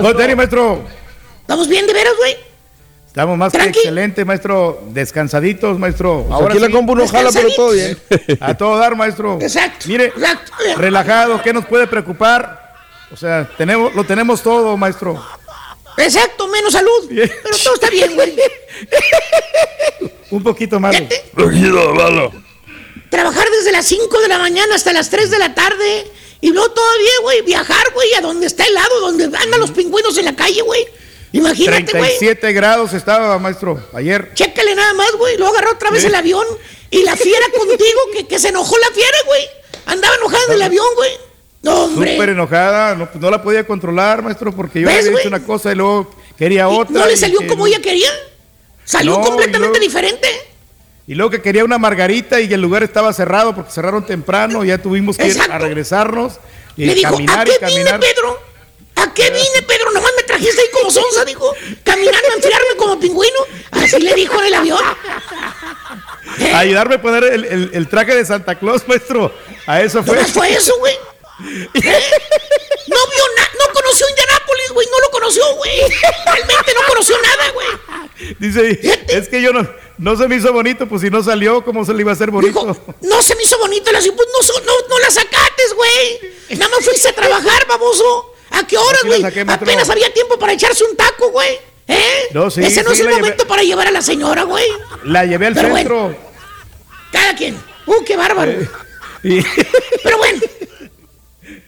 mañana. 0.00 0.36
Maestro. 0.36 0.64
¿Estamos 1.40 1.66
bien 1.68 1.86
de 1.86 1.92
veras, 1.92 2.14
güey? 2.18 2.36
Estamos 3.16 3.38
más 3.38 3.50
que 3.50 3.62
excelente, 3.62 4.26
maestro. 4.26 4.78
Descansaditos, 4.90 5.78
maestro. 5.78 6.26
Pues 6.28 6.50
aquí 6.50 6.58
la 6.58 6.68
compu 6.68 6.94
no 6.94 7.08
jala, 7.08 7.30
pero 7.32 7.48
todo 7.50 7.70
bien. 7.72 7.98
A 8.40 8.54
todo 8.54 8.76
dar, 8.76 8.94
maestro. 8.94 9.38
Exacto. 9.40 9.86
Mire, 9.88 10.12
relajado, 10.76 11.40
¿qué 11.42 11.54
nos 11.54 11.64
puede 11.64 11.86
preocupar? 11.86 12.76
O 13.10 13.16
sea, 13.16 13.48
tenemos, 13.56 13.94
lo 13.94 14.04
tenemos 14.04 14.42
todo, 14.42 14.76
maestro. 14.76 15.24
Exacto, 15.96 16.46
menos 16.48 16.74
salud. 16.74 17.08
Pero 17.08 17.56
todo 17.64 17.74
está 17.76 17.88
bien, 17.88 18.14
güey. 18.16 18.36
Un 20.30 20.42
poquito 20.42 20.78
malo. 20.78 20.98
Trabajar 23.08 23.48
desde 23.48 23.72
las 23.72 23.86
5 23.86 24.20
de 24.20 24.28
la 24.28 24.38
mañana 24.38 24.74
hasta 24.74 24.92
las 24.92 25.08
3 25.08 25.30
de 25.30 25.38
la 25.38 25.54
tarde. 25.54 26.06
Y 26.42 26.50
luego 26.50 26.70
todavía, 26.70 27.12
güey, 27.22 27.40
viajar, 27.40 27.92
güey, 27.94 28.12
a 28.12 28.20
donde 28.20 28.46
está 28.46 28.64
helado, 28.64 29.00
donde 29.00 29.24
andan 29.24 29.58
los 29.58 29.70
pingüinos 29.70 30.18
en 30.18 30.26
la 30.26 30.36
calle, 30.36 30.60
güey. 30.60 30.86
Imagínate, 31.38 31.98
güey. 31.98 32.18
37 32.18 32.52
grados 32.52 32.92
estaba, 32.92 33.38
maestro, 33.38 33.80
ayer. 33.92 34.30
Chécale 34.34 34.74
nada 34.74 34.92
más, 34.94 35.12
güey. 35.18 35.36
Luego 35.36 35.52
agarró 35.54 35.72
otra 35.72 35.90
vez 35.90 36.02
Sí. 36.02 36.08
el 36.08 36.14
avión. 36.14 36.46
Y 36.90 37.02
la 37.02 37.16
fiera 37.16 37.44
contigo, 37.56 38.00
que, 38.12 38.26
que 38.26 38.38
se 38.38 38.48
enojó 38.48 38.76
la 38.78 38.88
fiera, 38.94 39.18
güey. 39.26 39.42
Andaba 39.86 40.14
enojada 40.16 40.44
en 40.48 40.52
el 40.52 40.62
avión, 40.62 40.86
güey. 40.94 41.10
No, 41.62 41.84
hombre. 41.84 42.12
Súper 42.14 42.28
enojada, 42.30 42.94
no, 42.94 43.10
pues 43.10 43.20
no 43.20 43.30
la 43.30 43.42
podía 43.42 43.66
controlar, 43.66 44.22
maestro, 44.22 44.52
porque 44.54 44.80
yo 44.80 44.88
le 44.88 44.94
¿Ves, 44.94 45.06
había 45.06 45.16
dicho 45.18 45.28
una 45.28 45.42
cosa 45.44 45.72
y 45.72 45.74
luego 45.74 46.14
quería 46.38 46.68
otra. 46.68 47.00
¿No 47.00 47.06
le 47.06 47.14
y 47.14 47.16
salió 47.16 47.40
como 47.48 47.66
ella 47.66 47.80
quería? 47.80 48.10
Salió 48.84 49.12
No, 49.14 49.20
y 49.20 49.24
completamente 49.24 49.68
luego- 49.68 49.78
diferente. 49.84 50.28
Y 51.08 51.14
luego 51.14 51.30
que 51.30 51.42
quería 51.42 51.64
una 51.64 51.78
margarita 51.78 52.40
y 52.40 52.52
el 52.52 52.60
lugar 52.60 52.82
estaba 52.82 53.12
cerrado 53.12 53.54
porque 53.54 53.70
cerraron 53.72 54.04
temprano, 54.06 54.64
ya 54.64 54.78
tuvimos 54.78 55.16
que 55.16 55.26
ir 55.28 55.40
a 55.40 55.58
regresarnos 55.58 56.34
y 56.76 56.84
Le 56.86 56.94
dijo, 56.94 57.12
caminar 57.12 57.40
¿a 57.40 57.42
y 57.48 57.52
qué 57.52 57.58
caminar. 57.58 58.00
vine, 58.00 58.12
Pedro? 58.14 58.40
¿A 58.96 59.14
qué 59.14 59.30
vine, 59.30 59.62
Pedro? 59.66 59.85
Trajiste 60.36 60.60
ahí 60.60 60.68
como 60.70 60.90
sonza, 60.90 61.24
dijo. 61.24 61.54
Caminando 61.82 62.28
enfriarme 62.36 62.76
como 62.76 63.00
pingüino. 63.00 63.38
Así 63.70 63.98
le 64.00 64.12
dijo 64.14 64.38
en 64.40 64.46
el 64.46 64.54
avión. 64.54 64.80
Ayudarme 66.54 66.96
a 66.96 67.02
poner 67.02 67.24
el, 67.24 67.44
el- 67.44 67.70
el 67.72 67.88
traje 67.88 68.14
de 68.14 68.24
Santa 68.24 68.54
Claus, 68.58 68.86
maestro. 68.86 69.32
A 69.66 69.80
eso 69.80 70.02
fue. 70.04 70.16
Nomás 70.16 70.32
fue 70.32 70.52
eso, 70.52 70.76
güey. 70.78 70.94
¿Eh? 71.74 72.00
No 72.88 72.96
vio 72.96 73.24
nada, 73.36 73.50
no 73.58 73.72
conoció 73.72 74.08
Indianápolis, 74.08 74.70
güey, 74.72 74.86
no 74.90 75.00
lo 75.00 75.10
conoció, 75.10 75.54
güey. 75.56 75.80
Realmente 76.24 76.72
no 76.74 76.86
conoció 76.88 77.16
nada, 77.20 77.50
güey. 77.52 77.66
Dice, 78.38 78.80
es 79.08 79.28
que 79.28 79.42
yo 79.42 79.52
no, 79.52 79.68
no 79.98 80.16
se 80.16 80.28
me 80.28 80.36
hizo 80.36 80.52
bonito, 80.52 80.86
pues 80.88 81.02
si 81.02 81.10
no 81.10 81.22
salió, 81.22 81.62
¿cómo 81.64 81.84
se 81.84 81.92
le 81.94 82.00
iba 82.00 82.12
a 82.12 82.14
hacer 82.14 82.30
bonito? 82.30 82.76
No 83.02 83.22
se 83.22 83.34
me 83.36 83.42
hizo 83.42 83.58
bonito, 83.58 83.90
le 83.92 83.98
pues 84.12 84.28
no, 84.32 84.60
no, 84.64 84.72
no 84.88 84.98
la 84.98 85.10
sacates, 85.10 85.74
güey. 85.74 86.20
Nada 86.58 86.70
más 86.74 86.84
fuiste 86.84 87.08
a 87.08 87.14
trabajar, 87.14 87.66
baboso. 87.66 88.34
¿A 88.58 88.66
qué 88.66 88.76
la 88.76 89.02
güey? 89.04 89.24
Apenas 89.48 89.90
había 89.90 90.12
tiempo 90.12 90.38
para 90.38 90.52
echarse 90.52 90.84
un 90.84 90.96
taco, 90.96 91.30
güey. 91.30 91.58
¿Eh? 91.88 92.28
No, 92.32 92.50
sí, 92.50 92.62
Ese 92.64 92.82
no 92.82 92.90
sí, 92.90 92.94
es 92.94 93.00
el 93.00 93.06
llevé- 93.12 93.16
momento 93.20 93.46
para 93.46 93.62
llevar 93.62 93.86
a 93.86 93.90
la 93.92 94.02
señora, 94.02 94.42
güey. 94.42 94.66
La 95.04 95.24
llevé 95.24 95.46
al 95.46 95.54
Pero 95.54 95.68
bueno. 95.68 95.88
centro. 96.08 96.16
Cada 97.12 97.34
quien. 97.36 97.56
Uh, 97.86 98.04
qué 98.04 98.16
bárbaro. 98.16 98.52
y- 99.22 99.42
Pero 100.02 100.18
bueno. 100.18 100.40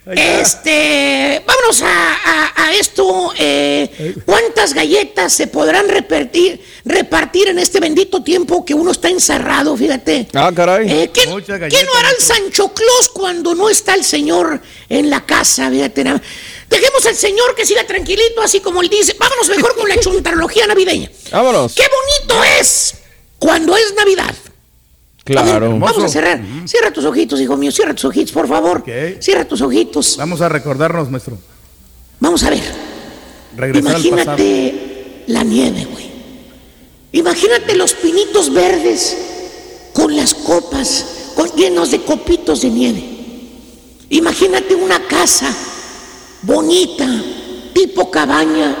Este, 0.05 1.41
vámonos 1.45 1.81
a, 1.83 2.13
a- 2.13 2.53
a 2.65 2.73
esto. 2.73 3.31
eh, 3.37 4.15
¿Cuántas 4.25 4.73
galletas 4.73 5.31
se 5.33 5.47
podrán 5.47 5.87
repartir, 5.87 6.61
repartir 6.85 7.47
en 7.49 7.59
este 7.59 7.79
bendito 7.79 8.23
tiempo 8.23 8.65
que 8.65 8.73
uno 8.73 8.91
está 8.91 9.09
encerrado? 9.09 9.75
Fíjate. 9.77 10.27
Ah, 10.33 10.51
caray. 10.55 10.89
Eh, 10.89 11.09
¿qué, 11.13 11.25
no 11.27 11.37
hará 11.37 12.09
el 12.17 12.23
Sancho 12.23 12.73
Claus 12.73 13.09
cuando 13.13 13.55
no 13.55 13.69
está 13.69 13.93
el 13.95 14.03
señor 14.03 14.61
en 14.89 15.09
la 15.09 15.25
casa? 15.25 15.69
Fíjate. 15.69 16.03
Dejemos 16.69 17.05
al 17.07 17.15
señor 17.15 17.55
que 17.55 17.65
siga 17.65 17.85
tranquilito, 17.85 18.41
así 18.41 18.59
como 18.59 18.81
él 18.81 18.89
dice. 18.89 19.15
Vámonos 19.19 19.49
mejor 19.49 19.75
con 19.75 19.87
la 19.87 19.97
chuntarología 19.99 20.67
navideña. 20.67 21.09
Vámonos. 21.31 21.73
¡Qué 21.73 21.83
bonito 22.27 22.43
es 22.59 22.95
cuando 23.37 23.75
es 23.77 23.93
Navidad! 23.95 24.35
Claro. 25.33 25.77
Vamos 25.79 26.03
a 26.03 26.07
cerrar. 26.07 26.41
Cierra 26.65 26.91
tus 26.91 27.05
ojitos, 27.05 27.39
hijo 27.39 27.55
mío. 27.57 27.71
Cierra 27.71 27.93
tus 27.93 28.05
ojitos, 28.05 28.31
por 28.31 28.47
favor. 28.47 28.83
Cierra 29.19 29.45
tus 29.45 29.61
ojitos. 29.61 30.17
Vamos 30.17 30.41
a 30.41 30.49
recordarnos, 30.49 31.09
maestro. 31.09 31.37
Vamos 32.19 32.43
a 32.43 32.49
ver. 32.49 32.63
Regresar. 33.55 33.99
Imagínate 33.99 35.23
la 35.27 35.43
nieve, 35.43 35.87
güey. 35.91 36.09
Imagínate 37.11 37.75
los 37.75 37.93
pinitos 37.93 38.53
verdes 38.53 39.17
con 39.93 40.15
las 40.15 40.33
copas, 40.33 41.05
con, 41.35 41.49
llenos 41.53 41.91
de 41.91 42.01
copitos 42.01 42.61
de 42.61 42.69
nieve. 42.69 43.03
Imagínate 44.09 44.75
una 44.75 44.99
casa 45.07 45.53
bonita, 46.43 47.07
tipo 47.73 48.09
cabaña, 48.09 48.75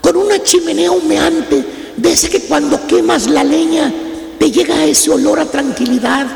con 0.00 0.16
una 0.16 0.42
chimenea 0.42 0.90
humeante, 0.90 1.64
de 1.96 2.14
que 2.30 2.40
cuando 2.42 2.86
quemas 2.86 3.28
la 3.28 3.42
leña 3.42 3.92
te 4.38 4.50
llega 4.50 4.84
ese 4.84 5.10
olor 5.10 5.40
a 5.40 5.46
tranquilidad. 5.46 6.26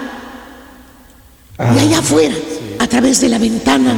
y 1.59 1.79
allá 1.79 1.99
afuera, 1.99 2.35
a 2.79 2.87
través 2.87 3.21
de 3.21 3.29
la 3.29 3.39
ventana, 3.39 3.95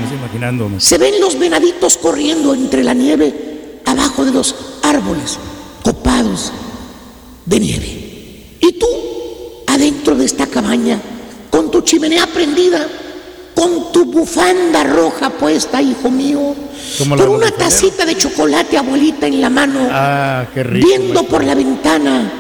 se 0.79 0.99
ven 0.99 1.21
los 1.21 1.39
venaditos 1.39 1.97
corriendo 1.97 2.55
entre 2.55 2.83
la 2.83 2.93
nieve, 2.95 3.81
abajo 3.85 4.25
de 4.25 4.33
los 4.33 4.55
árboles, 4.83 5.39
copados 5.83 6.53
de 7.47 7.61
nieve. 7.61 8.57
Y 8.61 8.73
tú, 8.73 8.87
adentro 9.67 10.17
de 10.17 10.25
esta 10.25 10.47
cabaña, 10.47 11.01
con 11.51 11.71
tu 11.71 11.83
chimenea 11.83 12.27
prendida, 12.27 12.87
con 13.55 13.93
tu 13.93 14.07
bufanda 14.07 14.83
roja 14.83 15.31
puesta, 15.31 15.81
hijo 15.81 16.11
mío, 16.11 16.55
con 16.99 17.29
una 17.29 17.51
tacita 17.51 18.05
de 18.05 18.17
chocolate, 18.17 18.77
abuelita, 18.79 19.27
en 19.29 19.41
la 19.41 19.51
mano, 19.51 19.89
Ah, 19.91 20.47
qué 20.53 20.63
rico. 20.65 20.89
viendo 20.89 21.23
por 21.25 21.45
la 21.45 21.55
ventana, 21.55 22.33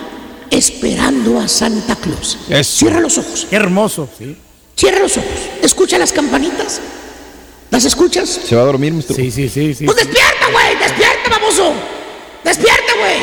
esperando 0.52 1.40
a 1.40 1.48
Santa 1.48 1.96
Claus. 1.96 2.38
Eso. 2.48 2.78
Cierra 2.78 3.00
los 3.00 3.18
ojos. 3.18 3.46
Qué 3.48 3.56
hermoso, 3.56 4.08
sí. 4.18 4.36
Cierra 4.76 5.00
los 5.00 5.16
ojos. 5.16 5.30
Escucha 5.62 5.98
las 5.98 6.12
campanitas. 6.12 6.80
¿Las 7.70 7.84
escuchas? 7.84 8.28
Se 8.44 8.54
va 8.54 8.62
a 8.62 8.66
dormir, 8.66 8.92
maestro. 8.92 9.16
Sí, 9.16 9.30
sí, 9.30 9.48
sí, 9.48 9.74
sí. 9.74 9.84
Pues 9.86 9.96
despierta, 9.96 10.50
güey, 10.52 10.76
despierta, 10.78 11.30
baboso. 11.30 11.72
Despierta, 12.44 12.92
güey. 12.98 13.16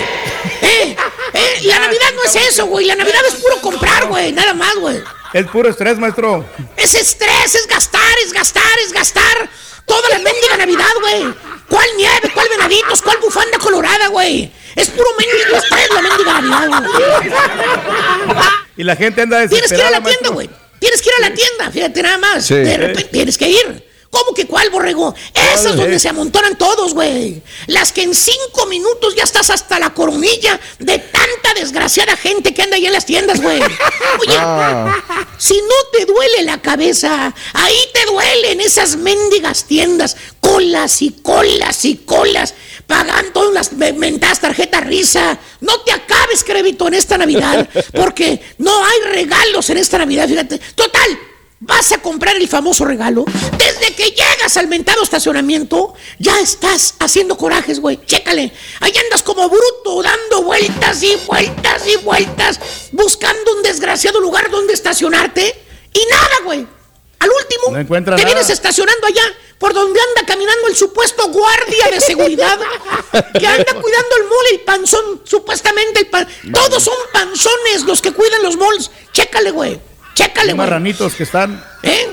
¿Eh? 0.62 0.96
¿Eh? 1.34 1.60
La 1.66 1.80
Navidad 1.80 2.08
no 2.16 2.24
es 2.24 2.36
eso, 2.36 2.66
güey. 2.66 2.86
La 2.86 2.96
Navidad 2.96 3.22
es 3.28 3.36
puro 3.36 3.62
comprar, 3.62 4.08
güey. 4.08 4.32
Nada 4.32 4.54
más, 4.54 4.76
güey. 4.76 5.02
Es 5.34 5.46
puro 5.48 5.70
estrés, 5.70 6.00
maestro. 6.00 6.44
Es 6.76 6.96
estrés, 6.96 7.54
es 7.54 7.68
gastar, 7.68 8.02
es 8.26 8.34
gastar, 8.34 8.80
es 8.84 8.92
gastar. 8.92 9.50
Toda 9.90 10.10
la 10.10 10.20
mendiga 10.20 10.56
Navidad, 10.58 10.94
güey. 11.02 11.34
¿Cuál 11.68 11.88
nieve? 11.98 12.32
¿Cuál 12.34 12.48
venaditos? 12.50 13.02
¿Cuál 13.02 13.18
bufanda 13.18 13.58
colorada, 13.58 14.08
güey? 14.08 14.50
Es 14.76 14.90
puro 14.90 15.10
mendigo 15.18 15.58
estrés 15.58 15.90
la 15.94 16.02
mendiga 16.02 16.42
Navidad, 16.42 16.84
güey. 16.88 17.32
Y 18.78 18.84
la 18.84 18.96
gente 18.96 19.22
anda 19.22 19.46
Tienes 19.46 19.70
que 19.70 19.76
ir 19.76 19.82
a 19.82 19.90
desesperada, 19.90 20.00
la 20.00 20.10
tienda, 20.10 20.30
güey. 20.30 20.50
Tienes 20.80 21.02
que 21.02 21.10
ir 21.10 21.16
a 21.16 21.30
la 21.30 21.36
tienda, 21.36 21.70
fíjate 21.70 22.02
nada 22.02 22.18
más. 22.18 22.46
Sí. 22.46 22.56
De 22.56 22.78
repente 22.78 23.10
tienes 23.12 23.38
que 23.38 23.50
ir. 23.50 23.89
¿Cómo 24.12 24.34
que 24.34 24.46
cuál, 24.48 24.70
borrego? 24.72 25.14
Esas 25.34 25.62
¿Cuál? 25.62 25.78
donde 25.78 26.00
se 26.00 26.10
amontonan 26.10 26.58
todos, 26.58 26.94
güey. 26.94 27.42
Las 27.68 27.92
que 27.92 28.02
en 28.04 28.16
cinco 28.16 28.66
minutos 28.68 29.14
ya 29.16 29.24
estás 29.24 29.50
hasta 29.52 29.80
la 29.80 29.94
coronilla 29.94 30.60
de 30.80 30.98
tanta 30.98 31.54
desgraciada 31.56 32.18
gente 32.18 32.54
que 32.54 32.64
anda 32.64 32.76
ahí 32.78 32.86
en 32.88 32.94
las 32.94 33.06
tiendas, 33.06 33.40
güey. 33.42 33.60
Oye, 34.20 34.36
Ah. 34.38 34.96
si 35.38 35.54
no 35.56 35.76
te 35.98 36.06
duele 36.06 36.42
la 36.44 36.60
cabeza, 36.62 37.34
ahí 37.54 37.78
te 37.94 38.06
duelen 38.06 38.62
esas 38.62 38.96
mendigas 38.96 39.66
tiendas. 39.66 40.18
Colas 40.40 41.02
y 41.04 41.12
colas 41.22 41.86
y 41.86 41.98
colas. 41.98 42.56
Pagando 42.88 43.52
las 43.52 43.74
me- 43.74 43.94
mentadas 43.94 44.40
tarjetas 44.42 44.88
risa. 44.88 45.38
No 45.62 45.82
te 45.82 45.92
acabes, 45.92 46.44
crédito, 46.44 46.88
en 46.88 46.96
esta 46.96 47.18
Navidad. 47.20 47.70
Porque 47.94 48.42
no 48.58 48.84
hay 48.84 49.02
regalos 49.14 49.70
en 49.70 49.78
esta 49.78 50.00
Navidad, 50.00 50.28
fíjate. 50.28 50.58
Total, 50.74 51.20
vas 51.60 51.92
a 51.92 51.98
comprar 52.02 52.36
el 52.38 52.48
famoso 52.48 52.86
regalo. 52.86 53.26
Desde 53.58 53.94
que 53.96 54.12
llegas 54.12 54.58
al 54.58 54.68
mentado 54.68 55.04
estacionamiento, 55.04 55.94
ya 56.18 56.40
estás 56.40 56.96
haciendo 57.00 57.38
corajes, 57.38 57.80
güey. 57.80 58.00
Chécale. 58.06 58.52
Ahí 58.80 58.94
andas 59.06 59.24
como 59.24 59.50
bruto, 59.50 60.02
dando 60.02 60.44
vueltas 60.44 61.04
y 61.04 61.16
vueltas 61.28 61.88
y 61.88 61.98
vueltas, 61.98 62.60
buscando 62.92 63.56
un 63.56 63.64
desgraciado 63.64 64.20
lugar 64.20 64.50
donde 64.50 64.74
estacionarte. 64.74 65.56
Y 65.94 66.00
nada, 66.12 66.36
güey. 66.46 66.68
Al 67.20 67.30
último, 67.30 67.78
No 67.78 67.86
te 67.86 68.12
nada. 68.12 68.24
vienes 68.24 68.50
estacionando 68.50 69.06
allá 69.08 69.24
por 69.58 69.74
donde 69.74 70.00
anda 70.00 70.26
caminando 70.26 70.68
el 70.70 70.76
supuesto 70.78 71.28
guardia 71.28 71.88
de 71.92 72.00
seguridad 72.00 72.58
que 73.38 73.46
anda 73.46 73.74
cuidando 73.74 74.16
el 74.18 74.24
mall, 74.24 74.46
el 74.54 74.60
panzón, 74.62 75.22
supuestamente 75.26 76.00
el 76.00 76.08
pan. 76.08 76.26
Todos 76.54 76.82
son 76.82 76.96
panzones 77.12 77.82
los 77.86 78.02
que 78.02 78.14
cuidan 78.14 78.42
los 78.42 78.56
malls. 78.56 78.90
Chécale, 79.12 79.52
güey. 79.52 79.82
Chécale, 80.14 80.54
güey. 80.54 80.58
marranitos 80.58 81.14
que 81.16 81.24
están. 81.24 81.64
¿Eh? 81.84 82.08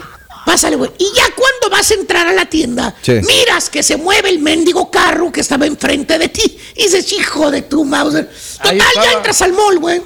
Pásale, 0.45 0.77
güey. 0.77 0.93
Y 0.99 1.11
ya 1.15 1.25
cuando 1.35 1.71
vas 1.71 1.91
a 1.91 1.95
entrar 1.95 2.27
a 2.29 2.33
la 2.33 2.47
tienda, 2.47 2.95
Sí. 3.03 3.15
miras 3.27 3.69
que 3.69 3.83
se 3.83 3.97
mueve 3.97 4.29
el 4.29 4.39
mendigo 4.39 4.91
carro 4.93 5.33
que 5.33 5.41
estaba 5.41 5.67
enfrente 5.67 6.19
de 6.19 6.29
ti. 6.29 6.59
Y 6.77 6.85
dices, 6.85 7.13
hijo 7.13 7.51
de 7.51 7.63
tu 7.63 7.85
Mauser. 7.85 8.31
Total, 8.63 8.79
ya 8.95 9.13
entras 9.13 9.43
al 9.43 9.53
mall, 9.53 9.79
güey. 9.79 10.01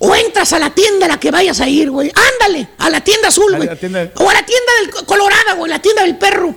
O 0.00 0.14
entras 0.14 0.52
a 0.52 0.58
la 0.58 0.70
tienda 0.70 1.06
a 1.06 1.08
la 1.10 1.20
que 1.20 1.30
vayas 1.30 1.60
a 1.60 1.68
ir, 1.68 1.90
güey. 1.90 2.10
Ándale, 2.14 2.68
a 2.78 2.88
la 2.88 3.02
tienda 3.02 3.28
azul, 3.28 3.52
A 3.52 3.56
güey. 3.58 3.68
la 3.68 3.76
tienda- 3.76 4.10
O 4.16 4.30
a 4.30 4.32
la 4.32 4.46
tienda 4.46 4.72
del 4.80 5.04
Colorada, 5.04 5.54
güey, 5.54 5.70
la 5.70 5.80
tienda 5.82 6.02
del 6.04 6.16
perro. 6.16 6.54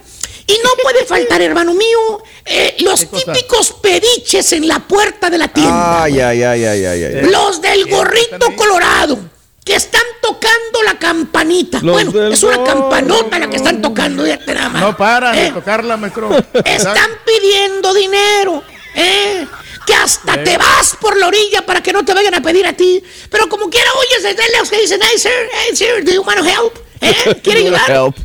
Y 0.47 0.53
no 0.63 0.69
puede 0.83 1.03
faltar, 1.05 1.41
hermano 1.41 1.73
mío, 1.73 2.23
eh, 2.45 2.77
los 2.79 2.99
típicos 3.09 3.73
pediches 3.81 4.53
en 4.53 4.67
la 4.67 4.79
puerta 4.79 5.29
de 5.29 5.37
la 5.39 5.47
tienda. 5.49 6.03
Ay, 6.03 6.19
ay, 6.19 6.43
ay, 6.43 6.63
ay, 6.65 6.85
ay, 6.85 7.03
ay. 7.03 7.21
Los 7.29 7.61
del 7.61 7.85
gorrito 7.89 8.55
colorado, 8.55 9.19
que 9.63 9.75
están 9.75 10.01
tocando 10.21 10.81
la 10.83 10.97
campanita. 10.97 11.79
Los 11.81 11.93
bueno, 11.93 12.27
es 12.33 12.43
una 12.43 12.63
campanota 12.63 13.37
la 13.39 13.49
que 13.49 13.57
están 13.57 13.81
tocando, 13.81 14.23
nada 14.25 14.69
más. 14.69 14.81
No 14.81 14.97
paran 14.97 15.37
Eh, 15.37 15.43
de 15.43 15.51
tocarla, 15.51 15.97
maestro. 15.97 16.29
Están 16.65 17.09
pidiendo 17.25 17.93
dinero, 17.93 18.63
¿eh? 18.95 19.45
Que 19.85 19.93
hasta 19.95 20.43
te 20.43 20.57
vas 20.57 20.95
por 20.99 21.17
la 21.17 21.27
orilla 21.27 21.65
para 21.65 21.81
que 21.81 21.91
no 21.93 22.03
te 22.05 22.13
vayan 22.13 22.33
a 22.35 22.41
pedir 22.41 22.65
a 22.65 22.73
ti. 22.73 23.03
Pero 23.29 23.49
como 23.49 23.69
quiera, 23.69 23.89
oyes 23.93 24.23
desde 24.23 24.49
lejos 24.51 24.69
que 24.69 24.79
dicen, 24.79 24.99
hey, 25.03 25.17
sir, 25.17 25.31
hey, 25.51 25.75
sir, 25.75 26.03
do 26.03 26.11
you 26.11 26.21
want 26.21 26.39
to 26.39 26.45
help? 26.45 26.77
¿Eh? 27.01 27.39
¿Quiere 27.43 27.61
ayudar? 27.61 27.89
Help. 27.89 28.15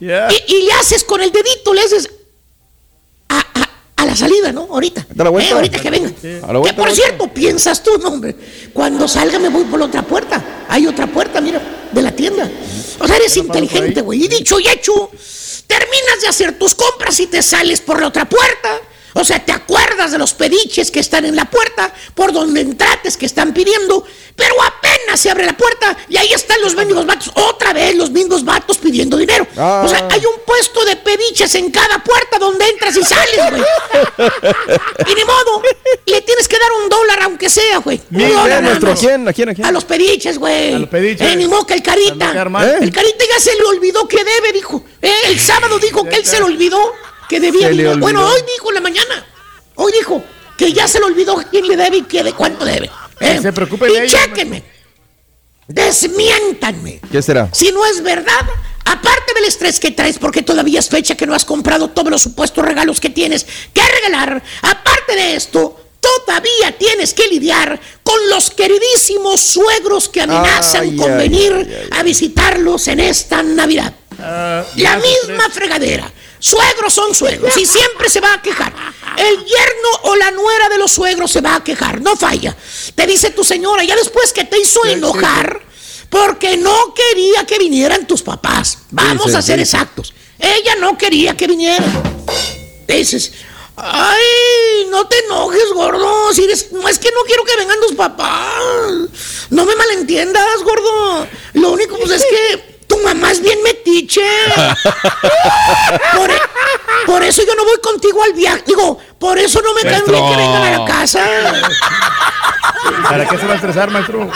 Yeah. 0.00 0.28
Y, 0.30 0.54
y 0.54 0.62
le 0.66 0.72
haces 0.74 1.02
con 1.04 1.20
el 1.20 1.32
dedito, 1.32 1.74
le 1.74 1.80
haces 1.82 2.08
a, 3.28 3.38
a- 3.40 3.67
a 3.98 4.06
la 4.06 4.14
salida, 4.14 4.52
¿no? 4.52 4.68
Ahorita. 4.70 5.04
Vuelta. 5.12 5.50
Eh, 5.50 5.54
ahorita 5.54 5.78
que 5.80 5.90
venga. 5.90 6.08
A 6.46 6.52
la 6.52 6.62
que 6.62 6.72
por 6.72 6.90
cierto, 6.92 7.26
piensas 7.26 7.82
tú, 7.82 7.98
no, 7.98 8.10
hombre. 8.10 8.34
Cuando 8.72 9.08
salga 9.08 9.40
me 9.40 9.48
voy 9.48 9.64
por 9.64 9.80
la 9.80 9.86
otra 9.86 10.02
puerta. 10.02 10.66
Hay 10.68 10.86
otra 10.86 11.08
puerta, 11.08 11.40
mira, 11.40 11.60
de 11.90 12.02
la 12.02 12.12
tienda. 12.12 12.48
O 13.00 13.06
sea, 13.06 13.16
eres 13.16 13.36
inteligente, 13.36 14.00
güey. 14.00 14.24
Y 14.24 14.28
dicho 14.28 14.60
y 14.60 14.68
hecho, 14.68 15.10
terminas 15.66 16.20
de 16.22 16.28
hacer 16.28 16.56
tus 16.56 16.76
compras 16.76 17.18
y 17.18 17.26
te 17.26 17.42
sales 17.42 17.80
por 17.80 18.00
la 18.00 18.06
otra 18.06 18.28
puerta. 18.28 18.80
O 19.14 19.24
sea, 19.24 19.44
te 19.44 19.52
acuerdas 19.52 20.12
de 20.12 20.18
los 20.18 20.34
pediches 20.34 20.90
que 20.90 21.00
están 21.00 21.24
en 21.24 21.36
la 21.36 21.46
puerta, 21.46 21.92
por 22.14 22.32
donde 22.32 22.60
entrates 22.60 23.16
que 23.16 23.26
están 23.26 23.52
pidiendo, 23.52 24.04
pero 24.36 24.54
apenas 24.62 25.20
se 25.20 25.30
abre 25.30 25.46
la 25.46 25.56
puerta 25.56 25.96
y 26.08 26.16
ahí 26.16 26.32
están 26.32 26.60
los 26.60 26.74
mendigos 26.74 27.04
vatos, 27.06 27.32
otra 27.34 27.72
vez 27.72 27.96
los 27.96 28.10
mismos 28.10 28.44
vatos 28.44 28.78
pidiendo 28.78 29.16
dinero. 29.16 29.46
Ah. 29.56 29.82
O 29.84 29.88
sea, 29.88 30.06
hay 30.10 30.24
un 30.24 30.40
puesto 30.46 30.84
de 30.84 30.96
pediches 30.96 31.54
en 31.56 31.70
cada 31.70 32.02
puerta 32.04 32.38
donde 32.38 32.68
entras 32.68 32.96
y 32.96 33.02
sales, 33.02 33.50
güey. 33.50 33.62
Y 35.08 35.14
ni 35.14 35.24
modo, 35.24 35.62
le 36.06 36.20
tienes 36.22 36.46
que 36.46 36.58
dar 36.58 36.70
un 36.82 36.88
dólar 36.88 37.22
aunque 37.22 37.48
sea, 37.48 37.78
güey. 37.78 38.00
Un 38.10 38.18
¿Quién, 38.18 38.28
dólar 38.30 38.48
nada 38.48 38.60
nuestro? 38.60 38.94
¿Quién? 38.94 39.28
¿A 39.28 39.32
quién? 39.32 39.48
¿A 39.48 39.54
quién? 39.54 39.66
A 39.66 39.72
los 39.72 39.84
pediches, 39.84 40.38
güey. 40.38 40.74
A 40.74 40.78
los 40.78 40.88
pediches. 40.88 41.32
Eh, 41.32 41.36
ni 41.36 41.46
modo 41.46 41.66
que 41.66 41.74
el 41.74 41.82
carita. 41.82 42.30
¿Eh? 42.30 42.78
El 42.80 42.92
carita 42.92 43.24
ya 43.30 43.40
se 43.40 43.54
le 43.56 43.64
olvidó 43.64 44.06
que 44.06 44.22
debe, 44.22 44.52
dijo. 44.52 44.84
Eh, 45.02 45.12
el 45.26 45.40
sábado 45.40 45.78
dijo 45.78 46.04
que 46.04 46.16
él 46.16 46.24
se 46.24 46.38
le 46.38 46.44
olvidó 46.44 46.78
que 47.28 47.40
debía 47.40 47.68
dinero. 47.68 47.98
Bueno, 47.98 48.26
hoy 48.26 48.40
dijo 48.54 48.68
en 48.70 48.74
la 48.74 48.80
mañana. 48.80 49.26
Hoy 49.76 49.92
dijo 49.92 50.22
que 50.56 50.72
ya 50.72 50.88
se 50.88 50.98
le 50.98 51.04
olvidó 51.06 51.36
quién 51.50 51.66
le 51.68 51.76
debe 51.76 51.98
y 51.98 52.02
que 52.02 52.22
de 52.24 52.32
cuánto 52.32 52.64
debe. 52.64 52.86
Eh, 53.20 53.34
Que 53.36 53.42
se 53.42 53.52
preocupe 53.52 53.86
y 54.04 54.08
chéquenme. 54.08 54.62
Desmiéntanme. 55.66 57.00
¿Qué 57.12 57.20
será? 57.22 57.48
Si 57.52 57.70
no 57.72 57.84
es 57.84 58.02
verdad, 58.02 58.40
aparte 58.84 59.34
del 59.34 59.44
estrés 59.44 59.78
que 59.78 59.90
traes 59.90 60.18
porque 60.18 60.42
todavía 60.42 60.80
es 60.80 60.88
fecha 60.88 61.14
que 61.16 61.26
no 61.26 61.34
has 61.34 61.44
comprado 61.44 61.90
todos 61.90 62.10
los 62.10 62.22
supuestos 62.22 62.64
regalos 62.64 63.00
que 63.00 63.10
tienes 63.10 63.46
que 63.72 63.82
regalar, 63.82 64.42
aparte 64.62 65.14
de 65.14 65.36
esto, 65.36 65.78
todavía 66.00 66.76
tienes 66.78 67.12
que 67.12 67.28
lidiar 67.28 67.78
con 68.02 68.16
los 68.30 68.50
queridísimos 68.50 69.40
suegros 69.40 70.08
que 70.08 70.22
amenazan 70.22 70.82
Ay, 70.84 70.96
con 70.96 71.12
ay, 71.12 71.18
venir 71.28 71.52
ay, 71.52 71.76
ay. 71.82 71.88
a 71.98 72.02
visitarlos 72.02 72.88
en 72.88 73.00
esta 73.00 73.42
Navidad. 73.42 73.92
Ah, 74.18 74.64
La 74.76 74.96
misma 74.96 75.50
fregadera. 75.50 76.10
Suegros 76.40 76.92
son 76.94 77.14
suegros 77.14 77.56
y 77.56 77.66
siempre 77.66 78.08
se 78.08 78.20
va 78.20 78.34
a 78.34 78.42
quejar. 78.42 78.72
El 79.16 79.36
yerno 79.44 79.88
o 80.02 80.16
la 80.16 80.30
nuera 80.30 80.68
de 80.68 80.78
los 80.78 80.92
suegros 80.92 81.30
se 81.32 81.40
va 81.40 81.56
a 81.56 81.64
quejar, 81.64 82.00
no 82.00 82.16
falla. 82.16 82.56
Te 82.94 83.06
dice 83.06 83.30
tu 83.30 83.44
señora, 83.44 83.82
ya 83.84 83.96
después 83.96 84.32
que 84.32 84.44
te 84.44 84.58
hizo 84.58 84.84
enojar, 84.84 85.60
porque 86.08 86.56
no 86.56 86.94
quería 86.94 87.44
que 87.44 87.58
vinieran 87.58 88.06
tus 88.06 88.22
papás. 88.22 88.78
Vamos 88.90 89.34
a 89.34 89.42
ser 89.42 89.58
exactos. 89.58 90.14
Ella 90.38 90.76
no 90.76 90.96
quería 90.96 91.36
que 91.36 91.48
vinieran. 91.48 92.24
Dices, 92.86 93.32
ay, 93.76 94.86
no 94.90 95.06
te 95.08 95.18
enojes, 95.24 95.72
gordo. 95.74 96.32
Si 96.32 96.44
eres- 96.44 96.70
no 96.72 96.88
es 96.88 96.98
que 96.98 97.10
no 97.10 97.22
quiero 97.26 97.44
que 97.44 97.56
vengan 97.56 97.80
tus 97.80 97.96
papás. 97.96 98.92
No 99.50 99.64
me 99.66 99.74
malentiendas, 99.74 100.62
gordo. 100.62 101.26
Lo 101.54 101.72
único 101.72 101.98
pues, 101.98 102.12
es 102.12 102.24
que 102.24 102.77
tu 102.88 102.98
mamá 102.98 103.30
es 103.30 103.40
bien 103.40 103.62
metiche. 103.62 104.22
Por, 106.16 106.30
e- 106.30 106.40
por 107.06 107.22
eso 107.22 107.42
yo 107.46 107.54
no 107.54 107.64
voy 107.64 107.78
contigo 107.80 108.22
al 108.22 108.32
viaje. 108.32 108.62
Digo, 108.66 108.98
por 109.18 109.38
eso 109.38 109.60
no 109.62 109.72
me 109.74 109.82
caen 109.82 110.04
bien 110.06 110.28
que 110.28 110.36
vengan 110.36 110.62
a 110.64 110.78
la 110.78 110.84
casa. 110.84 111.24
¿Para 113.08 113.26
qué 113.28 113.38
se 113.38 113.46
va 113.46 113.52
a 113.52 113.56
estresar, 113.56 113.90
maestro? 113.90 114.30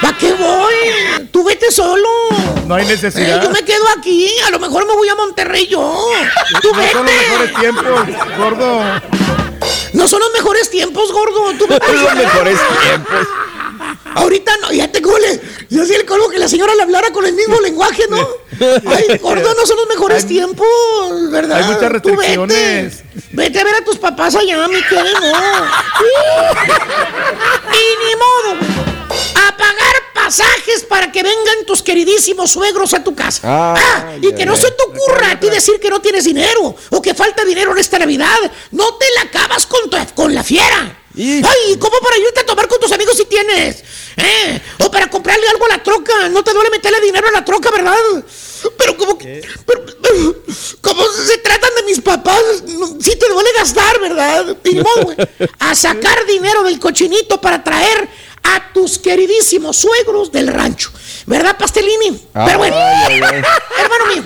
¿Para 0.00 0.16
qué 0.18 0.32
voy? 0.34 1.28
Tú 1.32 1.44
vete 1.44 1.70
solo. 1.72 2.08
No 2.66 2.74
hay 2.74 2.84
Eh, 2.84 2.88
necesidad. 2.88 3.42
yo 3.42 3.50
me 3.50 3.62
quedo 3.64 3.84
aquí. 3.98 4.28
A 4.46 4.50
lo 4.50 4.58
mejor 4.58 4.86
me 4.86 4.92
voy 4.94 5.08
a 5.08 5.14
Monterrey 5.14 5.66
yo. 5.66 6.06
Tú 6.62 6.72
No 6.74 6.82
son 6.82 7.04
los 7.04 7.04
vete. 7.04 7.28
mejores 7.28 7.54
tiempos, 7.54 8.06
gordo. 8.38 8.82
No 9.92 10.08
son 10.08 10.20
los 10.20 10.32
mejores 10.32 10.70
tiempos, 10.70 11.12
gordo. 11.12 11.52
Tú 11.58 11.66
vete. 11.66 11.92
Los 11.92 12.14
mejores 12.14 12.58
tiempos. 12.82 13.26
Ahorita 14.14 14.56
no, 14.62 14.72
ya 14.72 14.90
te 14.90 15.00
cole. 15.02 15.40
Ya 15.68 15.82
hacía 15.82 15.96
el 15.98 16.06
colmo 16.06 16.28
que 16.28 16.38
la 16.38 16.48
señora 16.48 16.74
le 16.74 16.82
hablara 16.82 17.10
con 17.12 17.24
el 17.26 17.34
mismo 17.34 17.60
lenguaje, 17.60 18.04
¿no? 18.08 18.26
Ay, 18.86 19.18
gordo, 19.18 19.54
no 19.54 19.66
son 19.66 19.76
los 19.76 19.88
mejores 19.88 20.22
Hay- 20.22 20.28
tiempos, 20.28 20.66
¿verdad? 21.30 21.58
hay 21.58 21.64
muchas 21.64 21.80
Tú 22.02 22.10
vete. 22.10 22.16
restricciones. 22.16 23.02
Vete 23.32 23.60
a 23.60 23.64
ver 23.64 23.74
a 23.74 23.84
tus 23.84 23.98
papás 23.98 24.34
allá, 24.34 24.66
mi 24.68 24.82
querido, 24.82 25.04
y 27.72 28.04
ni 28.04 28.14
modo. 28.16 28.60
A 29.34 29.56
pagar 29.56 29.94
pasajes 30.14 30.84
para 30.88 31.12
que 31.12 31.22
vengan 31.22 31.64
tus 31.66 31.82
queridísimos 31.82 32.50
suegros 32.50 32.94
a 32.94 33.04
tu 33.04 33.14
casa. 33.14 33.40
Ah, 33.44 33.74
Ah, 33.76 34.16
y 34.20 34.32
que 34.34 34.44
no 34.46 34.56
se 34.56 34.70
te 34.70 34.82
ocurra 34.84 35.32
a 35.32 35.40
ti 35.40 35.48
decir 35.50 35.78
que 35.80 35.88
no 35.90 36.00
tienes 36.00 36.24
dinero 36.24 36.74
o 36.90 37.02
que 37.02 37.14
falta 37.14 37.44
dinero 37.44 37.72
en 37.72 37.78
esta 37.78 37.98
Navidad. 37.98 38.36
No 38.72 38.94
te 38.94 39.06
la 39.14 39.22
acabas 39.22 39.66
con, 39.66 39.88
tu- 39.90 40.14
con 40.14 40.34
la 40.34 40.42
fiera. 40.42 40.98
Y- 41.16 41.42
Ay, 41.44 41.76
¿cómo 41.78 41.98
para 42.00 42.18
irte 42.18 42.40
a 42.40 42.46
tomar 42.46 42.68
con 42.68 42.78
tus 42.80 42.92
amigos 42.92 43.16
si 43.16 43.24
tienes? 43.24 43.82
¿Eh? 44.16 44.60
O 44.84 44.90
para 44.90 45.08
comprarle 45.10 45.48
algo 45.48 45.64
a 45.66 45.68
la 45.68 45.82
troca. 45.82 46.28
No 46.28 46.42
te 46.44 46.52
duele 46.52 46.70
meterle 46.70 47.00
dinero 47.00 47.28
a 47.28 47.30
la 47.32 47.44
troca, 47.44 47.70
¿verdad? 47.70 47.96
Pero 48.78 48.96
como 48.96 49.16
que... 49.18 49.42
pero- 49.66 49.84
pero- 50.02 50.36
como 50.80 51.02
se 51.08 51.38
tratan 51.38 51.70
de 51.76 51.82
mis 51.84 52.00
papás, 52.00 52.62
no- 52.66 52.96
sí 53.00 53.16
te 53.16 53.28
duele 53.28 53.50
gastar, 53.56 53.98
¿verdad? 54.00 54.56
Y 54.64 54.78
güey. 54.78 55.16
A 55.58 55.74
sacar 55.74 56.24
dinero 56.26 56.62
del 56.62 56.78
cochinito 56.78 57.40
para 57.40 57.62
traer 57.64 58.08
a 58.42 58.72
tus 58.72 58.98
queridísimos 58.98 59.76
suegros 59.76 60.30
del 60.30 60.48
rancho. 60.48 60.90
¿Verdad, 61.26 61.56
Pastelini? 61.58 62.20
Pero 62.32 62.58
bueno, 62.58 62.76
Ay, 62.76 63.14
ay, 63.14 63.20
ay. 63.22 63.42
hermano 63.82 64.06
mío, 64.14 64.24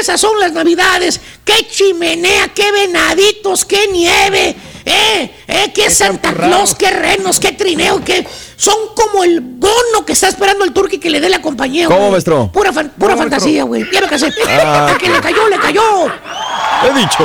esas 0.00 0.20
son 0.20 0.38
las 0.40 0.52
navidades. 0.52 1.20
¡Qué 1.44 1.68
chimenea, 1.68 2.48
qué 2.52 2.72
venaditos, 2.72 3.64
qué 3.64 3.86
nieve! 3.88 4.56
¡Eh, 4.86 5.34
eh, 5.48 5.72
qué 5.74 5.90
Santa 5.90 6.28
champurrado. 6.28 6.52
Claus, 6.54 6.74
qué 6.74 6.90
renos, 6.90 7.40
qué 7.40 7.52
trineo, 7.52 8.04
qué... 8.04 8.26
Son 8.56 8.74
como 8.94 9.24
el 9.24 9.40
bono 9.40 10.04
que 10.06 10.12
está 10.12 10.28
esperando 10.28 10.64
el 10.64 10.72
turqui 10.72 10.98
que 10.98 11.10
le 11.10 11.20
dé 11.20 11.28
la 11.28 11.40
compañía, 11.42 11.86
¿Cómo, 11.88 12.10
maestro? 12.10 12.50
Pura, 12.52 12.72
fan- 12.72 12.92
pura 12.98 13.16
fantasía, 13.16 13.64
güey. 13.64 13.84
Ya 13.92 14.00
me 14.00 14.06
casé. 14.08 14.30
Ah, 14.48 14.92
A 14.94 14.98
que 14.98 15.08
le 15.08 15.20
cayó, 15.20 15.48
le 15.48 15.58
cayó. 15.58 16.06
He 16.06 16.92
dicho. 16.98 17.24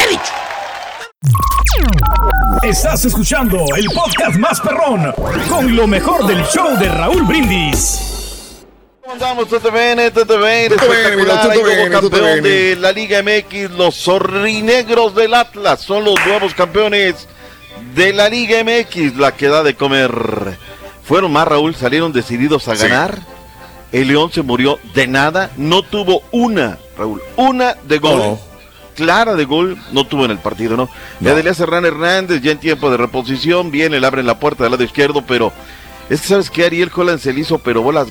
He 0.00 0.08
dicho. 0.08 0.32
Estás 2.62 3.04
escuchando 3.04 3.64
el 3.76 3.86
podcast 3.86 4.36
más 4.36 4.60
perrón 4.60 5.12
con 5.48 5.74
lo 5.76 5.86
mejor 5.86 6.26
del 6.26 6.44
show 6.46 6.76
de 6.78 6.88
Raúl 6.88 7.22
Brindis. 7.24 8.13
¿Cómo 9.18 9.30
andamos? 9.30 9.48
¿Todo 9.48 9.70
bien? 9.70 10.12
¿Todo 10.12 10.38
bien? 10.38 11.90
Campeón 11.90 12.42
de 12.42 12.76
la 12.80 12.90
Liga 12.92 13.22
MX, 13.22 13.70
los 13.70 13.94
zorrinegros 13.94 15.14
del 15.14 15.34
Atlas 15.34 15.82
son 15.82 16.04
los 16.04 16.14
nuevos 16.26 16.52
campeones 16.54 17.28
de 17.94 18.12
la 18.12 18.28
Liga 18.28 18.62
MX. 18.64 19.16
La 19.16 19.32
que 19.36 19.46
da 19.48 19.62
de 19.62 19.74
comer. 19.76 20.10
Fueron 21.04 21.32
más, 21.32 21.46
Raúl, 21.46 21.74
salieron 21.76 22.12
decididos 22.12 22.66
a 22.68 22.74
Sí. 22.74 22.82
ganar. 22.88 23.18
El 23.92 24.08
León 24.08 24.32
se 24.32 24.42
murió 24.42 24.80
de 24.94 25.06
nada. 25.06 25.50
No 25.56 25.82
tuvo 25.82 26.22
una, 26.32 26.78
Raúl, 26.98 27.22
una 27.36 27.74
de 27.84 27.98
gol. 27.98 28.38
Clara 28.96 29.34
de 29.34 29.44
gol, 29.44 29.76
no 29.92 30.06
tuvo 30.06 30.24
en 30.24 30.30
el 30.32 30.38
partido, 30.38 30.76
¿no? 30.76 30.88
No. 31.20 31.34
Delía 31.34 31.54
Serrán 31.54 31.84
Hernández, 31.84 32.40
ya 32.42 32.52
en 32.52 32.58
tiempo 32.58 32.90
de 32.90 32.96
reposición, 32.96 33.70
viene, 33.70 34.00
le 34.00 34.06
abren 34.06 34.26
la 34.26 34.38
puerta 34.40 34.64
del 34.64 34.72
lado 34.72 34.84
izquierdo, 34.84 35.22
pero 35.26 35.52
es 36.10 36.20
que 36.20 36.28
sabes 36.28 36.50
que 36.50 36.64
Ariel 36.64 36.90
Holland 36.94 37.20
se 37.20 37.32
le 37.32 37.40
hizo, 37.40 37.58
pero 37.58 37.82
bolas, 37.82 38.08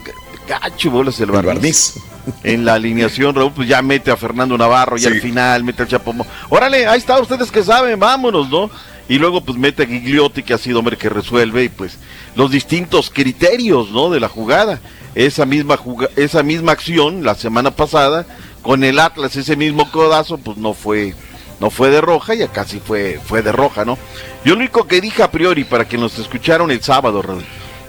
gacho, 0.48 0.92
bolas 0.92 1.20
el 1.20 1.30
El 1.34 1.42
barniz. 1.42 1.96
En 2.44 2.64
la 2.66 2.76
alineación, 2.76 3.36
Raúl, 3.36 3.52
pues 3.54 3.68
ya 3.68 3.82
mete 3.82 4.10
a 4.12 4.16
Fernando 4.18 4.58
Navarro, 4.58 4.96
ya 4.98 5.10
Sí. 5.10 5.16
al 5.16 5.22
final, 5.22 5.64
mete 5.64 5.82
al 5.84 5.90
Chapo. 5.90 6.14
Mo- 6.14 6.26
Órale, 6.50 6.88
ahí 6.88 6.98
está, 6.98 7.20
ustedes 7.20 7.52
que 7.52 7.64
saben, 7.64 8.00
vámonos, 8.00 8.50
¿no? 8.50 8.70
Y 9.10 9.18
luego 9.20 9.42
pues 9.42 9.58
mete 9.58 9.84
a 9.84 9.86
Gigliotti, 9.86 10.44
que 10.44 10.54
ha 10.54 10.58
sido 10.58 10.80
hombre 10.80 10.96
que 10.98 11.10
resuelve, 11.10 11.66
y 11.66 11.70
pues 11.70 11.98
los 12.36 12.50
distintos 12.50 13.10
criterios, 13.10 13.92
¿no? 13.92 14.10
De 14.10 14.20
la 14.22 14.30
jugada. 14.30 14.80
Esa 15.16 15.46
misma, 15.46 15.76
juga- 15.78 16.10
esa 16.16 16.42
misma 16.44 16.72
acción 16.72 17.24
la 17.24 17.36
semana 17.36 17.72
pasada, 17.72 18.26
con 18.62 18.84
el 18.86 19.00
Atlas, 19.00 19.36
ese 19.36 19.58
mismo 19.58 19.92
codazo, 19.92 20.38
pues 20.38 20.58
no 20.58 20.74
fue, 20.74 21.14
no 21.60 21.70
fue 21.70 21.90
de 21.90 22.00
roja, 22.00 22.34
y 22.36 22.42
acá 22.42 22.64
sí 22.64 22.80
fue, 22.84 23.20
fue 23.26 23.42
de 23.42 23.52
roja, 23.52 23.84
¿no? 23.84 23.98
Yo 24.46 24.54
lo 24.54 24.60
único 24.62 24.88
que 24.88 25.02
dije 25.02 25.22
a 25.22 25.30
priori, 25.32 25.66
para 25.66 25.86
que 25.88 25.98
nos 25.98 26.18
escucharon 26.18 26.72
el 26.72 26.82
sábado, 26.82 27.22
Raúl, 27.22 27.44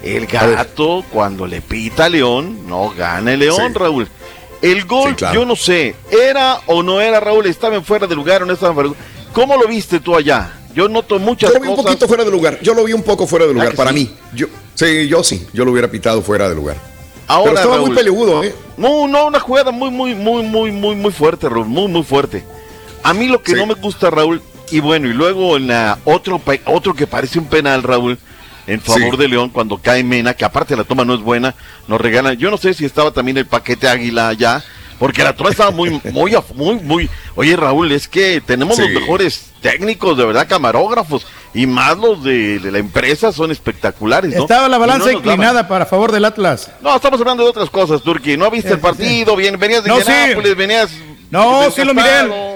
el 0.04 0.26
gato, 0.26 1.04
cuando 1.10 1.46
le 1.46 1.60
pita 1.60 2.04
a 2.06 2.08
León, 2.08 2.66
no 2.68 2.90
gana 2.96 3.32
el 3.32 3.40
León, 3.40 3.72
Sí. 3.72 3.78
Raúl. 3.78 4.08
El 4.62 4.84
gol, 4.84 5.10
Sí, 5.10 5.16
claro. 5.16 5.40
yo 5.40 5.46
no 5.46 5.56
sé, 5.56 5.94
¿era 6.10 6.60
o 6.66 6.82
no 6.82 7.00
era 7.00 7.20
Raúl? 7.20 7.46
¿Estaba 7.46 7.74
en 7.76 7.84
fuera 7.84 8.06
de 8.06 8.14
lugar 8.14 8.42
o 8.42 8.46
no 8.46 8.52
estaba 8.52 8.70
en 8.70 8.74
fuera 8.74 8.88
de 8.90 8.94
lugar? 8.96 9.08
¿Cómo 9.32 9.56
lo 9.56 9.66
viste 9.68 10.00
tú 10.00 10.14
allá? 10.16 10.52
Yo 10.74 10.88
noto 10.88 11.18
muchas 11.18 11.50
Yo 11.50 11.54
lo 11.58 11.60
vi 11.62 11.68
un 11.68 11.76
cosas. 11.76 11.90
poquito 11.90 12.08
fuera 12.08 12.24
de 12.24 12.30
lugar. 12.30 12.58
Yo 12.62 12.74
lo 12.74 12.84
vi 12.84 12.92
un 12.92 13.02
poco 13.02 13.26
fuera 13.26 13.46
de 13.46 13.52
¿Verdad 13.52 13.64
lugar, 13.72 13.76
para 13.76 13.90
sí? 13.90 13.96
mí. 13.96 14.10
Yo, 14.34 14.46
sí, 14.74 15.06
yo 15.08 15.22
sí. 15.22 15.46
Yo 15.52 15.64
lo 15.64 15.72
hubiera 15.72 15.88
pitado 15.90 16.20
fuera 16.22 16.48
de 16.48 16.54
lugar. 16.54 16.76
Ahora, 17.26 17.44
Pero 17.50 17.56
estaba 17.56 17.76
Raúl, 17.76 17.86
muy 17.88 17.96
peleagudo, 17.96 18.42
¿eh? 18.44 18.54
No, 18.76 19.06
no, 19.08 19.26
una 19.26 19.40
jugada 19.40 19.70
muy, 19.70 19.90
muy, 19.90 20.14
muy, 20.14 20.42
muy, 20.42 20.72
muy, 20.72 20.96
muy 20.96 21.12
fuerte, 21.12 21.48
Raúl, 21.48 21.66
muy, 21.66 21.88
muy 21.88 22.02
fuerte. 22.02 22.44
A 23.02 23.12
mí 23.14 23.28
lo 23.28 23.42
que 23.42 23.52
Sí. 23.52 23.58
no 23.58 23.66
me 23.66 23.74
gusta, 23.74 24.10
Raúl, 24.10 24.42
Y 24.70 24.80
bueno, 24.80 25.06
y 25.08 25.12
luego 25.12 25.56
en 25.58 25.66
la 25.68 25.98
otro, 26.04 26.40
otro 26.64 26.94
que 26.94 27.06
parece 27.06 27.38
un 27.38 27.46
penal, 27.46 27.82
Raúl, 27.82 28.18
en 28.66 28.80
favor 28.80 29.10
Sí. 29.12 29.16
de 29.16 29.28
León, 29.28 29.50
cuando 29.50 29.78
cae 29.78 30.02
Mena, 30.04 30.34
que 30.34 30.44
aparte 30.44 30.76
la 30.76 30.84
toma 30.84 31.04
no 31.04 31.14
es 31.14 31.20
buena, 31.20 31.54
nos 31.88 32.00
regalan. 32.00 32.36
Yo 32.36 32.50
no 32.50 32.56
sé 32.56 32.74
si 32.74 32.84
estaba 32.84 33.10
también 33.10 33.36
el 33.38 33.46
paquete 33.46 33.88
Águila 33.88 34.28
allá, 34.28 34.62
porque 34.98 35.22
la 35.24 35.34
toma 35.34 35.50
estaba 35.50 35.70
muy, 35.70 35.90
muy, 36.12 36.32
af- 36.32 36.54
muy, 36.54 36.76
muy. 36.76 37.10
Oye, 37.34 37.56
Raúl, 37.56 37.92
es 37.92 38.08
que 38.08 38.40
tenemos 38.40 38.78
los 38.78 38.88
mejores 38.90 39.50
técnicos, 39.60 40.16
de 40.16 40.24
verdad, 40.24 40.46
camarógrafos, 40.48 41.26
y 41.52 41.66
más 41.66 41.96
los 41.98 42.22
de, 42.24 42.58
de 42.58 42.70
la 42.72 42.78
empresa 42.78 43.32
son 43.32 43.50
espectaculares, 43.50 44.34
¿no? 44.34 44.42
Estaba 44.42 44.68
la 44.68 44.78
balanza 44.78 45.06
no 45.06 45.12
nos 45.12 45.22
daban. 45.22 45.34
inclinada 45.34 45.68
para 45.68 45.86
favor 45.86 46.10
del 46.12 46.24
Atlas. 46.24 46.70
No, 46.80 46.94
estamos 46.96 47.20
hablando 47.20 47.42
de 47.44 47.50
otras 47.50 47.70
cosas, 47.70 48.02
Turki. 48.02 48.36
¿No 48.36 48.50
viste 48.50 48.72
el 48.72 48.80
partido? 48.80 49.36
Bien, 49.36 49.58
venías 49.58 49.84
de 49.84 49.90
No, 49.90 49.96
venías. 50.56 50.90
No, 51.30 51.70
sí 51.70 51.82
lo 51.84 51.94
miré. 51.94 52.53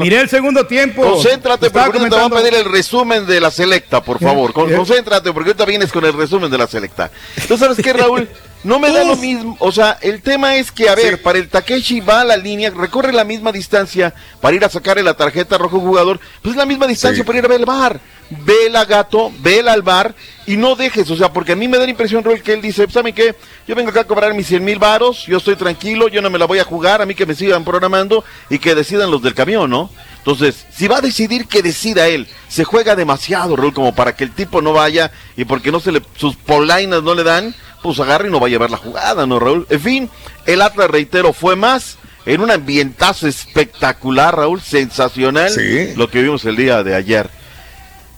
Miré 0.00 0.20
el 0.20 0.28
segundo 0.28 0.66
tiempo. 0.66 1.02
Concéntrate, 1.02 1.70
porque 1.70 1.78
ahorita 1.80 1.98
te 1.98 2.06
a 2.06 2.08
comentando- 2.08 2.36
pedir 2.36 2.54
el 2.54 2.64
resumen 2.70 3.26
de 3.26 3.40
la 3.40 3.50
selecta, 3.50 4.02
por 4.02 4.18
favor. 4.20 4.52
Concéntrate, 4.52 5.32
porque 5.32 5.50
ahorita 5.50 5.64
vienes 5.64 5.92
con 5.92 6.04
el 6.04 6.12
resumen 6.12 6.50
de 6.50 6.58
la 6.58 6.66
selecta. 6.66 7.10
¿Tú 7.48 7.56
sabes 7.58 7.78
qué, 7.82 7.92
Raúl? 7.92 8.28
No 8.62 8.78
me 8.78 8.90
da 8.90 9.04
lo 9.04 9.14
mismo. 9.16 9.56
O 9.60 9.70
sea, 9.72 9.98
el 10.00 10.22
tema 10.22 10.56
es 10.56 10.72
que, 10.72 10.88
a 10.88 10.94
ver, 10.94 11.20
para 11.20 11.38
el 11.38 11.48
Takeshi 11.50 12.00
va 12.00 12.22
a 12.22 12.24
la 12.24 12.38
línea, 12.38 12.70
recorre 12.70 13.12
la 13.12 13.22
misma 13.24 13.52
distancia 13.52 14.14
para 14.40 14.56
ir 14.56 14.64
a 14.64 14.70
sacarle 14.70 15.02
la 15.02 15.12
tarjeta 15.14 15.58
rojo 15.58 15.80
jugador, 15.80 16.18
pues 16.40 16.52
es 16.54 16.56
la 16.56 16.64
misma 16.64 16.86
distancia 16.86 17.22
Sí. 17.22 17.26
para 17.26 17.38
ir 17.40 17.44
a 17.44 17.48
ver 17.48 17.60
el 17.60 17.66
bar. 17.66 18.00
Vela, 18.30 18.84
gato, 18.84 19.30
vela 19.40 19.72
al 19.72 19.82
bar 19.82 20.14
y 20.46 20.56
no 20.56 20.74
dejes, 20.76 21.10
o 21.10 21.16
sea, 21.16 21.32
porque 21.32 21.52
a 21.52 21.56
mí 21.56 21.68
me 21.68 21.76
da 21.78 21.84
la 21.84 21.90
impresión, 21.90 22.24
Raúl, 22.24 22.42
que 22.42 22.52
él 22.54 22.62
dice, 22.62 22.86
¿saben 22.90 23.14
qué? 23.14 23.34
Yo 23.68 23.74
vengo 23.74 23.90
acá 23.90 24.00
a 24.00 24.04
cobrar 24.04 24.34
mis 24.34 24.46
100 24.46 24.64
mil 24.64 24.78
varos, 24.78 25.26
yo 25.26 25.36
estoy 25.38 25.56
tranquilo, 25.56 26.08
yo 26.08 26.20
no 26.22 26.30
me 26.30 26.38
la 26.38 26.46
voy 26.46 26.58
a 26.58 26.64
jugar, 26.64 27.00
a 27.02 27.06
mí 27.06 27.14
que 27.14 27.26
me 27.26 27.34
sigan 27.34 27.64
programando 27.64 28.24
y 28.50 28.58
que 28.58 28.74
decidan 28.74 29.10
los 29.10 29.22
del 29.22 29.34
camión, 29.34 29.70
¿no? 29.70 29.90
Entonces, 30.18 30.64
si 30.74 30.88
va 30.88 30.98
a 30.98 31.00
decidir 31.02 31.46
que 31.46 31.62
decida 31.62 32.08
él, 32.08 32.26
se 32.48 32.64
juega 32.64 32.96
demasiado, 32.96 33.56
Raúl, 33.56 33.74
como 33.74 33.94
para 33.94 34.16
que 34.16 34.24
el 34.24 34.32
tipo 34.32 34.62
no 34.62 34.72
vaya 34.72 35.12
y 35.36 35.44
porque 35.44 35.70
no 35.70 35.80
se 35.80 35.92
le, 35.92 36.02
sus 36.16 36.34
polainas 36.34 37.02
no 37.02 37.14
le 37.14 37.24
dan, 37.24 37.54
pues 37.82 38.00
agarre 38.00 38.28
y 38.28 38.30
no 38.30 38.40
vaya 38.40 38.56
a 38.56 38.60
ver 38.60 38.70
la 38.70 38.78
jugada, 38.78 39.26
¿no, 39.26 39.38
Raúl? 39.38 39.66
En 39.68 39.80
fin, 39.80 40.10
el 40.46 40.62
Atlas, 40.62 40.90
reitero, 40.90 41.32
fue 41.34 41.56
más 41.56 41.98
en 42.26 42.40
un 42.40 42.50
ambientazo 42.50 43.28
espectacular, 43.28 44.34
Raúl, 44.34 44.62
sensacional, 44.62 45.50
Sí. 45.50 45.92
lo 45.94 46.08
que 46.08 46.22
vimos 46.22 46.44
el 46.46 46.56
día 46.56 46.82
de 46.82 46.94
ayer. 46.94 47.28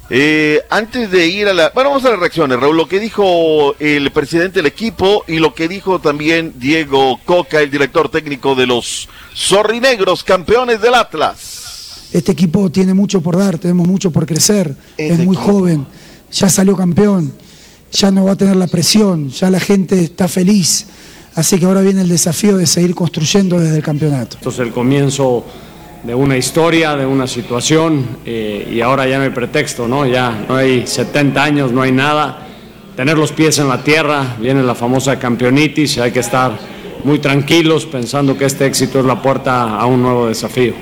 Eh, 0.09 0.63
antes 0.71 1.11
de 1.11 1.27
ir 1.27 1.49
a 1.49 1.55
la... 1.55 1.71
Bueno, 1.75 1.91
vamos 1.91 2.05
a 2.05 2.11
las 2.11 2.21
reacciones, 2.21 2.61
Raúl. 2.61 2.77
Lo 2.77 2.87
que 2.87 3.01
dijo 3.01 3.75
el 3.81 4.11
presidente 4.13 4.61
del 4.61 4.67
equipo 4.67 5.25
y 5.27 5.39
lo 5.39 5.53
que 5.55 5.67
dijo 5.67 6.01
también 6.01 6.55
Diego 6.57 7.19
Coca, 7.25 7.61
el 7.61 7.71
director 7.71 8.09
técnico 8.09 8.55
de 8.55 8.67
los 8.67 9.09
Zorrinegros, 9.35 10.23
campeones 10.23 10.81
del 10.81 10.95
Atlas. 10.95 12.09
Este 12.13 12.33
equipo 12.33 12.71
tiene 12.71 12.95
mucho 12.95 13.21
por 13.21 13.37
dar, 13.37 13.59
tenemos 13.59 13.87
mucho 13.89 14.13
por 14.13 14.27
crecer, 14.27 14.75
Este 14.97 15.15
es 15.15 15.19
muy 15.19 15.37
equipo. 15.37 15.53
joven, 15.53 15.87
ya 16.31 16.49
salió 16.49 16.77
campeón, 16.77 17.33
ya 17.91 18.13
no 18.13 18.25
va 18.25 18.33
a 18.33 18.37
tener 18.37 18.55
la 18.55 18.69
presión, 18.69 19.29
ya 19.31 19.51
la 19.51 19.59
gente 19.59 20.01
está 20.03 20.29
feliz, 20.29 20.87
así 21.35 21.59
que 21.59 21.67
ahora 21.67 21.81
viene 21.81 22.03
el 22.03 22.09
desafío 22.09 22.57
de 22.57 22.67
seguir 22.69 22.95
construyendo 22.95 23.59
desde 23.59 23.77
el 23.79 23.83
campeonato. 23.83 24.37
Esto 24.37 24.51
es 24.51 24.59
el 24.61 24.73
comienzo 24.73 25.45
de 26.07 26.15
una 26.15 26.37
historia, 26.37 26.95
de 26.95 27.05
una 27.05 27.27
situación 27.27 28.19
eh, 28.25 28.69
y 28.71 28.81
ahora 28.81 29.09
ya 29.09 29.19
no 29.19 29.25
hay 29.25 29.31
pretexto, 29.31 29.89
¿no? 29.89 30.07
Ya 30.07 30.45
no 30.49 30.55
hay 30.55 30.87
70 30.87 31.43
años, 31.43 31.73
no 31.73 31.83
hay 31.83 31.91
nada. 31.91 32.47
Tener 32.95 33.19
los 33.19 33.33
pies 33.33 33.59
en 33.59 33.69
la 33.69 33.83
tierra, 33.83 34.37
viene 34.39 34.63
la 34.63 34.77
famosa 34.77 35.19
campeonitis 35.19 35.97
y 35.97 36.01
hay 36.01 36.13
que 36.13 36.21
estar 36.21 36.57
muy 37.03 37.19
tranquilos 37.19 37.87
pensando 37.87 38.39
que 38.39 38.45
este 38.45 38.67
éxito 38.67 39.01
es 39.01 39.05
la 39.05 39.21
puerta 39.21 39.77
a 39.77 39.85
un 39.87 40.01
nuevo 40.01 40.29
desafío. 40.29 40.75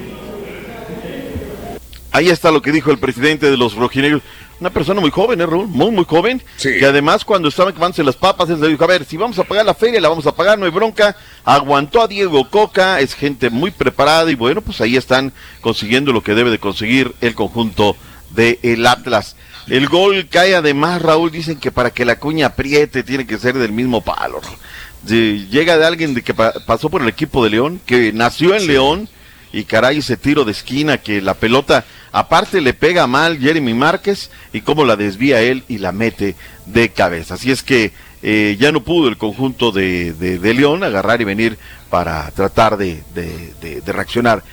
Ahí 2.13 2.29
está 2.29 2.51
lo 2.53 2.61
que 2.61 2.71
dijo 2.71 2.91
el 2.91 2.99
presidente 2.99 3.51
de 3.51 3.57
los 3.57 3.75
rojinegros. 3.75 4.23
Una 4.65 4.73
persona 4.73 4.99
muy 4.99 5.11
joven, 5.11 5.39
¿eh, 5.43 5.45
Raúl? 5.45 5.67
Muy, 5.69 5.91
muy 5.91 6.07
joven. 6.07 6.43
Que 6.79 6.87
además, 6.87 7.23
cuando 7.23 7.49
estaban 7.49 7.75
quemándose 7.75 8.03
las 8.03 8.17
papas, 8.17 8.49
él 8.49 8.59
le 8.63 8.69
dijo: 8.69 8.83
A 8.83 8.87
ver, 8.87 9.05
si 9.05 9.19
vamos 9.19 9.39
a 9.39 9.45
pagar 9.45 9.67
la 9.67 9.75
feria, 9.75 10.01
la 10.01 10.09
vamos 10.09 10.27
a 10.27 10.35
pagar, 10.35 10.59
no 10.59 10.65
hay 10.65 10.71
bronca. 10.71 11.15
Aguantó 11.45 12.01
a 12.01 12.09
Diego 12.09 12.49
Coca, 12.49 12.99
es 13.01 13.13
gente 13.15 13.51
muy 13.51 13.71
preparada 13.73 14.31
y 14.31 14.35
bueno, 14.37 14.63
pues 14.63 14.81
ahí 14.81 14.97
están 14.97 15.35
consiguiendo 15.61 16.15
lo 16.15 16.23
que 16.23 16.35
debe 16.35 16.51
de 16.51 16.59
conseguir 16.59 17.15
el 17.21 17.35
conjunto 17.35 17.95
de 18.31 18.59
el 18.63 18.87
Atlas. 18.87 19.37
El 19.67 19.87
gol 19.87 20.29
cae 20.31 20.55
además, 20.55 21.03
Raúl, 21.03 21.31
dicen 21.31 21.61
que 21.61 21.71
para 21.71 21.91
que 21.91 22.07
la 22.07 22.19
cuña 22.19 22.47
apriete 22.47 23.03
tiene 23.03 23.27
que 23.27 23.37
ser 23.37 23.59
del 23.59 23.71
mismo 23.73 24.01
palo. 24.01 24.41
De- 25.03 25.47
llega 25.51 25.77
de 25.77 25.85
alguien 25.85 26.15
de 26.15 26.23
que 26.23 26.33
pa- 26.33 26.55
pasó 26.65 26.89
por 26.89 27.03
el 27.03 27.09
equipo 27.09 27.45
de 27.45 27.51
León, 27.51 27.83
que 27.85 28.15
nació 28.15 28.55
en 28.55 28.67
León 28.67 29.09
y 29.53 29.65
caray 29.65 29.99
ese 29.99 30.17
tiro 30.17 30.47
de 30.47 30.53
esquina 30.53 30.97
que 30.97 31.21
la 31.21 31.35
pelota 31.35 31.85
aparte 32.15 32.61
le 32.61 32.73
pega 32.75 33.09
mal 33.09 33.39
Jeremy 33.41 33.75
Márquez 33.75 34.31
y 34.53 34.61
cómo 34.61 34.85
la 34.85 34.95
desvía 34.95 35.41
él 35.43 35.65
y 35.69 35.79
la 35.79 35.91
mete 35.91 36.37
de 36.65 36.89
cabeza. 36.91 37.35
Así 37.35 37.51
es 37.51 37.65
que 37.65 37.91
eh, 38.23 38.57
ya 38.59 38.71
no 38.71 38.85
pudo 38.85 39.09
el 39.09 39.17
conjunto 39.19 39.73
de, 39.73 40.13
de- 40.15 40.39
de 40.39 40.55
León 40.55 40.85
agarrar 40.85 41.21
y 41.21 41.25
venir 41.25 41.59
para 41.91 42.31
tratar 42.31 42.77
de, 42.77 43.03
de- 43.15 43.83
reaccionar. 43.93 44.45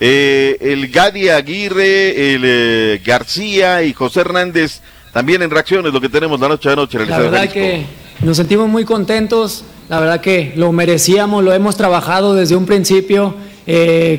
Eh, 0.00 0.56
el 0.62 0.88
Gadi 0.88 1.28
Aguirre, 1.28 2.34
el 2.34 2.42
eh, 2.44 3.02
García 3.04 3.82
y 3.82 3.92
José 3.92 4.20
Hernández 4.22 4.80
también 5.12 5.42
en 5.42 5.50
reacciones, 5.50 5.92
lo 5.92 6.00
que 6.00 6.08
tenemos 6.08 6.40
la 6.40 6.48
noche 6.48 6.70
de 6.70 6.76
noche. 6.76 6.98
La 7.04 7.18
verdad 7.18 7.50
que 7.52 7.84
nos 8.22 8.36
sentimos 8.38 8.66
muy 8.66 8.84
contentos, 8.86 9.62
la 9.90 10.00
verdad 10.00 10.22
que 10.22 10.54
lo 10.56 10.72
merecíamos, 10.72 11.44
lo 11.44 11.52
hemos 11.52 11.76
trabajado 11.76 12.34
desde 12.34 12.56
un 12.56 12.64
principio, 12.64 13.34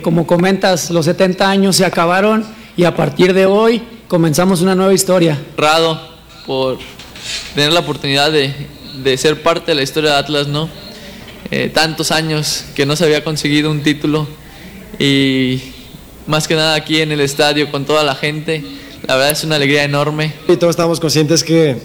como 0.04 0.28
comentas, 0.28 0.92
los 0.92 1.06
70 1.06 1.50
años 1.50 1.76
se 1.78 1.86
acabaron 1.86 2.46
y 2.78 2.84
a 2.84 2.96
partir 2.96 3.34
de 3.34 3.46
hoy 3.46 3.82
comenzamos 4.08 4.62
una 4.62 4.76
nueva 4.76 4.94
historia. 4.94 5.40
honrado 5.58 6.00
por 6.46 6.78
tener 7.56 7.72
la 7.72 7.82
oportunidad 7.82 8.32
de, 8.32 8.54
de 9.04 9.18
ser 9.18 9.42
parte 9.42 9.72
de 9.72 9.76
la 9.76 9.84
historia 9.84 10.12
de 10.12 10.18
Atlas, 10.18 10.48
¿no? 10.48 10.70
Eh, 11.50 11.70
tantos 11.74 12.12
años 12.12 12.66
que 12.76 12.86
no 12.86 12.96
se 12.96 13.04
había 13.04 13.24
conseguido 13.24 13.70
un 13.72 13.84
título 13.84 14.28
y 15.00 15.62
más 16.28 16.48
que 16.48 16.56
nada 16.56 16.76
aquí 16.76 17.02
en 17.02 17.12
el 17.12 17.20
estadio 17.20 17.70
con 17.72 17.84
toda 17.84 18.04
la 18.04 18.16
gente, 18.16 18.64
la 19.06 19.16
verdad 19.16 19.32
es 19.32 19.44
una 19.44 19.56
alegría 19.56 19.84
enorme. 19.84 20.34
Y 20.48 20.56
todos 20.56 20.72
estábamos 20.72 21.00
conscientes 21.00 21.44
que 21.44 21.78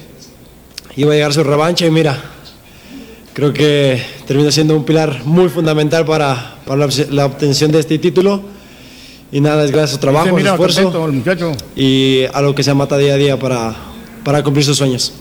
iba 0.96 1.12
a 1.12 1.14
llegar 1.16 1.32
su 1.32 1.42
revancha 1.42 1.84
y 1.86 1.90
mira, 1.90 2.22
creo 3.32 3.52
que 3.52 4.00
termina 4.26 4.52
siendo 4.52 4.76
un 4.76 4.84
pilar 4.84 5.22
muy 5.24 5.48
fundamental 5.48 6.04
para, 6.04 6.58
para 6.64 6.86
la, 6.86 6.92
la 7.10 7.26
obtención 7.26 7.72
de 7.72 7.80
este 7.80 7.98
título. 7.98 8.55
Y 9.32 9.40
nada, 9.40 9.64
es 9.64 9.70
gracias 9.70 9.90
a 9.90 9.94
su 9.94 9.98
trabajo, 10.00 10.28
su 10.28 10.34
mira, 10.34 10.52
esfuerzo 10.52 10.82
contento 10.84 11.06
el 11.06 11.12
muchacho. 11.12 11.52
y 11.74 12.24
a 12.32 12.40
lo 12.42 12.54
que 12.54 12.62
se 12.62 12.72
mata 12.74 12.96
día 12.96 13.14
a 13.14 13.16
día 13.16 13.38
para, 13.38 13.74
para 14.24 14.42
cumplir 14.42 14.64
sus 14.64 14.76
sueños. 14.78 15.12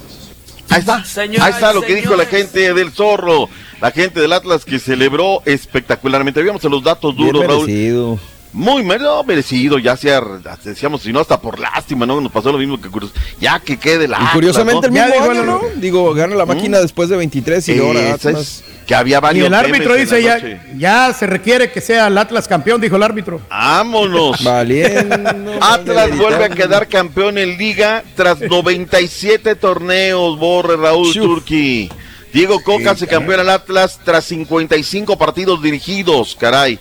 Ahí 0.70 0.80
está, 0.80 1.04
ahí 1.18 1.52
está 1.52 1.74
lo 1.74 1.82
que 1.82 1.96
dijo 1.96 2.16
la 2.16 2.26
gente 2.26 2.74
del 2.74 2.92
Zorro, 2.92 3.50
la 3.82 3.92
gente 3.92 4.20
del 4.20 4.34
Atlas 4.34 4.66
que 4.66 4.80
celebró 4.80 5.42
espectacularmente. 5.46 6.42
Vamos 6.44 6.64
a 6.66 6.70
los 6.70 6.84
datos 6.84 7.16
Bien 7.16 7.28
duros, 7.32 7.48
Raúl. 7.48 7.66
merecido. 7.68 8.20
Muy 8.54 8.84
mer- 8.84 9.02
no, 9.02 9.22
merecido, 9.24 9.78
ya 9.80 9.98
sea, 9.98 10.22
decíamos, 10.64 11.02
si 11.02 11.12
no 11.12 11.20
hasta 11.20 11.40
por 11.42 11.60
lástima, 11.60 12.06
¿no? 12.06 12.22
Nos 12.22 12.32
pasó 12.32 12.52
lo 12.54 12.58
mismo 12.58 12.80
que 12.80 12.90
Cruz. 12.90 13.12
Ya 13.40 13.60
que 13.60 13.78
quede 13.78 14.08
la 14.08 14.18
Y 14.22 14.34
curiosamente 14.34 14.88
el 14.88 14.94
mismo 14.94 15.22
año, 15.30 15.44
¿no? 15.44 15.62
Digo, 15.76 16.14
gana 16.14 16.36
la 16.36 16.46
¿Mm? 16.46 16.50
máquina 16.50 16.80
después 16.80 17.10
de 17.10 17.18
23 17.18 17.68
y 17.70 17.80
ahora 17.80 18.14
Atlas. 18.14 18.64
Que 18.86 18.96
había 18.96 19.18
Y 19.18 19.22
varios 19.22 19.48
el 19.48 19.54
árbitro 19.54 19.96
dice 19.96 20.22
ya, 20.22 20.40
ya 20.78 21.14
se 21.14 21.26
requiere 21.28 21.72
que 21.72 21.82
sea 21.82 22.08
el 22.08 22.18
Atlas 22.18 22.48
campeón, 22.48 22.80
dijo 22.80 22.96
el 22.96 23.04
árbitro. 23.04 23.42
Vámonos. 23.50 24.46
Atlas 25.62 26.18
vuelve 26.18 26.46
a 26.46 26.50
quedar 26.50 26.88
campeón 26.88 27.38
en 27.38 27.58
liga 27.58 28.04
tras 28.16 28.40
97 28.42 29.56
torneos, 29.56 30.38
Borre 30.38 30.78
Raúl 30.78 31.14
Turki. 31.14 31.90
Diego 32.34 32.62
Coca 32.62 32.96
se 32.96 33.08
campeón 33.08 33.40
al 33.40 33.50
Atlas 33.50 34.00
tras 34.04 34.26
55 34.26 35.18
partidos 35.18 35.62
dirigidos, 35.62 36.36
caray. 36.40 36.80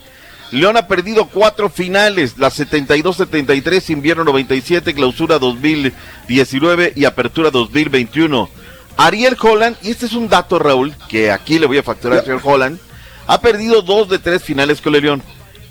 León 0.50 0.76
ha 0.76 0.86
perdido 0.86 1.26
cuatro 1.26 1.68
finales, 1.68 2.38
la 2.38 2.48
72-73, 2.48 3.90
invierno 3.90 4.24
97, 4.24 4.94
clausura 4.94 5.38
2019 5.38 6.92
y 6.94 7.04
apertura 7.06 7.50
2021. 7.50 8.48
Ariel 8.96 9.36
Holland, 9.40 9.76
y 9.82 9.90
este 9.90 10.06
es 10.06 10.12
un 10.12 10.28
dato, 10.28 10.58
Raúl, 10.58 10.94
que 11.08 11.30
aquí 11.30 11.58
le 11.58 11.66
voy 11.66 11.78
a 11.78 11.82
facturar 11.82 12.18
al 12.18 12.24
señor 12.24 12.40
Holland, 12.42 12.78
ha 13.26 13.40
perdido 13.40 13.82
dos 13.82 14.08
de 14.08 14.18
tres 14.18 14.42
finales 14.42 14.80
con 14.80 14.94
el 14.94 15.02
León. 15.02 15.22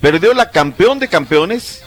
Perdió 0.01 0.34
la 0.34 0.51
campeón 0.51 0.99
de 0.99 1.07
campeones, 1.07 1.84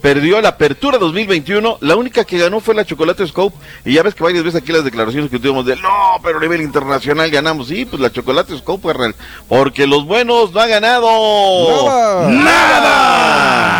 perdió 0.00 0.40
la 0.40 0.48
apertura 0.48 0.98
2021, 0.98 1.78
la 1.80 1.94
única 1.94 2.24
que 2.24 2.38
ganó 2.38 2.60
fue 2.60 2.74
la 2.74 2.84
Chocolate 2.84 3.26
Scope, 3.28 3.56
y 3.84 3.94
ya 3.94 4.02
ves 4.02 4.14
que 4.14 4.24
varias 4.24 4.42
veces 4.42 4.60
aquí 4.60 4.72
las 4.72 4.82
declaraciones 4.82 5.30
que 5.30 5.38
tuvimos 5.38 5.66
de, 5.66 5.76
no, 5.76 5.90
pero 6.22 6.38
a 6.38 6.40
nivel 6.40 6.62
internacional 6.62 7.30
ganamos, 7.30 7.68
sí, 7.68 7.84
pues 7.84 8.00
la 8.00 8.10
Chocolate 8.10 8.58
Scope, 8.58 8.92
porque 9.46 9.86
los 9.86 10.04
buenos 10.06 10.52
no 10.52 10.60
han 10.60 10.70
ganado 10.70 12.28
nada. 12.30 13.79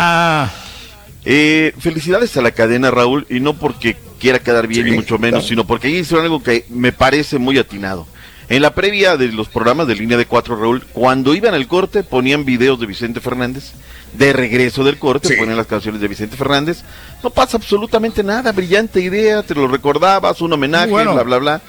Eh, 1.23 1.73
felicidades 1.79 2.35
a 2.37 2.41
la 2.41 2.51
cadena, 2.51 2.89
Raúl, 2.91 3.27
y 3.29 3.39
no 3.39 3.53
porque 3.53 3.95
quiera 4.19 4.39
quedar 4.39 4.67
bien, 4.67 4.85
ni 4.85 4.91
mucho 4.91 5.17
menos, 5.19 5.47
sino 5.47 5.65
porque 5.65 5.89
hicieron 5.89 6.25
algo 6.25 6.41
que 6.41 6.65
me 6.69 6.91
parece 6.91 7.37
muy 7.37 7.57
atinado. 7.57 8.07
En 8.49 8.61
la 8.61 8.73
previa 8.73 9.15
de 9.15 9.29
los 9.29 9.47
programas 9.47 9.87
de 9.87 9.95
línea 9.95 10.17
de 10.17 10.25
cuatro, 10.25 10.57
Raúl, 10.57 10.83
cuando 10.91 11.33
iban 11.35 11.53
al 11.53 11.67
corte 11.67 12.03
ponían 12.03 12.43
videos 12.43 12.79
de 12.79 12.85
Vicente 12.85 13.21
Fernández. 13.21 13.71
De 14.13 14.33
regreso 14.33 14.83
del 14.83 14.97
corte 14.99 15.37
ponían 15.37 15.55
las 15.55 15.67
canciones 15.67 16.01
de 16.01 16.07
Vicente 16.09 16.35
Fernández. 16.35 16.83
No 17.23 17.29
pasa 17.29 17.55
absolutamente 17.55 18.23
nada, 18.23 18.51
brillante 18.51 18.99
idea, 18.99 19.41
te 19.41 19.55
lo 19.55 19.69
recordabas, 19.69 20.41
un 20.41 20.51
homenaje, 20.51 20.91
Bueno. 20.91 21.13
bla, 21.13 21.23
bla, 21.23 21.37
bla. 21.37 21.61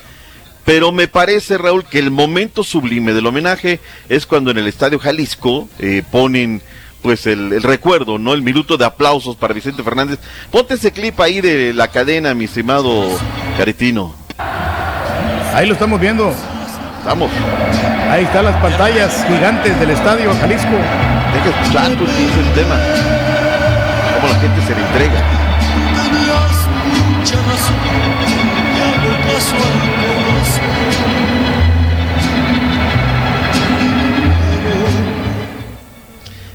Pero 0.64 0.90
me 0.90 1.06
parece, 1.06 1.56
Raúl, 1.58 1.84
que 1.84 2.00
el 2.00 2.10
momento 2.10 2.64
sublime 2.64 3.12
del 3.12 3.26
homenaje 3.26 3.78
es 4.08 4.26
cuando 4.26 4.50
en 4.50 4.58
el 4.58 4.66
Estadio 4.66 4.98
Jalisco 4.98 5.68
eh, 5.78 6.02
ponen 6.10 6.62
pues 7.02 7.26
el, 7.26 7.52
el 7.52 7.62
recuerdo, 7.62 8.18
¿no? 8.18 8.32
El 8.32 8.42
minuto 8.42 8.76
de 8.76 8.84
aplausos 8.84 9.36
para 9.36 9.52
Vicente 9.52 9.82
Fernández. 9.82 10.18
Ponte 10.50 10.74
ese 10.74 10.92
clip 10.92 11.20
ahí 11.20 11.40
de 11.40 11.74
la 11.74 11.88
cadena, 11.88 12.34
mi 12.34 12.44
estimado 12.44 13.08
Caretino. 13.58 14.14
Ahí 15.54 15.66
lo 15.66 15.74
estamos 15.74 16.00
viendo. 16.00 16.32
Vamos. 17.04 17.30
Ahí 18.10 18.24
están 18.24 18.44
las 18.44 18.56
pantallas 18.62 19.24
gigantes 19.26 19.78
del 19.80 19.90
estadio 19.90 20.32
Jalisco. 20.40 20.76
Deja 21.34 21.60
escuchar 21.60 21.90
tú 21.96 22.04
el 22.04 22.52
tema. 22.54 22.76
Cómo 24.14 24.32
la 24.32 24.40
gente 24.40 24.62
se 24.66 24.74
le 24.74 24.86
entrega. 24.86 25.42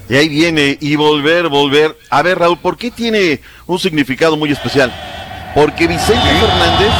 Y 0.10 0.16
ahí 0.16 0.30
viene, 0.30 0.78
y 0.80 0.96
volver, 0.96 1.50
volver. 1.50 1.98
A 2.10 2.22
ver, 2.22 2.40
Raúl, 2.40 2.58
¿por 2.58 2.78
qué 2.78 2.92
tiene 2.92 3.42
un 3.66 3.78
significado 3.78 4.38
muy 4.38 4.52
especial? 4.52 4.94
Porque 5.54 5.88
Vicente 5.88 6.30
Fernández, 6.40 6.92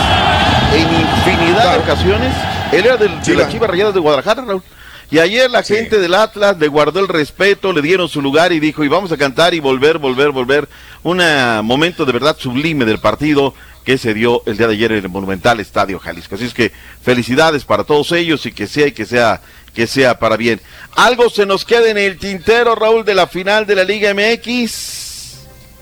en 0.74 0.82
infinidad 0.82 1.74
de 1.74 1.80
ocasiones, 1.80 2.34
él 2.72 2.86
era 2.86 2.98
del, 2.98 3.22
de 3.22 3.36
las 3.36 3.50
Chivas 3.50 3.70
Rayadas 3.70 3.94
de 3.94 4.00
Guadalajara, 4.00 4.44
Raúl. 4.44 4.64
Y 5.10 5.20
ayer 5.20 5.50
la 5.50 5.64
gente 5.64 6.00
del 6.00 6.14
Atlas 6.16 6.58
le 6.60 6.68
guardó 6.68 7.00
el 7.00 7.08
respeto, 7.08 7.72
le 7.72 7.82
dieron 7.82 8.10
su 8.10 8.22
lugar 8.22 8.52
y 8.52 8.60
dijo, 8.60 8.84
y 8.84 8.90
vamos 8.90 9.10
a 9.14 9.18
cantar 9.18 9.54
y 9.54 9.62
volver, 9.62 10.00
volver, 10.00 10.32
volver. 10.32 10.68
Un 11.04 11.22
momento 11.64 12.04
de 12.06 12.12
verdad 12.12 12.36
sublime 12.38 12.84
del 12.84 13.00
partido 13.00 13.54
que 13.86 13.98
se 13.98 14.14
dio 14.14 14.44
el 14.46 14.58
día 14.58 14.68
de 14.68 14.74
ayer 14.74 14.92
en 14.92 15.06
el 15.06 15.10
Monumental 15.10 15.62
Estadio 15.62 15.98
Jalisco. 15.98 16.36
Así 16.36 16.44
es 16.44 16.54
que 16.54 16.74
felicidades 17.02 17.64
para 17.64 17.86
todos 17.86 18.12
ellos 18.12 18.46
y 18.46 18.52
que 18.52 18.68
sea 18.68 18.88
y 18.88 18.92
que 18.92 19.06
sea 19.06 19.40
que 19.78 19.86
sea 19.86 20.18
para 20.18 20.38
bien. 20.38 20.60
Algo 20.96 21.30
se 21.30 21.46
nos 21.46 21.64
queda 21.64 21.88
en 21.92 22.00
el 22.00 22.18
tintero, 22.18 22.74
Raúl, 22.74 23.06
de 23.06 23.14
la 23.14 23.28
final 23.28 23.68
de 23.68 23.76
la 23.76 23.84
Liga 23.84 24.12
MX. 24.12 25.36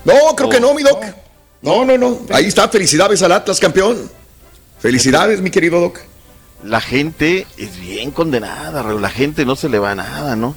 No, 0.04 0.36
creo 0.36 0.50
que 0.50 0.60
no, 0.60 0.74
mi 0.74 0.82
Doc. 0.82 1.02
No, 1.62 1.82
no, 1.82 1.96
no. 1.96 2.20
Ahí 2.30 2.44
está. 2.44 2.68
Felicidades 2.68 3.22
al 3.22 3.32
Atlas, 3.32 3.58
campeón. 3.58 4.10
Felicidades, 4.80 5.40
mi 5.40 5.48
querido 5.50 5.80
Doc. 5.80 6.00
La 6.62 6.82
gente 6.82 7.46
es 7.56 7.80
bien 7.80 8.10
condenada, 8.10 8.82
Raúl. 8.82 9.00
La 9.00 9.08
gente 9.08 9.46
no 9.46 9.56
se 9.56 9.70
le 9.70 9.78
va 9.78 9.94
nada, 9.94 10.36
¿no? 10.36 10.54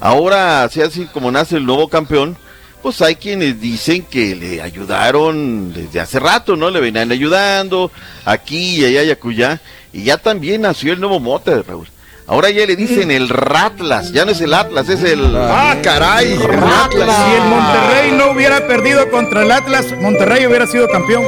Ahora, 0.00 0.64
así 0.64 0.82
así 0.82 1.06
como 1.12 1.30
nace 1.30 1.58
el 1.58 1.66
nuevo 1.66 1.86
campeón, 1.86 2.36
pues 2.82 3.00
hay 3.02 3.14
quienes 3.14 3.60
dicen 3.60 4.02
que 4.02 4.34
le 4.34 4.62
ayudaron 4.62 5.72
desde 5.72 6.00
hace 6.00 6.18
rato, 6.18 6.56
¿no? 6.56 6.70
Le 6.70 6.80
venían 6.80 7.12
ayudando 7.12 7.92
aquí 8.24 8.80
y 8.80 8.84
allá 8.84 9.04
y 9.04 9.12
acullá. 9.12 9.60
Y 9.92 10.02
ya 10.02 10.18
también 10.18 10.62
nació 10.62 10.92
el 10.92 10.98
nuevo 10.98 11.20
mote, 11.20 11.62
Raúl. 11.62 11.86
Ahora 12.30 12.48
ya 12.50 12.64
le 12.64 12.76
dicen 12.76 13.10
el 13.10 13.28
Ratlas, 13.28 14.12
ya 14.12 14.24
no 14.24 14.30
es 14.30 14.40
el 14.40 14.54
Atlas, 14.54 14.88
es 14.88 15.02
el... 15.02 15.34
¡Ah, 15.36 15.76
caray! 15.82 16.36
Ratlas. 16.36 17.16
Si 17.26 17.34
el 17.34 17.42
Monterrey 17.48 18.12
no 18.12 18.30
hubiera 18.30 18.66
perdido 18.68 19.10
contra 19.10 19.42
el 19.42 19.50
Atlas, 19.50 19.86
Monterrey 20.00 20.46
hubiera 20.46 20.64
sido 20.68 20.86
campeón. 20.88 21.24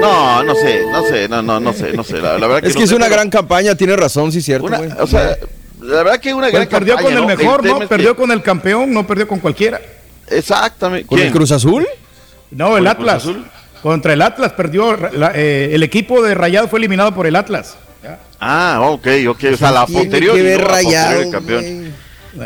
No, 0.00 0.42
no 0.44 0.54
sé, 0.54 0.84
no 0.92 1.02
sé, 1.04 1.28
no, 1.28 1.42
no, 1.42 1.58
no 1.58 1.72
sé, 1.72 1.92
no 1.92 2.04
sé. 2.04 2.20
La, 2.20 2.38
la 2.38 2.46
verdad 2.46 2.60
que 2.62 2.68
Es 2.68 2.74
no 2.74 2.78
que 2.78 2.84
es 2.84 2.90
sé, 2.90 2.94
una 2.96 3.08
gran 3.08 3.28
campaña, 3.30 3.74
tiene 3.74 3.96
razón, 3.96 4.30
sí, 4.30 4.40
cierto. 4.40 4.68
güey. 4.68 4.90
o 4.98 5.06
sea, 5.08 5.36
la 5.80 6.02
verdad 6.04 6.20
que 6.20 6.32
una 6.34 6.50
Pues 6.50 6.52
gran 6.52 6.68
perdió 6.68 6.94
con 6.94 7.04
campaña, 7.06 7.18
el 7.18 7.22
¿no? 7.28 7.36
mejor, 7.36 7.62
tema 7.62 7.76
¿no? 7.78 7.82
es 7.82 7.88
Perdió 7.88 8.14
que- 8.14 8.20
con 8.22 8.30
el 8.30 8.42
campeón, 8.42 8.92
no 8.94 9.06
perdió 9.06 9.26
con 9.26 9.40
cualquiera. 9.40 9.80
Exactamente. 10.28 11.06
¿Con 11.06 11.18
el. 11.18 11.32
Cruz 11.32 11.50
Azul? 11.50 11.84
No, 12.52 12.68
¿Con 12.70 12.78
el 12.78 12.86
el 12.86 12.94
Cruz 12.96 13.08
Atlas. 13.08 13.22
Azul? 13.24 13.44
Contra 13.82 14.12
el 14.12 14.22
Atlas 14.22 14.52
perdió. 14.52 14.96
la- 14.96 15.32
eh, 15.34 15.70
el 15.72 15.82
equipo 15.82 16.22
de 16.22 16.34
Rayado 16.36 16.68
fue 16.68 16.78
eliminado 16.78 17.12
por 17.12 17.26
el 17.26 17.34
Atlas. 17.34 17.76
Ah, 18.40 18.78
ok, 18.82 19.06
ok. 19.28 19.44
O 19.52 19.56
sea, 19.56 19.70
la 19.70 19.86
Tiene 19.86 20.02
posterior. 20.04 20.34
que 20.36 20.42
ver 20.42 20.60
no 20.60 20.66
la 20.68 20.72
posterior 20.72 20.94
Rayado, 20.94 21.30
campeón. 21.30 21.64
Eh, 21.64 21.92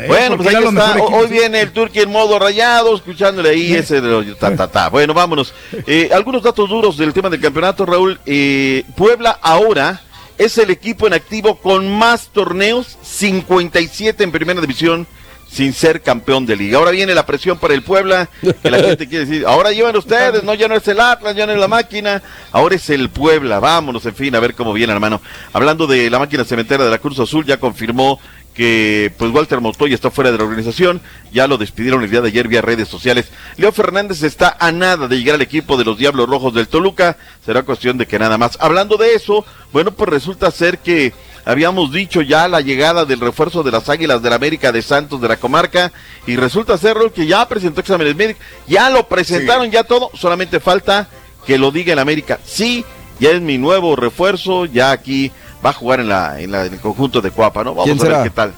Bueno, 0.07 0.37
porque 0.37 0.43
pues 0.51 0.55
ahí 0.55 0.63
está. 0.65 0.95
Hoy 1.03 1.27
viene 1.27 1.61
el 1.61 1.71
Turqui 1.71 1.99
en 1.99 2.11
modo 2.11 2.39
rayado, 2.39 2.95
escuchándole 2.95 3.49
ahí 3.49 3.73
ese 3.73 4.01
de 4.01 4.07
los 4.09 4.39
ta, 4.39 4.55
ta, 4.55 4.67
ta. 4.67 4.89
Bueno, 4.89 5.13
vámonos. 5.13 5.53
Eh, 5.85 6.09
algunos 6.11 6.41
datos 6.41 6.67
duros 6.67 6.97
del 6.97 7.13
tema 7.13 7.29
del 7.29 7.39
campeonato, 7.39 7.85
Raúl. 7.85 8.19
Eh, 8.25 8.83
Puebla 8.95 9.37
ahora 9.41 10.01
es 10.37 10.57
el 10.57 10.71
equipo 10.71 11.05
en 11.07 11.13
activo 11.13 11.57
con 11.57 11.89
más 11.97 12.29
torneos, 12.33 12.97
57 13.03 14.23
en 14.23 14.31
primera 14.31 14.59
división, 14.59 15.05
sin 15.49 15.73
ser 15.73 16.01
campeón 16.01 16.45
de 16.45 16.55
liga. 16.55 16.77
Ahora 16.77 16.91
viene 16.91 17.15
la 17.15 17.25
presión 17.25 17.57
para 17.57 17.73
el 17.73 17.83
Puebla, 17.83 18.29
que 18.61 18.71
la 18.71 18.79
gente 18.79 19.07
quiere 19.07 19.25
decir, 19.25 19.45
ahora 19.47 19.71
llevan 19.71 19.95
ustedes, 19.95 20.43
no, 20.43 20.53
ya 20.53 20.67
no 20.67 20.75
es 20.75 20.87
el 20.87 20.99
Atlas, 20.99 21.35
ya 21.35 21.45
no 21.45 21.53
es 21.53 21.59
la 21.59 21.67
máquina, 21.67 22.21
ahora 22.51 22.75
es 22.75 22.89
el 22.89 23.09
Puebla. 23.09 23.59
Vámonos, 23.59 24.05
en 24.05 24.15
fin, 24.15 24.35
a 24.35 24.39
ver 24.39 24.55
cómo 24.55 24.73
viene, 24.73 24.93
hermano. 24.93 25.21
Hablando 25.53 25.87
de 25.87 26.09
la 26.09 26.19
máquina 26.19 26.43
cementera 26.43 26.83
de 26.83 26.91
la 26.91 26.97
Cruz 26.97 27.19
Azul, 27.19 27.45
ya 27.45 27.57
confirmó 27.57 28.19
que 28.55 29.11
pues 29.17 29.31
Walter 29.31 29.59
Montoya 29.59 29.93
está 29.93 30.09
fuera 30.09 30.31
de 30.31 30.37
la 30.37 30.45
organización, 30.45 31.01
ya 31.31 31.45
lo 31.45 31.57
despidieron 31.57 32.03
el 32.03 32.09
día 32.09 32.21
de 32.21 32.29
ayer 32.29 32.47
vía 32.47 32.61
redes 32.61 32.87
sociales. 32.87 33.29
Leo 33.57 33.71
Fernández 33.73 34.23
está 34.23 34.55
a 34.59 34.71
nada 34.71 35.07
de 35.07 35.17
llegar 35.17 35.35
al 35.35 35.41
equipo 35.41 35.77
de 35.77 35.83
los 35.83 35.97
Diablos 35.97 36.29
Rojos 36.29 36.53
del 36.53 36.69
Toluca, 36.69 37.17
será 37.45 37.63
cuestión 37.63 37.97
de 37.97 38.07
que 38.07 38.17
nada 38.17 38.37
más. 38.37 38.57
Hablando 38.61 38.95
de 38.95 39.13
eso, 39.13 39.45
bueno, 39.73 39.91
pues 39.91 40.09
resulta 40.09 40.49
ser 40.51 40.79
que 40.79 41.13
habíamos 41.45 41.91
dicho 41.91 42.21
ya 42.21 42.47
la 42.47 42.61
llegada 42.61 43.05
del 43.05 43.19
refuerzo 43.19 43.63
de 43.63 43.71
las 43.71 43.87
Águilas 43.89 44.21
del 44.21 44.33
América 44.33 44.71
de 44.71 44.81
Santos 44.81 45.21
de 45.21 45.27
la 45.27 45.37
comarca 45.37 45.91
y 46.27 46.35
resulta 46.35 46.77
ser 46.77 46.97
que 47.13 47.27
ya 47.27 47.47
presentó 47.47 47.81
exámenes 47.81 48.15
médicos, 48.15 48.43
ya 48.67 48.89
lo 48.89 49.07
presentaron, 49.07 49.69
ya 49.71 49.83
todo, 49.83 50.09
solamente 50.15 50.59
falta 50.59 51.07
que 51.45 51.57
lo 51.57 51.71
diga 51.71 51.93
el 51.93 51.99
América. 51.99 52.39
Sí, 52.45 52.83
ya 53.19 53.29
es 53.31 53.41
mi 53.41 53.57
nuevo 53.57 53.95
refuerzo, 53.95 54.65
ya 54.65 54.91
aquí 54.91 55.31
va 55.65 55.69
a 55.69 55.73
jugar 55.73 55.99
en, 55.99 56.09
la, 56.09 56.41
en, 56.41 56.51
la- 56.51 56.65
en 56.65 56.73
el 56.73 56.79
conjunto 56.79 57.21
de 57.21 57.31
Cuapa, 57.31 57.63
¿no? 57.63 57.71
Vamos 57.75 57.85
¿Quién 57.85 57.99
a 57.99 58.01
ver 58.03 58.11
será? 58.11 58.23
qué 58.23 58.29
tal. 58.31 58.53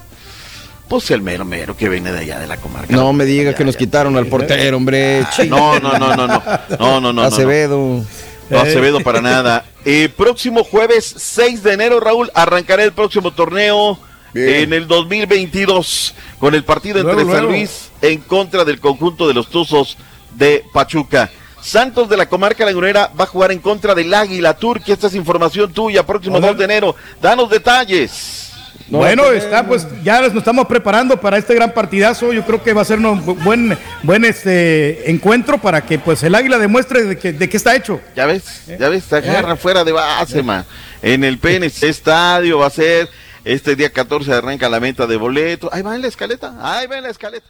Pues 0.87 1.11
el 1.11 1.21
mero 1.21 1.43
mero 1.43 1.75
que 1.75 1.89
viene 1.89 2.13
de 2.13 2.19
allá 2.19 2.39
de 2.39 2.47
la 2.47 2.55
comarca. 2.55 2.95
No 2.95 3.11
me 3.11 3.25
diga 3.25 3.53
que 3.53 3.65
nos 3.65 3.75
quitaron 3.75 4.15
al 4.15 4.27
portero, 4.27 4.77
hombre. 4.77 5.21
No, 5.49 5.77
no, 5.81 5.97
no, 5.99 6.15
no, 6.15 6.27
no. 6.27 6.41
No, 6.79 7.01
no, 7.01 7.01
no, 7.01 7.13
no. 7.13 7.21
Acevedo. 7.23 8.05
No, 8.49 8.59
Acevedo 8.59 9.01
para 9.01 9.21
nada. 9.21 9.65
Eh, 9.83 10.09
próximo 10.15 10.63
jueves 10.63 11.13
6 11.17 11.63
de 11.63 11.73
enero, 11.73 11.99
Raúl, 11.99 12.31
arrancará 12.33 12.83
el 12.83 12.93
próximo 12.93 13.31
torneo 13.31 13.99
en 14.33 14.73
el 14.73 14.87
2022 14.87 16.13
con 16.39 16.53
el 16.53 16.63
partido 16.63 16.99
entre 16.99 17.13
Luego, 17.15 17.31
San 17.31 17.41
luego. 17.41 17.57
Luis 17.57 17.89
en 18.01 18.19
contra 18.21 18.63
del 18.63 18.79
conjunto 18.79 19.27
de 19.27 19.33
los 19.33 19.49
Tuzos 19.49 19.97
de 20.35 20.63
Pachuca. 20.71 21.31
Santos 21.61 22.07
de 22.07 22.17
la 22.17 22.29
comarca 22.29 22.63
lagunera 22.65 23.11
va 23.19 23.23
a 23.25 23.27
jugar 23.27 23.51
en 23.51 23.59
contra 23.59 23.95
del 23.95 24.13
Águila 24.13 24.55
Turquía. 24.55 24.93
Esta 24.93 25.07
es 25.07 25.15
información 25.15 25.73
tuya, 25.73 26.05
próximo 26.05 26.39
2 26.39 26.57
de 26.57 26.63
enero. 26.63 26.95
Danos 27.21 27.49
detalles. 27.49 28.53
Bueno, 28.89 29.31
está 29.31 29.65
pues 29.65 29.85
ya 30.03 30.21
nos 30.21 30.33
estamos 30.33 30.65
preparando 30.67 31.19
para 31.19 31.37
este 31.37 31.53
gran 31.55 31.71
partidazo. 31.73 32.31
Yo 32.33 32.43
creo 32.45 32.63
que 32.63 32.73
va 32.73 32.81
a 32.81 32.85
ser 32.85 32.99
un 32.99 33.25
bu- 33.25 33.41
buen 33.43 33.77
buen 34.03 34.23
este 34.25 35.09
encuentro 35.11 35.57
para 35.57 35.81
que 35.81 35.99
pues 35.99 36.23
el 36.23 36.33
Águila 36.35 36.57
demuestre 36.57 37.03
de 37.03 37.17
que 37.17 37.33
de 37.33 37.49
qué 37.49 37.57
está 37.57 37.75
hecho. 37.75 37.99
Ya 38.15 38.25
ves, 38.25 38.63
ya 38.79 38.89
ves, 38.89 39.03
se 39.03 39.17
agarra 39.17 39.55
fuera 39.55 39.83
de 39.83 39.91
base, 39.91 40.41
man. 40.43 40.65
En 41.01 41.23
el 41.23 41.37
PNC 41.37 41.83
Estadio 41.83 42.59
va 42.59 42.67
a 42.67 42.71
ser 42.71 43.09
este 43.45 43.75
día 43.75 43.89
14 43.91 44.33
arranca 44.33 44.67
la 44.69 44.79
venta 44.79 45.05
de 45.07 45.15
boletos. 45.17 45.69
Ahí 45.73 45.81
va 45.81 45.95
en 45.95 46.01
la 46.01 46.07
escaleta, 46.07 46.53
ahí 46.61 46.87
va 46.87 46.97
en 46.97 47.03
la 47.03 47.09
escaleta. 47.09 47.45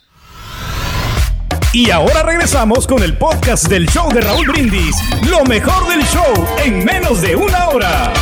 Y 1.73 1.91
ahora 1.91 2.23
regresamos 2.23 2.87
con 2.87 3.03
el 3.03 3.17
podcast 3.17 3.67
del 3.67 3.87
show 3.89 4.11
de 4.11 4.21
Raúl 4.21 4.47
Brindis. 4.47 4.95
Lo 5.29 5.43
mejor 5.45 5.87
del 5.89 6.01
show 6.05 6.47
en 6.63 6.83
menos 6.83 7.21
de 7.21 7.35
una 7.35 7.67
hora. 7.69 8.13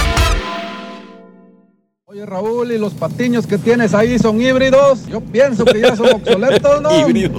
Oye 2.15 2.25
Raúl, 2.25 2.71
¿y 2.71 2.77
los 2.77 2.93
patiños 2.93 3.45
que 3.45 3.57
tienes 3.57 3.93
ahí 3.93 4.17
son 4.17 4.41
híbridos? 4.41 5.05
Yo 5.07 5.19
pienso 5.19 5.65
que 5.65 5.81
ya 5.81 5.97
son 5.97 6.13
obsoletos, 6.13 6.81
¿no? 6.81 6.89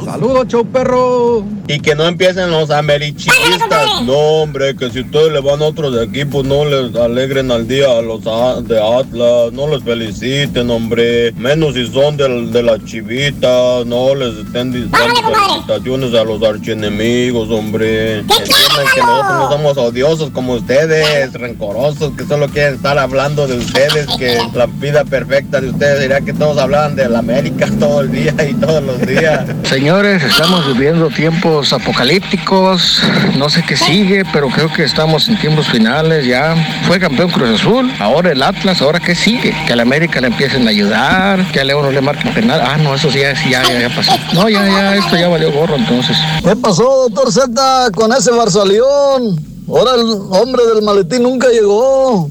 Saludos, 0.04 0.48
show 0.48 0.66
perro. 0.66 1.42
Y 1.66 1.80
que 1.80 1.94
no 1.94 2.04
empiecen 2.06 2.50
los 2.50 2.70
americhistas. 2.70 4.02
No, 4.04 4.12
hombre, 4.42 4.76
que 4.76 4.90
si 4.90 5.00
ustedes 5.00 5.32
le 5.32 5.40
van 5.40 5.62
a 5.62 5.64
otros 5.64 5.96
equipos, 6.06 6.44
no 6.44 6.66
les 6.66 6.94
alegren 6.94 7.50
al 7.52 7.66
día 7.66 7.86
a 7.90 8.02
los 8.02 8.22
de 8.68 8.78
Atlas, 8.78 9.50
no 9.54 9.66
les 9.68 9.82
feliciten, 9.82 10.68
hombre. 10.68 11.32
Menos 11.32 11.72
si 11.72 11.86
son 11.90 12.18
del- 12.18 12.52
de, 12.52 12.62
las 12.62 12.84
chivitas, 12.84 13.86
no 13.86 14.14
les 14.14 14.34
estén 14.44 14.72
di- 14.72 14.90
dando 14.90 15.22
felicitaciones 15.32 16.12
a 16.14 16.22
los 16.22 16.42
archienemigos, 16.42 17.48
hombre. 17.50 18.18
Entiendan 18.18 18.86
que 18.94 19.00
nosotros 19.00 19.38
no 19.38 19.50
somos 19.52 19.78
odiosos 19.78 20.28
como 20.32 20.52
ustedes, 20.52 21.32
rencorosos, 21.32 22.12
que 22.14 22.26
solo 22.26 22.46
quieren 22.48 22.74
estar 22.74 22.98
hablando 22.98 23.46
de 23.46 23.56
ustedes, 23.56 24.06
que 24.18 24.36
la 24.54 24.65
la 24.66 24.80
vida 24.80 25.04
perfecta 25.04 25.60
de 25.60 25.70
ustedes, 25.70 26.00
diría 26.00 26.20
que 26.20 26.32
todos 26.32 26.58
hablaban 26.58 26.96
de 26.96 27.08
la 27.08 27.20
América 27.20 27.68
todo 27.78 28.00
el 28.00 28.10
día 28.10 28.34
y 28.48 28.54
todos 28.54 28.82
los 28.82 29.00
días. 29.00 29.44
Señores, 29.64 30.22
estamos 30.22 30.66
viviendo 30.66 31.08
tiempos 31.08 31.72
apocalípticos, 31.72 33.02
no 33.36 33.48
sé 33.48 33.62
qué 33.66 33.76
sigue, 33.76 34.24
pero 34.32 34.48
creo 34.48 34.72
que 34.72 34.84
estamos 34.84 35.28
en 35.28 35.38
tiempos 35.38 35.68
finales 35.68 36.26
ya. 36.26 36.54
Fue 36.86 36.98
campeón 36.98 37.30
Cruz 37.30 37.60
Azul, 37.60 37.92
ahora 37.98 38.32
el 38.32 38.42
Atlas, 38.42 38.82
ahora 38.82 39.00
qué 39.00 39.14
sigue, 39.14 39.54
que 39.66 39.72
a 39.72 39.76
la 39.76 39.82
América 39.82 40.20
le 40.20 40.28
empiecen 40.28 40.66
a 40.66 40.70
ayudar, 40.70 41.52
que 41.52 41.60
a 41.60 41.64
León 41.64 41.84
no 41.84 41.92
le 41.92 42.00
marquen 42.00 42.32
penal. 42.34 42.60
Ah, 42.62 42.76
no, 42.76 42.94
eso 42.94 43.10
sí, 43.10 43.20
ya, 43.20 43.34
ya, 43.48 43.62
ya, 43.62 43.80
ya 43.80 43.94
pasó. 43.94 44.12
No, 44.32 44.48
ya, 44.48 44.66
ya, 44.66 44.96
esto 44.96 45.16
ya 45.16 45.28
valió 45.28 45.52
gorro 45.52 45.76
entonces. 45.76 46.16
¿Qué 46.42 46.56
pasó, 46.56 47.08
doctor 47.08 47.32
Z, 47.32 47.90
con 47.94 48.12
ese 48.12 48.30
Barzaleón? 48.30 49.38
Ahora 49.68 49.92
el 49.96 50.06
hombre 50.30 50.62
del 50.74 50.82
maletín 50.82 51.22
nunca 51.22 51.48
llegó. 51.48 52.30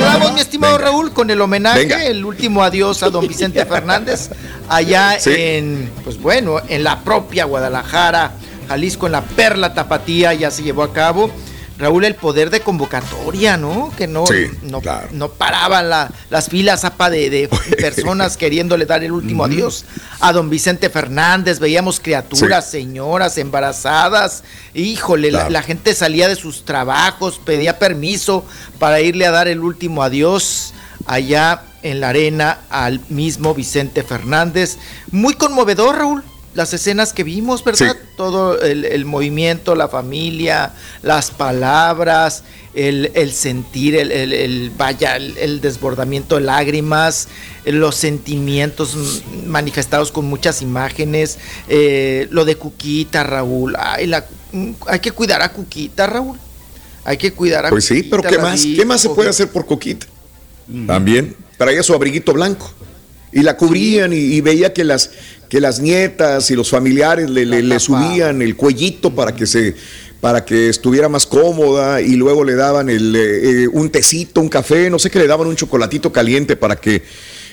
Vamos, 0.00 0.32
mi 0.32 0.40
estimado 0.40 0.78
Raúl, 0.78 1.12
con 1.12 1.30
el 1.30 1.40
homenaje, 1.40 2.06
el 2.08 2.24
último 2.24 2.62
adiós 2.62 3.02
a 3.02 3.10
don 3.10 3.26
Vicente 3.26 3.64
Fernández, 3.66 4.30
allá 4.68 5.18
Sí. 5.18 5.30
en, 5.36 5.90
pues 6.04 6.20
bueno, 6.20 6.60
en 6.68 6.84
la 6.84 7.00
propia 7.00 7.44
Guadalajara, 7.44 8.32
Jalisco, 8.68 9.06
en 9.06 9.12
la 9.12 9.22
Perla 9.22 9.74
Tapatía, 9.74 10.34
ya 10.34 10.50
se 10.50 10.62
llevó 10.62 10.82
a 10.82 10.92
cabo. 10.92 11.30
Raúl, 11.78 12.04
el 12.04 12.16
poder 12.16 12.50
de 12.50 12.60
convocatoria, 12.60 13.56
¿no? 13.56 13.92
Que 13.96 14.08
no, 14.08 14.26
Sí, 14.26 14.46
no, 14.62 14.80
no 15.12 15.28
paraban 15.30 15.88
la- 15.88 16.10
las 16.28 16.48
filas, 16.48 16.84
apa, 16.84 17.08
de, 17.08 17.30
de 17.30 17.48
personas 17.78 18.36
queriéndole 18.36 18.84
dar 18.84 19.04
el 19.04 19.12
último 19.12 19.44
adiós 19.44 19.84
a 20.20 20.32
don 20.32 20.50
Vicente 20.50 20.90
Fernández. 20.90 21.60
Veíamos 21.60 22.00
criaturas, 22.00 22.68
señoras 22.68 23.38
embarazadas. 23.38 24.42
Híjole, 24.74 25.30
la- 25.30 25.38
Claro. 25.38 25.50
la, 25.52 25.62
gente 25.62 25.94
salía 25.94 26.26
de 26.28 26.34
sus 26.36 26.64
trabajos, 26.64 27.38
pedía 27.44 27.78
permiso 27.78 28.44
para 28.80 29.00
irle 29.00 29.26
a 29.26 29.30
dar 29.30 29.46
el 29.46 29.60
último 29.60 30.02
adiós 30.02 30.74
allá 31.06 31.62
en 31.82 32.00
la 32.00 32.08
arena 32.08 32.58
al 32.70 33.00
mismo 33.08 33.54
Vicente 33.54 34.02
Fernández. 34.02 34.78
Muy 35.12 35.34
conmovedor, 35.34 35.96
Raúl. 35.96 36.24
Las 36.58 36.74
escenas 36.74 37.12
que 37.12 37.22
vimos, 37.22 37.62
¿verdad? 37.62 37.96
Todo 38.16 38.60
el, 38.60 38.84
el 38.84 39.04
movimiento, 39.04 39.76
la 39.76 39.86
familia, 39.86 40.72
las 41.02 41.30
palabras, 41.30 42.42
el, 42.74 43.12
el 43.14 43.30
sentir, 43.32 43.94
el, 43.94 44.10
el- 44.10 44.32
el- 44.32 44.70
vaya, 44.76 45.14
el, 45.14 45.38
el 45.38 45.60
desbordamiento 45.60 46.34
de 46.34 46.40
lágrimas, 46.40 47.28
los 47.64 47.94
sentimientos 47.94 49.22
manifestados 49.46 50.10
con 50.10 50.24
muchas 50.24 50.60
imágenes, 50.60 51.38
eh, 51.68 52.26
lo 52.32 52.44
de 52.44 52.56
Cuquita, 52.56 53.22
Raúl. 53.22 53.76
Ay, 53.78 54.08
la- 54.08 54.26
hay 54.88 54.98
que 54.98 55.12
cuidar 55.12 55.40
a 55.42 55.52
Cuquita, 55.52 56.08
Raúl. 56.08 56.36
Hay 57.04 57.18
que 57.18 57.32
cuidar 57.32 57.66
a 57.66 57.70
Pues 57.70 57.84
sí, 57.84 57.98
Cuquita, 58.02 58.16
pero 58.16 58.30
¿qué 58.34 58.38
más? 58.42 58.60
¿Qué 58.64 58.84
más 58.84 59.00
se 59.00 59.10
puede 59.10 59.30
hacer 59.30 59.48
por 59.48 59.64
Coquita? 59.64 60.08
También 60.88 61.36
traía 61.56 61.84
su 61.84 61.94
abriguito 61.94 62.32
blanco 62.32 62.68
y 63.30 63.42
la 63.42 63.56
cubrían 63.56 64.12
y, 64.12 64.16
y 64.16 64.40
veía 64.40 64.72
que 64.72 64.82
las, 64.84 65.10
que 65.48 65.60
las 65.60 65.80
nietas 65.80 66.50
y 66.50 66.54
los 66.56 66.70
familiares 66.70 67.30
le, 67.30 67.46
le- 67.46 67.62
le 67.62 67.78
subían 67.80 68.42
el 68.42 68.54
cuellito 68.56 69.14
para 69.14 69.34
que 69.34 69.46
se 69.46 69.74
para 70.20 70.44
que 70.44 70.68
estuviera 70.68 71.08
más 71.08 71.26
cómoda 71.26 72.00
y 72.00 72.16
luego 72.16 72.42
le 72.42 72.56
daban 72.56 72.88
el, 72.90 73.14
eh, 73.14 73.62
eh, 73.64 73.68
un 73.68 73.88
tecito, 73.88 74.40
un 74.40 74.48
café, 74.48 74.90
no 74.90 74.98
sé 74.98 75.10
qué, 75.10 75.20
le 75.20 75.28
daban 75.28 75.46
un 75.46 75.54
chocolatito 75.54 76.12
caliente 76.12 76.56
para 76.56 76.74
que 76.74 77.04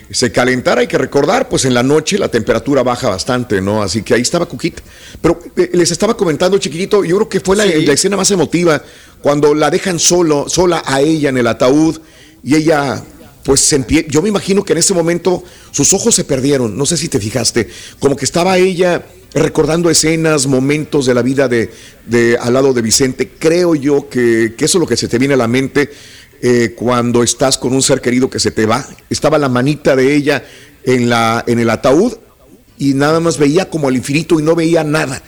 se 0.09 0.31
calentara. 0.31 0.81
Hay 0.81 0.87
que 0.87 0.97
recordar, 0.97 1.47
pues 1.47 1.65
en 1.65 1.75
la 1.75 1.83
noche 1.83 2.17
la 2.17 2.27
temperatura 2.29 2.81
baja 2.81 3.07
bastante, 3.09 3.61
¿no? 3.61 3.83
Así 3.83 4.01
que 4.01 4.15
ahí 4.15 4.21
estaba 4.21 4.47
Cuquita. 4.47 4.81
Pero 5.21 5.39
eh, 5.55 5.69
les 5.73 5.91
estaba 5.91 6.17
comentando, 6.17 6.57
chiquitito, 6.57 7.03
yo 7.05 7.17
creo 7.17 7.29
que 7.29 7.39
fue 7.39 7.55
la, 7.55 7.65
la 7.65 7.93
escena 7.93 8.17
más 8.17 8.31
emotiva 8.31 8.81
cuando 9.21 9.53
la 9.53 9.69
dejan 9.69 9.99
solo, 9.99 10.49
sola 10.49 10.81
a 10.87 11.01
ella 11.01 11.29
en 11.29 11.37
el 11.37 11.45
ataúd 11.45 11.99
y 12.43 12.55
ella 12.55 13.03
pues 13.45 13.75
yo 14.09 14.23
me 14.23 14.29
imagino 14.29 14.63
que 14.65 14.73
en 14.73 14.79
ese 14.79 14.95
momento 14.95 15.43
sus 15.69 15.93
ojos 15.93 16.15
se 16.15 16.23
perdieron, 16.23 16.75
no 16.75 16.87
sé 16.87 16.97
si 16.97 17.09
te 17.09 17.19
fijaste, 17.19 17.69
como 17.99 18.15
que 18.15 18.25
estaba 18.25 18.57
ella 18.57 19.05
recordando 19.35 19.91
escenas, 19.91 20.47
momentos 20.47 21.05
de 21.05 21.13
la 21.13 21.21
vida 21.21 21.47
de, 21.47 21.69
de 22.07 22.39
al 22.41 22.53
lado 22.53 22.73
de 22.73 22.81
Vicente. 22.81 23.33
Creo 23.37 23.75
yo 23.75 24.09
que, 24.09 24.55
que 24.57 24.65
eso 24.65 24.79
es 24.79 24.79
lo 24.79 24.87
que 24.87 24.97
se 24.97 25.07
te 25.07 25.19
viene 25.19 25.35
a 25.35 25.37
la 25.37 25.47
mente 25.47 25.91
eh, 26.41 26.73
cuando 26.75 27.21
estás 27.21 27.59
con 27.59 27.73
un 27.73 27.83
ser 27.83 28.01
querido 28.01 28.31
que 28.31 28.39
se 28.39 28.49
te 28.49 28.65
va. 28.65 28.83
Estaba 29.11 29.37
la 29.37 29.47
manita 29.47 29.95
de 29.95 30.15
ella 30.15 30.43
en, 30.83 31.07
la, 31.07 31.43
en 31.45 31.59
el 31.59 31.69
ataúd 31.69 32.13
y 32.79 32.95
nada 32.95 33.19
más 33.19 33.37
veía 33.37 33.69
como 33.69 33.89
al 33.89 33.95
infinito 33.95 34.39
y 34.39 34.43
no 34.43 34.55
veía 34.55 34.83
nada. 34.83 35.21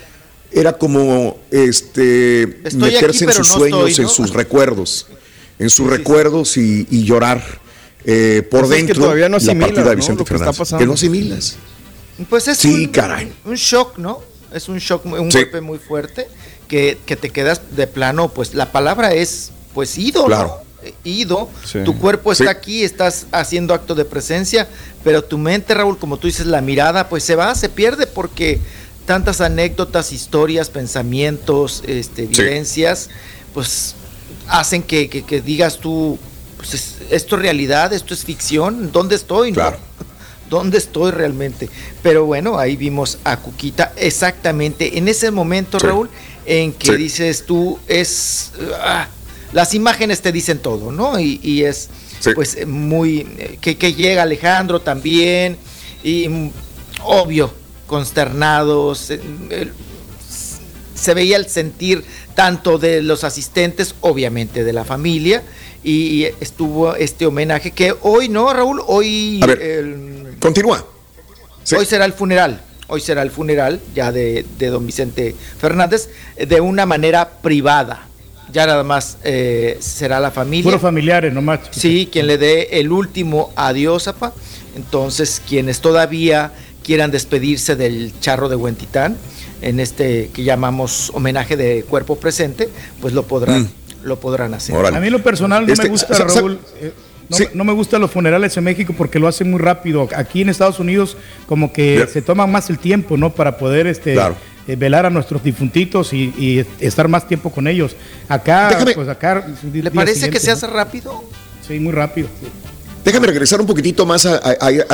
Era 0.52 0.74
como 0.74 1.38
este 1.52 2.66
Estoy 2.68 2.80
meterse 2.80 3.26
aquí, 3.26 3.38
en 3.38 3.44
sus 3.44 3.50
no 3.50 3.58
sueños, 3.60 3.90
estoy, 3.92 4.06
en 4.06 4.10
sus 4.10 4.34
recuerdos, 4.34 5.08
en 5.60 5.70
sus 5.70 5.88
recuerdos 5.88 6.58
y, 6.58 6.88
y 6.90 7.04
llorar 7.04 7.67
eh, 8.10 8.42
por 8.50 8.62
Pues 8.62 8.72
es 8.72 8.78
que 8.78 8.84
dentro 8.88 9.04
todavía 9.04 9.28
no 9.30 9.38
la 9.38 9.54
partida 9.60 9.84
de 9.84 9.90
¿no? 9.92 9.96
Vicente 9.98 10.20
Lo 10.22 10.26
que 10.26 10.34
está 10.36 10.46
no 10.86 10.94
asimilas. 10.94 11.58
Pues 12.30 12.48
es 12.48 12.58
Sí, 12.58 12.86
un, 12.86 12.88
caray. 12.92 13.32
un 13.46 13.56
shock, 13.56 13.98
¿no? 13.98 14.22
Es 14.54 14.70
un 14.70 14.80
shock, 14.80 15.06
un 15.06 15.30
Sí. 15.32 15.40
golpe 15.40 15.62
muy 15.62 15.78
fuerte 15.78 16.28
que, 16.70 16.98
que 17.06 17.16
te 17.18 17.30
quedas 17.30 17.62
de 17.76 17.86
plano, 17.86 18.30
pues 18.30 18.54
la 18.56 18.72
palabra 18.72 19.14
es, 19.14 19.52
pues 19.74 19.98
ido, 19.98 20.22
¿no? 20.22 20.28
Claro. 20.28 20.62
Eh, 20.84 20.94
Ido, 21.04 21.50
Sí. 21.66 21.80
tu 21.84 21.98
cuerpo 21.98 22.32
está 22.32 22.46
Sí. 22.46 22.50
aquí, 22.50 22.84
estás 22.84 23.26
haciendo 23.32 23.74
acto 23.74 23.94
de 23.96 24.06
presencia, 24.06 24.68
pero 25.04 25.24
tu 25.24 25.38
mente, 25.38 25.74
Raúl, 25.74 25.98
como 25.98 26.18
tú 26.18 26.28
dices, 26.28 26.46
la 26.46 26.62
mirada, 26.62 27.10
pues 27.10 27.24
se 27.24 27.36
va, 27.36 27.54
se 27.56 27.68
pierde 27.68 28.08
porque 28.08 28.60
tantas 29.06 29.42
anécdotas, 29.42 30.14
historias, 30.14 30.70
pensamientos, 30.70 31.84
este, 31.88 32.24
Sí. 32.32 32.42
vivencias, 32.42 33.10
pues 33.54 33.96
hacen 34.48 34.82
que, 34.84 35.10
que- 35.10 35.24
que 35.24 35.42
digas 35.42 35.80
tú, 35.80 36.20
pues 36.58 36.74
es- 36.74 36.96
esto 37.12 37.36
es 37.38 37.42
realidad, 37.42 37.94
esto 37.94 38.14
es 38.14 38.24
ficción, 38.26 38.92
¿dónde 38.92 39.16
estoy? 39.16 39.52
no? 39.52 39.56
Claro. 39.56 39.78
¿Dónde 40.50 40.78
estoy 40.78 41.12
realmente? 41.12 41.70
Pero 42.02 42.26
bueno, 42.26 42.58
ahí 42.58 42.76
vimos 42.78 43.18
a 43.26 43.38
Cuquita 43.38 43.92
exactamente 43.98 44.98
en 44.98 45.08
ese 45.10 45.30
momento, 45.32 45.80
Sí. 45.80 45.88
Raúl, 45.88 46.10
en 46.46 46.72
que 46.74 46.88
Sí. 46.94 46.96
dices 46.98 47.46
tú, 47.46 47.78
es... 47.88 48.52
ah, 48.80 49.08
las 49.54 49.74
imágenes 49.74 50.22
te 50.22 50.32
dicen 50.32 50.60
todo, 50.60 50.92
¿no? 50.92 51.20
Y, 51.20 51.40
y 51.44 51.64
es 51.64 51.90
Sí. 52.22 52.32
pues 52.34 52.66
muy... 52.66 53.28
eh, 53.38 53.58
Que, 53.62 53.78
que 53.78 53.94
llega 53.94 54.24
Alejandro 54.24 54.80
también, 54.82 55.58
y 56.04 56.28
mm, 56.30 56.52
obvio, 57.04 57.54
consternados. 57.86 59.10
eh, 59.12 59.20
se 60.96 61.14
veía 61.14 61.38
el 61.38 61.48
sentir 61.48 62.04
tanto 62.36 62.78
de 62.80 63.02
los 63.04 63.24
asistentes, 63.24 63.94
obviamente 64.02 64.64
de 64.64 64.74
la 64.74 64.84
familia, 64.84 65.44
y 65.84 66.26
estuvo 66.40 66.96
este 66.96 67.26
homenaje 67.26 67.72
que 67.72 67.94
hoy 68.02 68.30
no, 68.30 68.52
Raúl, 68.54 68.82
hoy... 68.88 69.40
A 69.44 69.46
ver, 69.46 69.62
el- 69.62 70.36
Continúa. 70.40 70.86
Hoy 71.78 71.86
será 71.86 72.06
el 72.06 72.14
funeral. 72.14 72.62
Hoy 72.88 73.02
será 73.02 73.22
el 73.22 73.32
funeral 73.32 73.82
ya 73.94 74.12
de, 74.12 74.46
de 74.58 74.68
don 74.68 74.86
Vicente 74.86 75.36
Fernández 75.60 76.10
eh, 76.38 76.46
de 76.46 76.62
una 76.62 76.86
manera 76.86 77.30
privada. 77.42 78.08
Ya 78.54 78.66
nada 78.66 78.84
más 78.84 79.18
eh, 79.26 79.78
será 79.82 80.22
la 80.22 80.32
familia. 80.32 80.64
Puros 80.64 80.82
familiares 80.82 81.34
nomás. 81.34 81.60
Sí, 81.72 82.08
quien 82.10 82.28
le 82.28 82.38
dé 82.38 82.70
el 82.80 82.92
último 82.94 83.52
adiós, 83.58 84.08
apa. 84.08 84.34
Entonces, 84.78 85.42
quienes 85.46 85.82
todavía 85.82 86.54
quieran 86.84 87.12
despedirse 87.12 87.76
del 87.76 88.18
charro 88.22 88.48
de 88.48 88.56
Huentitán, 88.56 89.18
en 89.62 89.82
este 89.82 90.30
que 90.34 90.44
llamamos 90.46 91.12
homenaje 91.14 91.58
de 91.58 91.84
cuerpo 91.84 92.16
presente, 92.16 92.70
pues 93.02 93.14
lo 93.14 93.24
podrán, 93.24 93.70
lo 94.08 94.20
podrán 94.20 94.54
hacer. 94.54 94.76
A 94.76 95.00
mí 95.00 95.10
lo 95.10 95.22
personal 95.22 95.66
no 95.68 95.74
Este, 95.74 95.86
me 95.86 95.90
gusta, 95.90 96.14
sa- 96.16 96.28
sa- 96.30 96.40
Raúl. 96.40 96.60
eh, 96.82 96.94
no, 97.30 97.38
no 97.56 97.64
me 97.66 97.74
gustan 97.74 98.02
los 98.02 98.10
funerales 98.12 98.56
en 98.58 98.64
México 98.64 98.94
porque 98.98 99.20
lo 99.20 99.28
hacen 99.28 99.52
muy 99.52 99.60
rápido. 99.60 100.08
Aquí 100.16 100.42
en 100.42 100.50
Estados 100.50 100.80
Unidos 100.80 101.18
como 101.46 101.74
que 101.74 102.08
se 102.12 102.22
toma 102.22 102.48
más 102.48 102.70
el 102.70 102.80
tiempo, 102.80 103.18
¿no? 103.18 103.34
Para 103.34 103.58
poder 103.58 103.86
este 103.88 104.14
Claro. 104.14 104.36
eh, 104.68 104.76
velar 104.78 105.06
a 105.06 105.10
nuestros 105.10 105.44
difuntitos 105.44 106.14
y, 106.14 106.34
y 106.38 106.66
estar 106.80 107.08
más 107.10 107.28
tiempo 107.28 107.52
con 107.52 107.68
ellos. 107.68 107.96
Acá, 108.30 108.70
Déjame- 108.70 108.96
pues 108.96 109.10
acá. 109.10 109.46
¿Le 109.74 109.92
parece 109.92 110.30
que 110.30 110.40
se 110.40 110.52
hace 110.52 110.68
rápido? 110.68 111.24
Sí, 111.68 111.80
muy 111.80 111.92
rápido. 111.92 112.30
Déjame 113.08 113.28
regresar 113.28 113.62
un 113.62 113.68
poquitito 113.68 114.06
más 114.06 114.26
a, 114.26 114.38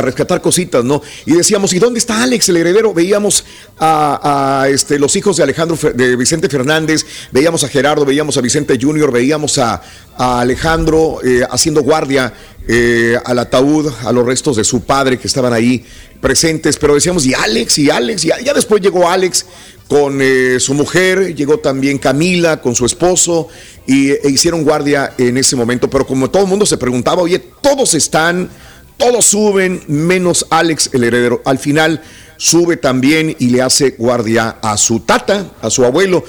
rescatar 0.04 0.40
cositas, 0.40 0.84
¿no? 0.84 1.02
Y 1.26 1.32
decíamos, 1.32 1.74
¿y 1.74 1.80
dónde 1.80 1.98
está 1.98 2.22
Alex, 2.22 2.48
el 2.50 2.58
heredero? 2.58 2.94
Veíamos 2.94 3.44
a, 3.80 4.68
este, 4.70 5.00
los 5.00 5.16
hijos 5.16 5.38
de 5.38 5.42
Alejandro, 5.42 5.76
de 5.96 6.16
Vicente 6.16 6.48
Fernández, 6.48 7.08
veíamos 7.32 7.64
a 7.64 7.70
Gerardo, 7.70 8.06
veíamos 8.06 8.38
a 8.38 8.42
Vicente 8.42 8.78
Junior, 8.80 9.12
veíamos 9.12 9.58
a, 9.58 9.82
a 10.16 10.42
Alejandro 10.42 11.22
eh, 11.24 11.42
haciendo 11.50 11.82
guardia 11.82 12.32
eh, 12.68 13.18
al 13.26 13.40
ataúd, 13.40 13.92
a 14.04 14.12
los 14.12 14.26
restos 14.26 14.56
de 14.56 14.64
su 14.64 14.84
padre 14.84 15.20
que 15.20 15.28
estaban 15.28 15.52
ahí 15.52 15.84
presentes, 16.22 16.78
pero 16.78 16.94
decíamos, 16.94 17.26
¿y 17.26 17.34
Alex? 17.34 17.78
¿Y 17.80 17.90
Alex? 17.90 18.24
Y 18.24 18.28
ya, 18.28 18.54
después 18.54 18.82
llegó 18.82 19.10
Alex 19.10 19.46
con 19.90 20.20
eh, 20.22 20.58
su 20.60 20.74
mujer, 20.74 21.36
llegó 21.36 21.60
también 21.60 21.98
Camila 21.98 22.62
con 22.62 22.76
su 22.76 22.86
esposo 22.86 23.50
y, 23.86 24.12
e 24.12 24.30
hicieron 24.30 24.64
guardia 24.64 25.14
en 25.18 25.38
ese 25.38 25.58
momento, 25.58 25.90
pero 25.90 26.08
como 26.08 26.30
todo 26.30 26.44
el 26.44 26.50
mundo 26.50 26.66
se 26.66 26.78
preguntaba, 26.78 27.22
oye, 27.22 27.40
todos 27.40 27.94
están, 27.94 28.50
todos 28.98 29.26
suben, 29.26 29.84
menos 29.88 30.46
Alex 30.50 30.90
el 30.94 31.04
heredero. 31.04 31.42
Al 31.44 31.60
final 31.60 32.02
sube 32.38 32.78
también 32.78 33.36
y 33.40 33.50
le 33.50 33.62
hace 33.62 33.92
guardia 33.92 34.58
a 34.62 34.78
su 34.78 35.02
tata, 35.02 35.52
a 35.62 35.70
su 35.70 35.84
abuelo. 35.84 36.24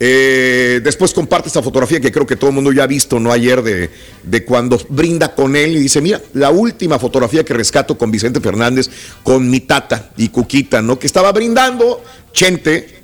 Eh, 0.00 0.80
después 0.84 1.12
comparte 1.12 1.48
esta 1.48 1.62
fotografía 1.62 2.00
que 2.00 2.12
creo 2.12 2.24
que 2.24 2.36
todo 2.36 2.50
el 2.50 2.54
mundo 2.54 2.72
ya 2.72 2.84
ha 2.84 2.86
visto, 2.86 3.18
no 3.18 3.32
ayer, 3.32 3.62
de, 3.62 3.90
de 4.22 4.44
cuando 4.44 4.80
brinda 4.88 5.34
con 5.34 5.56
él 5.56 5.76
y 5.76 5.80
dice, 5.80 6.00
mira, 6.00 6.20
la 6.34 6.50
última 6.50 6.98
fotografía 6.98 7.44
que 7.44 7.52
rescato 7.52 7.98
con 7.98 8.10
Vicente 8.10 8.40
Fernández, 8.40 8.88
con 9.24 9.50
mi 9.50 9.60
tata 9.60 10.10
y 10.16 10.28
Cuquita, 10.28 10.82
¿no? 10.82 10.98
Que 10.98 11.08
estaba 11.08 11.32
brindando, 11.32 12.02
Chente, 12.32 12.98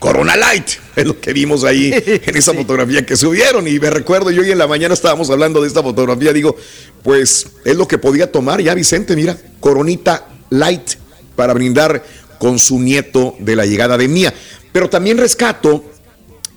Corona 0.00 0.36
Light, 0.36 0.66
es 0.96 1.06
lo 1.06 1.20
que 1.20 1.32
vimos 1.32 1.62
ahí 1.62 1.92
en 2.06 2.36
esa 2.36 2.52
fotografía 2.52 3.06
que 3.06 3.16
subieron. 3.16 3.68
Y 3.68 3.78
me 3.78 3.90
recuerdo, 3.90 4.32
yo 4.32 4.42
hoy 4.42 4.50
en 4.50 4.58
la 4.58 4.66
mañana 4.66 4.94
estábamos 4.94 5.30
hablando 5.30 5.62
de 5.62 5.68
esta 5.68 5.82
fotografía, 5.82 6.32
digo, 6.32 6.56
pues 7.04 7.46
es 7.64 7.76
lo 7.76 7.86
que 7.86 7.98
podía 7.98 8.32
tomar 8.32 8.60
ya 8.60 8.74
Vicente, 8.74 9.14
mira, 9.14 9.36
Coronita 9.60 10.26
Light 10.50 10.94
para 11.36 11.54
brindar 11.54 12.04
con 12.40 12.58
su 12.58 12.80
nieto 12.80 13.36
de 13.38 13.54
la 13.54 13.64
llegada 13.64 13.96
de 13.96 14.08
Mía. 14.08 14.34
Pero 14.72 14.90
también 14.90 15.18
rescato 15.18 15.91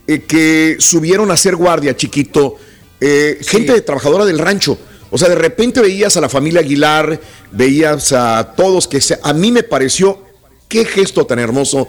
eh, 0.07 0.21
que 0.21 0.77
subieron 0.79 1.31
a 1.31 1.33
hacer 1.33 1.55
guardia, 1.55 1.95
chiquito, 1.95 2.57
eh, 2.99 3.39
gente 3.41 3.73
de 3.73 3.81
trabajadora 3.81 4.25
del 4.25 4.39
rancho. 4.39 4.77
O 5.09 5.17
sea, 5.17 5.29
de 5.29 5.35
repente 5.35 5.81
veías 5.81 6.17
a 6.17 6.21
la 6.21 6.29
familia 6.29 6.61
Aguilar, 6.61 7.19
veías 7.51 8.11
a 8.11 8.53
todos 8.55 8.87
que 8.87 9.01
se, 9.01 9.17
a 9.21 9.33
mí 9.33 9.51
me 9.51 9.63
pareció 9.63 10.23
qué 10.67 10.85
gesto 10.85 11.25
tan 11.25 11.39
hermoso 11.39 11.87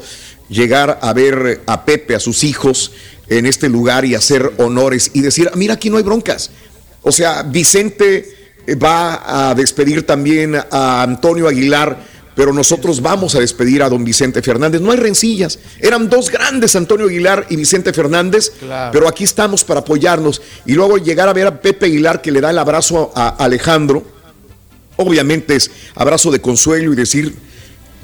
llegar 0.48 0.98
a 1.02 1.12
ver 1.12 1.62
a 1.66 1.84
Pepe, 1.84 2.14
a 2.14 2.20
sus 2.20 2.44
hijos 2.44 2.92
en 3.28 3.46
este 3.46 3.68
lugar 3.68 4.04
y 4.04 4.14
hacer 4.14 4.52
honores 4.58 5.10
y 5.14 5.20
decir, 5.20 5.50
mira, 5.54 5.74
aquí 5.74 5.90
no 5.90 5.96
hay 5.96 6.02
broncas. 6.02 6.50
O 7.02 7.12
sea, 7.12 7.42
Vicente 7.42 8.28
va 8.82 9.50
a 9.50 9.54
despedir 9.54 10.04
también 10.04 10.56
a 10.56 11.02
Antonio 11.02 11.48
Aguilar 11.48 12.15
pero 12.36 12.52
nosotros 12.52 13.00
vamos 13.00 13.34
a 13.34 13.40
despedir 13.40 13.82
a 13.82 13.88
don 13.88 14.04
Vicente 14.04 14.42
Fernández. 14.42 14.82
No 14.82 14.92
hay 14.92 14.98
rencillas. 14.98 15.58
Eran 15.80 16.10
dos 16.10 16.30
grandes, 16.30 16.76
Antonio 16.76 17.06
Aguilar 17.06 17.46
y 17.48 17.56
Vicente 17.56 17.94
Fernández, 17.94 18.52
pero 18.92 19.08
aquí 19.08 19.24
estamos 19.24 19.64
para 19.64 19.80
apoyarnos. 19.80 20.42
Y 20.66 20.74
luego 20.74 20.98
llegar 20.98 21.30
a 21.30 21.32
ver 21.32 21.46
a 21.46 21.62
Pepe 21.62 21.86
Aguilar 21.86 22.20
que 22.20 22.30
le 22.30 22.42
da 22.42 22.50
el 22.50 22.58
abrazo 22.58 23.10
a 23.16 23.28
Alejandro. 23.42 24.04
Obviamente 24.96 25.56
es 25.56 25.70
abrazo 25.94 26.30
de 26.30 26.42
consuelo 26.42 26.92
y 26.92 26.96
decir, 26.96 27.34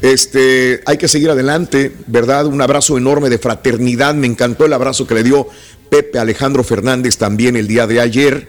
este, 0.00 0.80
hay 0.86 0.96
que 0.96 1.08
seguir 1.08 1.28
adelante, 1.28 1.92
¿verdad? 2.06 2.46
Un 2.46 2.62
abrazo 2.62 2.96
enorme 2.96 3.28
de 3.28 3.36
fraternidad. 3.36 4.14
Me 4.14 4.26
encantó 4.26 4.64
el 4.64 4.72
abrazo 4.72 5.06
que 5.06 5.14
le 5.14 5.24
dio 5.24 5.46
Pepe 5.90 6.18
Alejandro 6.18 6.64
Fernández 6.64 7.18
también 7.18 7.54
el 7.54 7.68
día 7.68 7.86
de 7.86 8.00
ayer. 8.00 8.48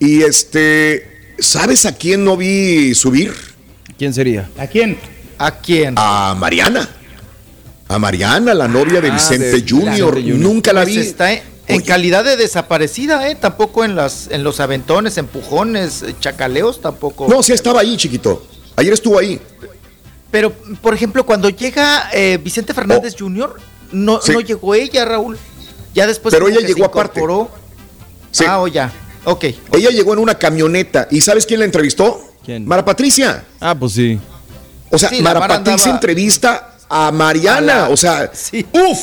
Y 0.00 0.22
este, 0.22 1.32
¿sabes 1.38 1.86
a 1.86 1.94
quién 1.94 2.24
no 2.24 2.36
vi 2.36 2.92
subir? 2.96 3.51
¿Quién 4.02 4.12
sería? 4.12 4.50
¿A 4.58 4.66
quién? 4.66 4.98
¿A 5.38 5.52
quién? 5.60 5.94
A 5.96 6.34
Mariana. 6.36 6.88
A 7.86 8.00
Mariana, 8.00 8.52
la 8.52 8.66
novia 8.66 9.00
de 9.00 9.10
Ah, 9.10 9.14
Vicente 9.14 9.52
de- 9.52 9.64
Junior. 9.64 10.20
Nunca 10.20 10.72
la 10.72 10.82
Pues 10.82 10.96
vi. 10.96 11.00
está 11.02 11.30
en, 11.32 11.40
en 11.68 11.82
calidad 11.82 12.24
de 12.24 12.36
desaparecida, 12.36 13.28
¿eh? 13.30 13.36
Tampoco 13.36 13.84
en, 13.84 13.94
las, 13.94 14.26
en 14.32 14.42
los 14.42 14.58
aventones, 14.58 15.18
empujones, 15.18 16.02
eh, 16.02 16.16
chacaleos, 16.18 16.80
tampoco. 16.80 17.28
No, 17.28 17.44
sí 17.44 17.52
estaba 17.52 17.78
ahí, 17.78 17.96
chiquito. 17.96 18.44
Ayer 18.74 18.92
estuvo 18.92 19.20
ahí. 19.20 19.40
Pero, 20.32 20.50
por 20.50 20.94
ejemplo, 20.94 21.24
cuando 21.24 21.48
llega 21.50 22.10
eh, 22.12 22.40
Vicente 22.42 22.74
Fernández 22.74 23.14
Jr., 23.16 23.54
no, 23.92 24.14
Oh. 24.14 24.20
Sí. 24.20 24.32
no 24.32 24.40
llegó 24.40 24.74
ella, 24.74 25.04
Raúl. 25.04 25.38
Ya 25.94 26.08
después. 26.08 26.34
Pero 26.34 26.48
ella 26.48 26.56
que 26.58 26.66
se 26.66 26.74
llegó 26.74 26.86
aparte. 26.86 27.20
incorporó. 27.20 27.50
Sí. 28.32 28.44
Ah, 28.48 28.58
o 28.62 28.66
ya. 28.66 28.90
Ok. 29.26 29.44
Ella 29.74 29.90
llegó 29.90 30.12
en 30.14 30.18
una 30.18 30.34
camioneta. 30.34 31.06
¿Y 31.08 31.20
sabes 31.20 31.46
quién 31.46 31.60
la 31.60 31.66
entrevistó? 31.66 32.31
¿Quién? 32.44 32.66
Mara 32.66 32.84
Patricia. 32.84 33.44
Ah, 33.60 33.74
pues 33.74 33.92
sí. 33.92 34.18
O 34.90 34.98
sea, 34.98 35.08
Sí, 35.08 35.22
Mara 35.22 35.40
Patricia 35.40 35.72
andaba- 35.74 35.90
entrevista 35.94 36.74
a 36.88 37.10
Mariana. 37.12 37.58
A 37.58 37.60
la- 37.60 37.88
O 37.88 37.96
sea, 37.96 38.30
uf. 38.72 38.98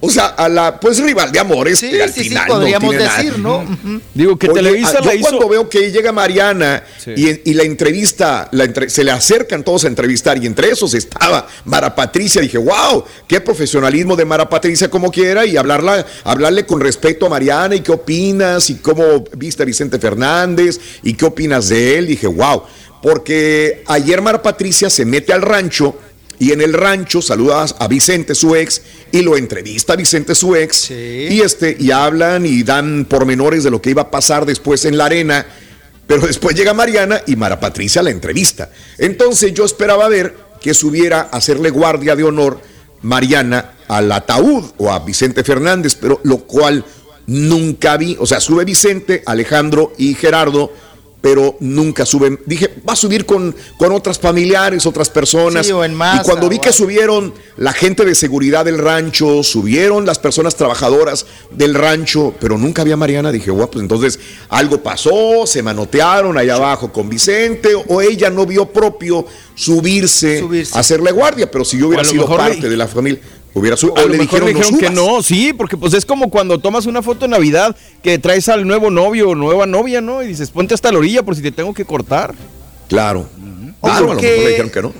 O 0.00 0.08
sea, 0.08 0.26
a 0.26 0.48
la 0.48 0.78
pues 0.78 1.00
rival 1.00 1.32
de 1.32 1.40
amores. 1.40 1.80
Sí, 1.80 1.90
que 1.90 2.02
al 2.04 2.12
sí, 2.12 2.22
sí, 2.22 2.28
final 2.28 2.46
no 2.46 2.54
podríamos 2.54 2.90
tiene 2.90 3.04
nada. 3.04 3.16
decir, 3.18 3.38
¿no? 3.40 3.56
Ujú. 3.58 4.00
Digo 4.14 4.38
que 4.38 4.48
Oye, 4.48 4.62
Televisa 4.62 4.98
ah, 4.98 5.04
la 5.04 5.12
yo 5.12 5.18
hizo. 5.18 5.28
cuando 5.30 5.48
veo 5.48 5.68
que 5.68 5.90
llega 5.90 6.12
Mariana 6.12 6.84
Sí. 7.04 7.14
y, 7.16 7.50
y 7.50 7.54
la 7.54 7.64
entrevista, 7.64 8.48
la 8.52 8.62
entre- 8.64 8.90
se 8.90 9.02
le 9.02 9.10
acercan 9.10 9.64
todos 9.64 9.84
a 9.84 9.88
entrevistar 9.88 10.40
y 10.40 10.46
entre 10.46 10.70
esos 10.70 10.94
estaba 10.94 11.48
Mara 11.64 11.96
Patricia, 11.96 12.40
dije, 12.40 12.58
wow, 12.58 13.04
qué 13.26 13.40
profesionalismo 13.40 14.14
de 14.14 14.24
Mara 14.24 14.48
Patricia 14.48 14.88
como 14.88 15.10
quiera 15.10 15.44
y 15.44 15.56
hablarla, 15.56 16.06
hablarle 16.22 16.64
con 16.64 16.80
respeto 16.80 17.26
a 17.26 17.30
Mariana 17.30 17.74
y 17.74 17.80
qué 17.80 17.90
opinas 17.90 18.70
y 18.70 18.76
cómo 18.76 19.24
viste 19.36 19.64
a 19.64 19.66
Vicente 19.66 19.98
Fernández 19.98 20.78
y 21.02 21.14
qué 21.14 21.24
opinas 21.24 21.68
de 21.70 21.98
él, 21.98 22.06
dije, 22.06 22.28
wow, 22.28 22.62
porque 23.02 23.82
ayer 23.86 24.20
Mara 24.22 24.42
Patricia 24.42 24.90
se 24.90 25.04
mete 25.04 25.32
al 25.32 25.42
rancho 25.42 25.96
y 26.38 26.52
en 26.52 26.60
el 26.60 26.72
rancho 26.72 27.20
saluda 27.20 27.66
a 27.78 27.88
Vicente, 27.88 28.34
su 28.34 28.54
ex, 28.54 28.82
y 29.10 29.22
lo 29.22 29.36
entrevista 29.36 29.94
a 29.94 29.96
Vicente, 29.96 30.34
su 30.34 30.54
ex, 30.54 30.90
y, 30.90 31.40
este, 31.40 31.76
y 31.78 31.90
hablan 31.90 32.46
y 32.46 32.62
dan 32.62 33.06
pormenores 33.06 33.64
de 33.64 33.70
lo 33.70 33.82
que 33.82 33.90
iba 33.90 34.02
a 34.02 34.10
pasar 34.10 34.46
después 34.46 34.84
en 34.84 34.96
la 34.96 35.06
arena, 35.06 35.46
pero 36.06 36.26
después 36.26 36.56
llega 36.56 36.72
Mariana 36.74 37.22
y 37.26 37.36
Mara 37.36 37.60
Patricia 37.60 38.02
la 38.02 38.10
entrevista. 38.10 38.70
Entonces 38.98 39.52
yo 39.52 39.64
esperaba 39.64 40.08
ver 40.08 40.34
que 40.60 40.74
subiera 40.74 41.28
a 41.32 41.36
hacerle 41.36 41.70
guardia 41.70 42.16
de 42.16 42.24
honor 42.24 42.60
Mariana 43.02 43.72
al 43.88 44.10
ataúd 44.12 44.64
o 44.78 44.92
a 44.92 45.00
Vicente 45.00 45.44
Fernández, 45.44 45.96
pero 46.00 46.20
lo 46.24 46.38
cual 46.38 46.84
nunca 47.26 47.96
vi, 47.96 48.16
o 48.18 48.26
sea, 48.26 48.40
sube 48.40 48.64
Vicente, 48.64 49.22
Alejandro 49.26 49.92
y 49.98 50.14
Gerardo, 50.14 50.72
pero 51.20 51.56
nunca 51.60 52.06
suben. 52.06 52.38
Dije, 52.46 52.70
va 52.88 52.92
a 52.92 52.96
subir 52.96 53.26
con, 53.26 53.54
con 53.76 53.92
otras 53.92 54.18
familiares, 54.18 54.86
otras 54.86 55.10
personas. 55.10 55.66
Sí, 55.66 55.72
o 55.72 55.84
en 55.84 55.94
masa, 55.94 56.22
y 56.22 56.24
cuando 56.24 56.48
vi 56.48 56.58
que 56.60 56.72
subieron 56.72 57.34
la 57.56 57.72
gente 57.72 58.04
de 58.04 58.14
seguridad 58.14 58.64
del 58.64 58.78
rancho, 58.78 59.42
subieron 59.42 60.06
las 60.06 60.18
personas 60.20 60.54
trabajadoras 60.54 61.26
del 61.50 61.74
rancho, 61.74 62.34
pero 62.40 62.56
nunca 62.56 62.82
había 62.82 62.96
Mariana, 62.96 63.32
dije, 63.32 63.50
guau, 63.50 63.68
pues 63.68 63.82
entonces 63.82 64.18
algo 64.48 64.82
pasó, 64.82 65.44
se 65.46 65.62
manotearon 65.62 66.38
allá 66.38 66.54
abajo 66.54 66.92
con 66.92 67.08
Vicente, 67.08 67.70
o 67.74 68.00
ella 68.00 68.30
no 68.30 68.46
vio 68.46 68.66
propio 68.66 69.26
subirse, 69.54 70.44
a 70.72 70.78
hacerle 70.78 71.10
guardia, 71.12 71.50
pero 71.50 71.64
si 71.64 71.78
yo 71.78 71.88
hubiera 71.88 72.04
sido 72.04 72.28
le- 72.28 72.36
parte 72.36 72.68
de 72.68 72.76
la 72.76 72.86
familia, 72.86 73.20
hubiera 73.58 73.76
subido. 73.76 73.98
A 73.98 74.00
O 74.02 74.06
lo 74.06 74.12
le 74.12 74.18
mejor 74.18 74.40
dijeron, 74.40 74.46
le 74.48 74.54
dijeron 74.54 74.72
no 74.72 74.78
que 74.78 74.90
no, 75.16 75.22
sí, 75.22 75.52
porque 75.52 75.76
pues 75.76 75.94
es 75.94 76.04
como 76.06 76.30
cuando 76.30 76.58
tomas 76.58 76.86
una 76.86 77.02
foto 77.02 77.20
de 77.20 77.28
Navidad 77.28 77.76
que 78.02 78.18
traes 78.18 78.48
al 78.48 78.66
nuevo 78.66 78.90
novio 78.90 79.30
o 79.30 79.34
nueva 79.34 79.66
novia, 79.66 80.00
¿no? 80.00 80.22
Y 80.22 80.26
dices, 80.28 80.50
ponte 80.50 80.74
hasta 80.74 80.90
la 80.92 80.98
orilla 80.98 81.22
por 81.22 81.34
si 81.36 81.42
te 81.42 81.52
tengo 81.52 81.72
que 81.74 81.84
cortar. 81.84 82.34
Claro. 82.88 83.28
Claro, 83.80 83.96
a 83.96 84.00
lo 84.00 84.06
porque- 84.08 84.26
mejor 84.26 84.44
le 84.44 84.48
dijeron 84.50 84.70
que 84.70 84.82
no. 84.82 84.92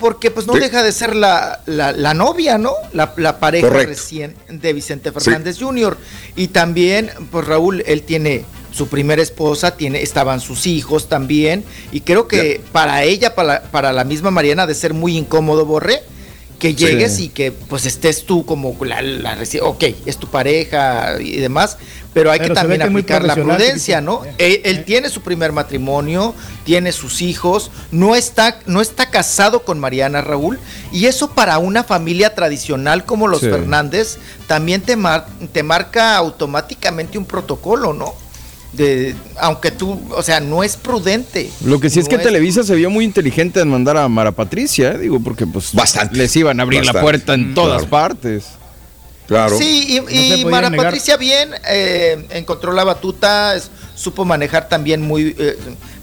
Porque 0.00 0.30
pues 0.32 0.48
no 0.48 0.54
Sí. 0.54 0.58
deja 0.58 0.82
de 0.82 0.90
ser 0.90 1.14
la, 1.14 1.60
la- 1.66 1.92
la 1.92 2.12
novia, 2.12 2.58
¿no? 2.58 2.72
La, 2.92 3.14
la 3.18 3.38
pareja 3.38 3.68
Correcto. 3.68 3.90
recién 3.90 4.34
de 4.48 4.72
Vicente 4.72 5.12
Fernández 5.12 5.58
Jr. 5.60 5.96
Y 6.34 6.48
también, 6.48 7.10
pues 7.30 7.46
Raúl, 7.46 7.84
él 7.86 8.02
tiene 8.02 8.44
su 8.72 8.88
primera 8.88 9.22
esposa, 9.22 9.76
tiene, 9.76 10.02
estaban 10.02 10.40
sus 10.40 10.66
hijos 10.66 11.08
también. 11.08 11.62
Y 11.92 12.00
creo 12.00 12.26
que 12.26 12.60
para 12.72 13.04
ella, 13.04 13.36
para, 13.36 13.62
para 13.70 13.92
la 13.92 14.02
misma 14.02 14.32
Mariana, 14.32 14.66
de 14.66 14.74
ser 14.74 14.92
muy 14.92 15.16
incómodo, 15.16 15.66
Borré, 15.66 16.02
que 16.62 16.74
llegues 16.76 17.16
Sí. 17.16 17.24
y 17.24 17.28
que 17.30 17.50
pues 17.50 17.86
estés 17.86 18.24
tú 18.24 18.46
como 18.46 18.76
la, 18.84 19.02
la 19.02 19.36
ok, 19.62 19.82
es 20.06 20.16
tu 20.16 20.28
pareja 20.28 21.20
y 21.20 21.38
demás, 21.38 21.76
pero 22.14 22.30
hay 22.30 22.38
Pero 22.38 22.54
que 22.54 22.60
también 22.60 22.80
que 22.80 22.86
aplicar 22.86 23.24
la 23.24 23.34
prudencia. 23.34 24.00
¿no? 24.00 24.22
Él, 24.38 24.60
él 24.64 24.84
tiene 24.84 25.08
su 25.08 25.22
primer 25.22 25.50
matrimonio, 25.50 26.34
tiene 26.64 26.92
sus 26.92 27.20
hijos, 27.20 27.72
no 27.90 28.14
está, 28.14 28.60
no 28.66 28.80
está 28.80 29.10
casado 29.10 29.64
con 29.64 29.80
Mariana 29.80 30.20
Raúl, 30.20 30.60
y 30.92 31.06
eso 31.06 31.30
para 31.32 31.58
una 31.58 31.82
familia 31.82 32.34
tradicional 32.36 33.04
como 33.04 33.26
los 33.26 33.40
Sí. 33.40 33.48
Fernández 33.50 34.18
también 34.46 34.82
te, 34.82 34.94
mar- 34.94 35.26
te 35.52 35.64
marca 35.64 36.16
automáticamente 36.16 37.18
un 37.18 37.24
protocolo, 37.24 37.92
¿no? 37.92 38.14
De, 38.72 39.14
aunque 39.38 39.70
tú, 39.70 40.00
o 40.16 40.22
sea, 40.22 40.40
no 40.40 40.62
es 40.62 40.76
prudente. 40.76 41.50
Lo 41.64 41.78
que 41.78 41.90
sí 41.90 42.00
es 42.00 42.08
que 42.08 42.16
Televisa 42.16 42.62
se 42.62 42.74
vio 42.74 42.88
muy 42.88 43.04
inteligente 43.04 43.60
en 43.60 43.68
mandar 43.68 43.98
a 43.98 44.08
Mara 44.08 44.32
Patricia, 44.32 44.92
¿eh? 44.92 44.98
digo, 44.98 45.20
porque 45.20 45.46
pues 45.46 45.74
Bastante. 45.74 46.16
les 46.16 46.34
iban 46.36 46.58
a 46.58 46.62
abrir 46.62 46.84
la 46.86 46.98
puerta 46.98 47.34
en 47.34 47.50
Mm, 47.50 47.54
todas 47.54 47.82
claro. 47.84 47.90
partes. 47.90 48.44
Claro. 49.26 49.56
Sí, 49.58 50.00
y, 50.10 50.44
Mara 50.46 50.70
negar. 50.70 50.86
Patricia 50.86 51.16
bien, 51.18 51.50
eh, 51.68 52.26
encontró 52.30 52.72
la 52.72 52.84
batuta, 52.84 53.54
es- 53.56 53.70
supo 53.94 54.24
manejar 54.24 54.68
también 54.68 55.02
muy, 55.02 55.34
eh, 55.38 55.56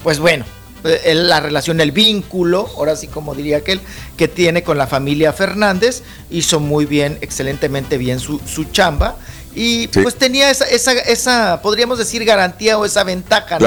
pues 0.03 0.19
bueno, 0.19 0.45
eh, 0.83 1.13
la 1.15 1.39
relación, 1.41 1.81
el 1.81 1.91
vínculo, 1.91 2.67
ahora 2.77 2.95
sí 2.95 3.07
como 3.07 3.35
diría 3.35 3.57
aquel, 3.57 3.81
que 4.15 4.27
tiene 4.27 4.63
con 4.63 4.77
la 4.77 4.87
familia 4.87 5.33
Fernández, 5.33 6.03
hizo 6.29 6.59
muy 6.59 6.85
bien, 6.85 7.17
excelentemente 7.21 7.97
bien 7.97 8.19
su, 8.19 8.39
su 8.47 8.63
chamba, 8.65 9.17
y 9.55 9.89
Sí. 9.91 10.01
pues 10.01 10.15
tenía 10.15 10.49
esa, 10.49 10.65
esa, 10.65 10.91
esa, 10.93 11.61
podríamos 11.61 11.97
decir, 11.97 12.23
garantía 12.25 12.77
o 12.77 12.85
esa 12.85 13.03
ventaja. 13.03 13.57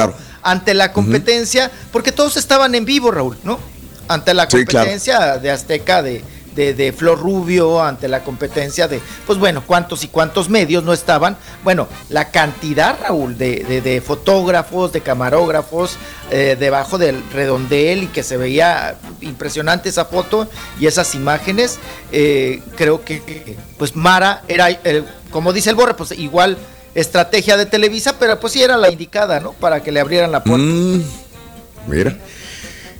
Ante 0.44 0.74
la 0.74 0.92
competencia, 0.92 1.70
porque 1.92 2.10
todos 2.10 2.36
estaban 2.36 2.74
en 2.74 2.84
vivo, 2.84 3.10
Raúl, 3.12 3.36
¿no? 3.44 3.60
Ante 4.08 4.34
la 4.34 4.44
Sí, 4.50 4.64
claro. 4.64 4.86
competencia 4.86 5.38
de 5.38 5.50
Azteca 5.50 6.02
de, 6.02 6.24
de, 6.54 6.74
de 6.74 6.92
Flor 6.92 7.18
Rubio 7.18 7.82
ante 7.82 8.08
la 8.08 8.22
competencia 8.24 8.88
de, 8.88 9.00
pues 9.26 9.38
bueno, 9.38 9.62
cuántos 9.66 10.04
y 10.04 10.08
cuántos 10.08 10.48
medios 10.48 10.84
no 10.84 10.92
estaban. 10.92 11.36
Bueno, 11.64 11.88
la 12.08 12.30
cantidad, 12.30 12.96
Raúl, 13.00 13.36
de, 13.38 13.80
de- 13.82 14.00
fotógrafos, 14.00 14.92
de 14.92 15.00
camarógrafos, 15.00 15.96
eh, 16.30 16.56
debajo 16.58 16.98
del 16.98 17.22
redondel 17.32 18.04
y 18.04 18.06
que 18.08 18.22
se 18.22 18.36
veía 18.36 18.96
impresionante 19.20 19.88
esa 19.88 20.04
foto 20.06 20.48
y 20.80 20.86
esas 20.86 21.14
imágenes. 21.14 21.78
eh, 22.10 22.62
creo 22.76 23.04
que, 23.04 23.56
pues 23.78 23.94
Mara 23.96 24.42
era, 24.48 24.70
eh, 24.70 25.04
como 25.30 25.52
dice 25.52 25.70
el 25.70 25.76
Borre, 25.76 25.94
pues 25.94 26.12
igual 26.12 26.58
estrategia 26.94 27.56
de 27.56 27.64
Televisa, 27.66 28.18
pero 28.18 28.38
pues 28.38 28.52
sí 28.52 28.62
era 28.62 28.76
la 28.76 28.90
indicada, 28.90 29.40
¿no? 29.40 29.52
Para 29.52 29.82
que 29.82 29.90
le 29.92 30.00
abrieran 30.00 30.30
la 30.32 30.44
puerta. 30.44 30.62
Mm, 30.64 31.02
mira. 31.86 32.16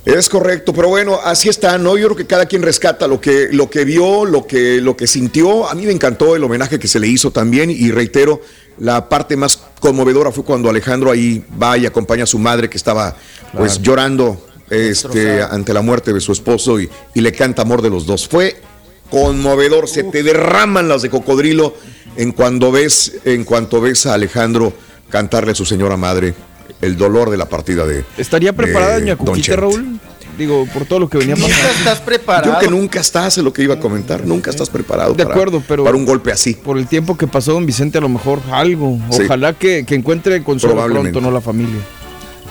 Es 0.05 0.29
correcto, 0.29 0.73
pero 0.73 0.89
bueno, 0.89 1.21
así 1.23 1.49
está, 1.49 1.79
¿no? 1.79 1.97
Yo 1.97 2.07
creo 2.09 2.17
que 2.17 2.27
cada 2.27 2.47
quien 2.47 2.63
rescata 2.63 3.07
lo 3.07 3.21
que, 3.21 3.49
lo 3.53 3.71
que 3.71 3.85
vio, 3.85 4.25
lo 4.25 4.47
que, 4.47 4.81
lo 4.81 4.97
que 4.97 5.07
sintió. 5.07 5.69
A 5.71 5.75
mí 5.77 5.87
me 5.87 5.93
encantó 5.93 6.35
el 6.35 6.43
homenaje 6.43 6.79
que 6.81 6.89
se 6.89 6.99
le 6.99 7.07
hizo 7.07 7.31
también 7.31 7.71
y 7.71 7.91
reitero, 7.93 8.41
la 8.79 9.09
parte 9.09 9.37
más 9.37 9.57
conmovedora 9.79 10.33
fue 10.33 10.43
cuando 10.43 10.69
Alejandro 10.69 11.11
ahí 11.13 11.45
va 11.61 11.79
y 11.79 11.87
acompaña 11.87 12.25
a 12.25 12.27
su 12.27 12.39
madre 12.39 12.69
que 12.69 12.77
estaba 12.79 13.15
pues 13.57 13.75
Claro. 13.75 13.83
llorando 13.85 14.47
este, 14.71 15.41
ante 15.43 15.73
la 15.73 15.83
muerte 15.83 16.13
de 16.13 16.21
su 16.21 16.33
esposo 16.33 16.81
y, 16.81 16.91
y 17.15 17.21
le 17.21 17.31
canta 17.33 17.63
amor 17.63 17.81
de 17.81 17.91
los 17.91 18.05
dos. 18.05 18.27
Fue 18.27 18.57
conmovedor, 19.09 19.89
se 19.89 20.03
te 20.05 20.23
derraman 20.25 20.89
las 20.89 21.03
de 21.03 21.11
cocodrilo 21.11 21.75
en 22.17 22.33
cuando 22.33 22.73
ves, 22.73 23.19
en 23.25 23.45
cuanto 23.45 23.81
ves 23.81 24.07
a 24.07 24.15
Alejandro 24.15 24.73
cantarle 25.11 25.53
a 25.53 25.55
su 25.55 25.65
señora 25.67 25.97
madre 25.97 26.35
el 26.83 26.97
dolor 26.99 27.31
de 27.31 27.39
la 27.39 27.47
partida 27.49 27.87
de 27.87 28.05
¿Estaría 28.19 28.53
preparada 28.53 28.95
de 28.97 29.01
doña 29.01 29.17
Don 29.17 29.27
Cuquita. 29.27 29.57
Raúl? 29.57 29.99
Digo, 30.39 30.67
por 30.73 30.87
todo 30.87 30.99
lo 31.01 31.09
que 31.11 31.19
venía 31.19 31.37
pasando. 31.37 31.55
estás 31.79 32.01
preparado. 32.01 32.47
Yo 32.53 32.59
creo 32.59 32.71
que 32.71 32.75
nunca 32.77 33.01
estás, 33.01 33.37
es 33.39 33.45
lo 33.45 33.53
que 33.53 33.63
iba 33.63 33.75
a 33.75 33.79
comentar, 33.81 34.25
nunca 34.27 34.51
estás 34.51 34.71
preparado 34.71 35.13
De 35.13 35.25
para, 35.25 35.35
acuerdo, 35.35 35.63
pero 35.69 35.85
para 35.85 35.95
un 35.97 36.07
golpe 36.07 36.33
así. 36.33 36.55
por 36.55 36.79
el 36.79 36.87
tiempo 36.87 37.17
que 37.19 37.27
pasó 37.27 37.53
don 37.53 37.67
Vicente, 37.67 37.99
a 37.99 38.01
lo 38.01 38.09
mejor 38.09 38.41
algo. 38.51 38.99
Sí. 39.11 39.23
Ojalá 39.25 39.53
que, 39.53 39.85
que 39.87 39.95
encuentre 39.95 40.43
consuelo 40.43 40.75
Probablemente. 40.77 41.13
pronto, 41.13 41.29
no 41.29 41.35
la 41.35 41.41
familia. 41.43 41.81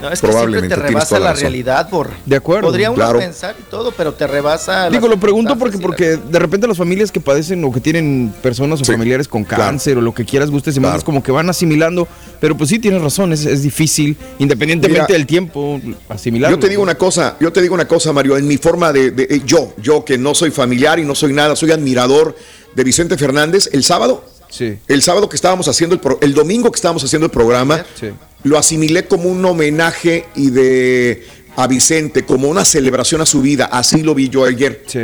No, 0.02 0.08
es 0.08 0.20
que 0.20 0.28
siempre 0.28 0.32
Probablemente, 0.32 0.76
te 0.76 0.82
rebasa 0.82 1.20
la 1.20 1.34
realidad, 1.34 1.88
Borre. 1.90 2.14
De 2.26 2.36
acuerdo. 2.36 2.68
Podría 2.68 2.90
uno 2.90 2.96
claro. 2.96 3.20
pensar 3.20 3.56
y 3.60 3.64
todo, 3.70 3.92
pero 3.92 4.14
te 4.14 4.26
rebasa. 4.28 4.90
Digo, 4.90 5.08
lo 5.08 5.20
pregunto 5.20 5.58
porque, 5.58 5.78
porque 5.78 6.18
de 6.18 6.40
repente 6.40 6.68
las 6.68 6.78
familias 6.78 7.12
que 7.12 7.20
padecen 7.20 7.64
o 7.64 7.72
que 7.72 7.80
tienen 7.80 8.34
personas 8.42 8.82
o 8.82 8.86
Sí, 8.86 8.92
familiares 8.92 9.28
con 9.28 9.44
claro. 9.44 9.64
cáncer 9.64 9.98
o 9.98 10.02
lo 10.02 10.14
que 10.14 10.26
quieras, 10.26 10.50
gustes 10.50 10.76
y 10.76 10.80
Claro. 10.80 10.92
mandes, 10.94 11.04
como 11.04 11.22
que 11.22 11.32
van 11.32 11.50
asimilando. 11.50 12.08
Pero 12.40 12.58
pues 12.58 12.70
sí, 12.70 12.80
tienes 12.80 13.02
razón, 13.02 13.32
es, 13.34 13.46
es 13.46 13.62
difícil, 13.62 14.18
independientemente 14.40 15.02
Mira, 15.04 15.14
del 15.14 15.28
tiempo, 15.28 15.80
asimilarlo. 16.10 16.58
Yo 16.58 16.60
te 16.60 16.70
digo 16.70 16.82
una 16.82 16.96
cosa, 16.96 17.36
yo 17.40 17.54
te 17.54 17.62
digo 17.62 17.76
una 17.76 17.88
cosa, 17.88 18.12
Mario, 18.12 18.38
en 18.38 18.48
mi 18.48 18.58
forma 18.58 18.92
de, 18.92 19.12
de- 19.12 19.24
eh, 19.30 19.42
yo, 19.46 19.74
yo 19.82 20.04
que 20.04 20.18
no 20.18 20.34
soy 20.34 20.50
familiar 20.52 20.98
y 21.00 21.06
no 21.06 21.14
soy 21.14 21.34
nada, 21.34 21.56
soy 21.56 21.72
admirador 21.72 22.36
de 22.74 22.84
Vicente 22.84 23.18
Fernández, 23.18 23.70
el 23.74 23.84
sábado, 23.84 24.24
Sí. 24.52 24.78
el 24.88 25.02
sábado 25.02 25.28
que 25.28 25.36
estábamos 25.36 25.68
haciendo 25.68 25.96
el 25.96 26.00
pro- 26.02 26.20
el 26.22 26.34
domingo 26.36 26.70
que 26.72 26.76
estábamos 26.76 27.04
haciendo 27.04 27.26
el 27.26 27.32
programa, 27.32 27.84
Sí. 28.00 28.10
lo 28.44 28.58
asimilé 28.60 29.06
como 29.08 29.30
un 29.30 29.44
homenaje 29.44 30.26
y 30.36 30.52
de 30.52 31.26
a 31.56 31.66
Vicente, 31.68 32.24
como 32.26 32.48
una 32.50 32.64
celebración 32.66 33.22
a 33.22 33.26
su 33.26 33.42
vida, 33.42 33.66
así 33.66 34.04
lo 34.04 34.14
vi 34.14 34.30
yo 34.30 34.46
ayer. 34.46 34.84
Sí. 34.88 35.00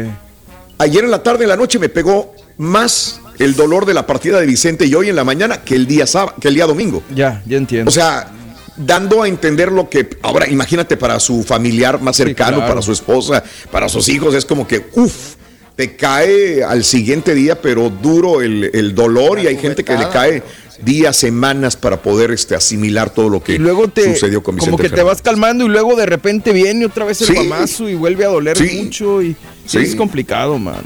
Ayer 0.78 1.03
en 1.03 1.11
la 1.11 1.24
tarde, 1.24 1.44
en 1.45 1.49
la 1.49 1.56
noche 1.57 1.80
me 1.80 1.90
pegó 1.90 2.34
más 2.57 3.19
el 3.40 3.56
dolor 3.56 3.86
de 3.86 3.94
la 3.94 4.06
partida 4.06 4.40
de 4.40 4.45
Vicente 4.45 4.86
y 4.86 4.94
hoy 4.95 5.10
en 5.10 5.15
la 5.15 5.24
mañana 5.24 5.64
que 5.64 5.76
el 5.76 5.88
día 5.88 6.06
sábado, 6.07 6.36
que 6.40 6.48
el 6.49 6.56
día 6.56 6.65
domingo. 6.65 7.02
Ya, 7.15 7.41
ya 7.45 7.57
entiendo. 7.57 7.90
O 7.90 7.91
sea, 7.91 8.32
dando 8.76 9.24
a 9.24 9.28
entender 9.28 9.72
lo 9.72 9.90
que 9.90 10.07
ahora 10.22 10.48
imagínate 10.48 10.98
para 10.98 11.19
su 11.19 11.44
familiar 11.44 11.99
más 12.02 12.15
cercano, 12.15 12.57
claro. 12.57 12.69
para 12.74 12.82
su 12.84 12.91
esposa, 12.91 13.44
para 13.72 13.90
sus 13.90 14.07
hijos, 14.10 14.36
es 14.36 14.45
como 14.45 14.68
que 14.68 14.88
uff, 14.94 15.36
te 15.78 15.95
cae 15.95 16.64
al 16.64 16.84
siguiente 16.84 17.34
día, 17.36 17.62
pero 17.62 17.90
duro 17.90 18.41
el, 18.41 18.72
el 18.74 18.94
dolor 18.95 19.40
y 19.40 19.48
hay 19.48 19.58
gente 19.58 19.86
que 19.86 19.95
le 19.95 20.10
cae 20.10 20.44
días, 20.82 21.16
semanas 21.16 21.76
para 21.76 22.02
poder 22.02 22.32
este, 22.32 22.54
asimilar 22.56 23.10
todo 23.12 23.30
lo 23.30 23.41
que 23.44 23.54
y 23.54 23.58
luego 23.58 23.88
te, 23.88 24.14
sucedió 24.14 24.44
con 24.44 24.56
Vicente 24.56 24.72
como 24.78 24.84
que 24.84 24.90
te 24.95 25.02
vas 25.04 25.22
calmando 25.22 25.66
y 25.66 25.70
luego 25.70 25.95
de 25.95 26.06
repente 26.06 26.52
viene 26.52 26.86
otra 26.86 27.06
vez 27.06 27.22
el 27.22 27.28
Sí. 27.28 27.34
mamazo 27.34 27.88
y 27.90 27.95
vuelve 27.95 28.26
a 28.26 28.28
doler 28.28 28.58
Sí. 28.58 28.82
mucho 28.84 29.22
y 29.24 29.36
sí, 29.66 29.78
es 29.78 29.95
complicado, 29.95 30.58
man. 30.60 30.82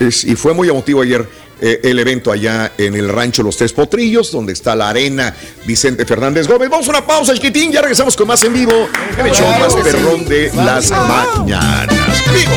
Es- 0.00 0.24
y 0.24 0.36
fue 0.36 0.54
muy 0.54 0.68
emotivo 0.68 1.02
ayer 1.02 1.26
eh, 1.60 1.80
el 1.84 1.98
evento 1.98 2.30
allá 2.32 2.72
en 2.76 2.94
el 2.94 3.08
rancho 3.08 3.42
Los 3.42 3.56
Tres 3.56 3.72
Potrillos, 3.72 4.30
donde 4.32 4.52
está 4.52 4.74
la 4.74 4.88
arena 4.90 5.34
Vicente 5.66 6.04
Fernández 6.04 6.46
Gómez. 6.48 6.68
Vamos 6.68 6.86
a 6.88 6.90
una 6.90 7.06
pausa, 7.06 7.32
chiquitín, 7.32 7.70
ya 7.72 7.80
regresamos 7.80 8.16
con 8.16 8.26
más 8.26 8.42
en 8.44 8.52
vivo. 8.52 8.88
El 9.18 9.30
show 9.32 9.48
más 9.58 9.74
perrón 9.74 10.24
de 10.26 10.50
las 10.54 10.90
mañanas. 10.90 11.88
Vivo. 12.34 12.52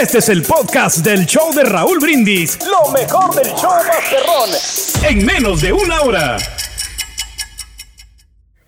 Este 0.00 0.18
es 0.18 0.28
el 0.28 0.42
podcast 0.42 0.98
del 0.98 1.26
show 1.26 1.52
de 1.54 1.62
Raúl 1.62 1.98
Brindis. 2.00 2.58
Lo 2.66 2.90
mejor 2.92 3.34
del 3.34 3.52
show 3.54 3.70
Masterrón. 3.70 4.50
En 5.08 5.24
menos 5.24 5.60
de 5.60 5.72
una 5.72 6.00
hora. 6.02 6.36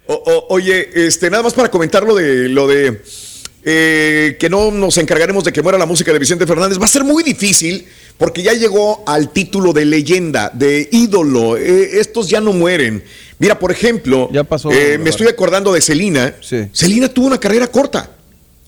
O- 0.06 0.14
o- 0.14 0.46
oye, 0.54 0.90
este, 1.06 1.30
nada 1.30 1.42
más 1.42 1.54
para 1.54 1.70
comentar 1.70 2.04
lo 2.04 2.14
de 2.14 2.48
lo 2.48 2.66
de 2.68 3.02
eh, 3.64 4.36
que 4.38 4.48
no 4.50 4.70
nos 4.70 4.98
encargaremos 4.98 5.44
de 5.44 5.52
que 5.52 5.62
muera 5.62 5.78
la 5.78 5.86
música 5.86 6.12
de 6.12 6.18
Vicente 6.18 6.46
Fernández. 6.46 6.78
Va 6.80 6.84
a 6.84 6.88
ser 6.88 7.04
muy 7.04 7.22
difícil 7.24 7.86
porque 8.18 8.42
ya 8.42 8.52
llegó 8.52 9.02
al 9.06 9.30
título 9.32 9.72
de 9.72 9.84
leyenda, 9.84 10.50
de 10.52 10.88
ídolo. 10.92 11.56
Eh, 11.56 11.98
estos 12.00 12.28
ya 12.28 12.40
no 12.40 12.52
mueren. 12.52 13.02
Mira, 13.38 13.58
por 13.58 13.72
ejemplo, 13.72 14.28
Ya 14.32 14.44
pasó, 14.44 14.70
eh, 14.70 14.98
me 14.98 15.10
estoy 15.10 15.26
acordando 15.26 15.72
de 15.72 15.80
Celina. 15.80 16.34
Sí. 16.40 16.68
Celina 16.72 17.08
tuvo 17.08 17.26
una 17.26 17.40
carrera 17.40 17.66
corta. 17.66 18.08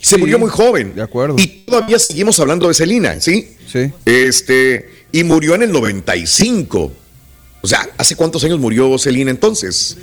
Se 0.04 0.16
Sí, 0.16 0.20
murió 0.20 0.38
muy 0.38 0.50
joven. 0.50 0.94
de 0.94 1.00
acuerdo. 1.02 1.36
Y 1.38 1.46
todavía 1.64 1.98
seguimos 1.98 2.38
hablando 2.38 2.68
de 2.68 2.74
Celina, 2.74 3.18
¿sí? 3.22 3.48
Sí. 3.72 3.90
Este, 4.04 4.88
y 5.12 5.24
murió 5.24 5.54
en 5.54 5.62
el 5.62 5.72
95. 5.72 6.92
O 7.62 7.66
sea, 7.66 7.88
¿hace 7.96 8.14
cuántos 8.14 8.44
años 8.44 8.58
murió 8.58 8.98
Celina 8.98 9.30
entonces? 9.30 9.96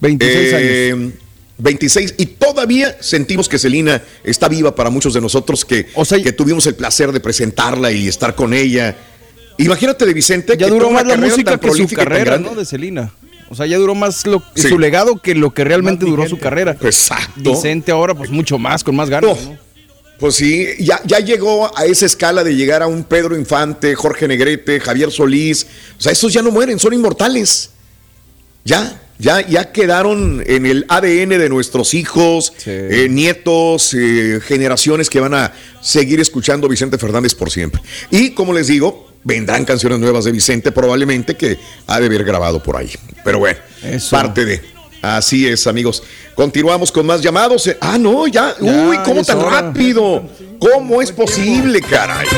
26 0.00 0.52
Eh, 0.54 0.92
años. 0.94 1.12
26 1.58 2.14
y 2.16 2.26
todavía 2.26 2.96
sentimos 3.00 3.46
que 3.48 3.58
Celina 3.58 4.02
está 4.24 4.48
viva 4.48 4.74
para 4.74 4.88
muchos 4.88 5.12
de 5.12 5.20
nosotros 5.20 5.64
que, 5.66 5.86
O 5.94 6.04
sea, 6.06 6.20
que 6.20 6.32
tuvimos 6.32 6.66
el 6.66 6.74
placer 6.74 7.12
de 7.12 7.20
presentarla 7.20 7.92
y 7.92 8.08
estar 8.08 8.34
con 8.34 8.54
ella. 8.54 8.96
Imagínate 9.58 10.06
de 10.06 10.14
Vicente 10.14 10.56
Ya 10.56 10.66
que 10.66 10.72
duró 10.72 10.90
más 10.90 11.06
la 11.06 11.16
música 11.18 11.58
que 11.60 11.70
su 11.72 11.86
carrera. 11.88 12.38
¿no? 12.38 12.54
De 12.54 12.64
Celina. 12.64 13.12
O 13.52 13.54
sea, 13.54 13.66
ya 13.66 13.76
duró 13.76 13.94
más 13.94 14.26
lo- 14.26 14.42
Sí. 14.54 14.68
su 14.68 14.78
legado 14.78 15.16
que 15.20 15.34
lo 15.34 15.52
que 15.52 15.62
realmente 15.62 16.06
duró 16.06 16.26
su 16.26 16.38
carrera. 16.38 16.74
Exacto. 16.80 17.50
Vicente 17.52 17.92
ahora, 17.92 18.14
pues 18.14 18.30
mucho 18.30 18.58
más, 18.58 18.82
con 18.82 18.96
más 18.96 19.10
ganas. 19.10 19.36
Oh, 19.38 19.50
¿no? 19.50 19.58
Pues 20.18 20.36
sí, 20.36 20.66
ya, 20.80 21.02
ya 21.04 21.18
llegó 21.18 21.76
a 21.76 21.84
esa 21.84 22.06
escala 22.06 22.42
de 22.44 22.54
llegar 22.56 22.82
a 22.82 22.86
un 22.86 23.04
Pedro 23.04 23.36
Infante, 23.36 23.94
Jorge 23.94 24.26
Negrete, 24.26 24.80
Javier 24.80 25.10
Solís. 25.10 25.66
O 25.98 26.00
sea, 26.00 26.12
esos 26.12 26.32
ya 26.32 26.40
no 26.42 26.50
mueren, 26.50 26.78
son 26.78 26.94
inmortales. 26.94 27.70
Ya, 28.64 29.02
ya, 29.18 29.46
ya 29.46 29.72
quedaron 29.72 30.42
en 30.46 30.64
el 30.66 30.86
ADN 30.88 31.36
de 31.38 31.48
nuestros 31.48 31.94
hijos, 31.94 32.52
eh, 32.66 33.08
nietos, 33.10 33.92
eh, 33.94 34.40
generaciones 34.42 35.10
que 35.10 35.20
van 35.20 35.34
a 35.34 35.52
seguir 35.82 36.20
escuchando 36.20 36.68
Vicente 36.68 36.96
Fernández 36.98 37.34
por 37.34 37.50
siempre. 37.50 37.82
Y 38.10 38.30
como 38.30 38.52
les 38.52 38.68
digo, 38.68 39.11
vendrán 39.24 39.64
canciones 39.64 39.98
nuevas 39.98 40.24
de 40.24 40.32
Vicente 40.32 40.72
probablemente 40.72 41.36
que 41.36 41.58
ha 41.86 42.00
de 42.00 42.06
haber 42.06 42.24
grabado 42.24 42.62
por 42.62 42.76
ahí. 42.76 42.90
Pero 43.24 43.38
bueno, 43.38 43.58
Eso. 43.82 44.10
parte 44.16 44.44
de... 44.44 44.72
Así 45.02 45.48
es, 45.48 45.66
amigos. 45.66 46.00
Continuamos 46.36 46.92
con 46.92 47.04
más 47.04 47.20
llamados. 47.20 47.66
Eh, 47.66 47.76
Ah, 47.80 47.98
no, 47.98 48.28
ya. 48.28 48.54
Ya, 48.60 48.72
Uy, 48.72 48.96
¿cómo 49.04 49.24
tan 49.24 49.38
hora. 49.38 49.62
rápido? 49.62 50.24
¿Cómo 50.60 51.02
es 51.02 51.10
posible, 51.10 51.80
caray? 51.80 52.28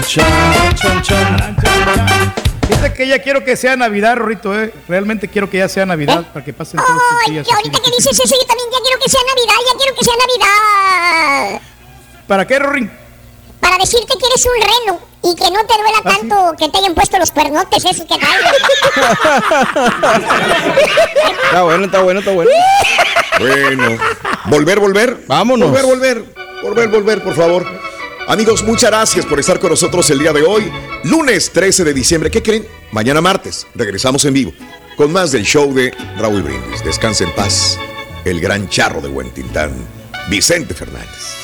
Fíjate 2.67 2.95
que 2.95 3.07
ya 3.07 3.19
quiero 3.21 3.45
que 3.45 3.57
sea 3.57 3.77
Navidad, 3.77 4.17
Rorrito, 4.17 4.59
¿eh? 4.59 4.73
Realmente 4.89 5.29
quiero 5.29 5.51
que 5.51 5.59
ya 5.59 5.69
sea 5.69 5.85
Navidad 5.85 6.25
para 6.33 6.43
que 6.43 6.55
pasen 6.55 6.81
todos 6.81 7.03
Ay, 7.27 7.33
días. 7.33 7.47
así. 7.47 7.55
ahorita 7.55 7.79
que 7.85 7.91
dices 7.91 8.19
eso, 8.19 8.35
yo 8.41 8.47
también 8.47 8.69
ya 8.73 8.79
quiero 8.83 8.99
que 9.03 9.11
sea 9.11 9.21
Navidad, 9.29 9.55
ya 9.71 9.79
quiero 9.79 9.95
que 9.95 10.05
sea 10.05 10.15
Navidad. 11.53 11.61
¿Para 12.27 12.47
qué, 12.47 12.59
Rorín? 12.59 12.91
Para 13.65 13.79
decirte 13.79 14.13
que 14.19 14.27
eres 14.27 14.45
un 14.45 14.53
reno 14.61 15.01
y 15.23 15.35
que 15.35 15.51
no 15.51 15.65
te 15.65 15.75
duela 15.75 15.99
¿Ah, 16.05 16.19
tanto 16.19 16.53
que 16.59 16.69
te 16.69 16.77
hayan 16.77 16.95
puesto 16.95 17.19
los 17.19 17.31
cuernotes 17.31 17.83
esos 17.83 18.05
que 18.05 18.19
traigo. 18.19 18.49
Está 21.45 21.63
bueno, 21.63 21.85
está 21.87 22.03
bueno, 22.03 22.21
está 22.21 22.33
bueno. 22.33 22.51
Bueno, 23.39 23.97
volver, 24.47 24.81
volver. 24.81 25.25
Vámonos. 25.27 25.71
Volver, 25.71 25.87
volver. 25.87 26.25
Volver, 26.63 26.89
volver, 26.89 27.23
por 27.23 27.35
favor. 27.35 27.65
Amigos, 28.29 28.63
muchas 28.65 28.91
gracias 28.91 29.25
por 29.25 29.41
estar 29.41 29.59
con 29.59 29.71
nosotros 29.71 30.11
el 30.11 30.19
día 30.19 30.33
de 30.33 30.43
hoy, 30.43 30.71
lunes 31.05 31.51
13 31.51 31.85
de 31.85 31.95
diciembre. 31.95 32.31
¿Qué 32.31 32.43
creen? 32.43 32.69
Mañana 32.91 33.23
martes 33.23 33.67
regresamos 33.75 34.25
en 34.27 34.35
vivo 34.35 34.53
con 34.97 35.11
más 35.11 35.33
del 35.33 35.45
show 35.45 35.73
de 35.73 35.91
Raúl 36.19 36.43
Brindis. 36.43 36.85
Descanse 36.85 37.25
en 37.25 37.33
paz, 37.33 37.79
el 38.25 38.41
gran 38.41 38.69
charro 38.69 39.01
de 39.01 39.09
Buen 39.09 39.31
Tintán, 39.31 39.73
Vicente 40.29 40.75
Fernández. 40.75 41.44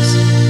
eyes. 0.00 0.49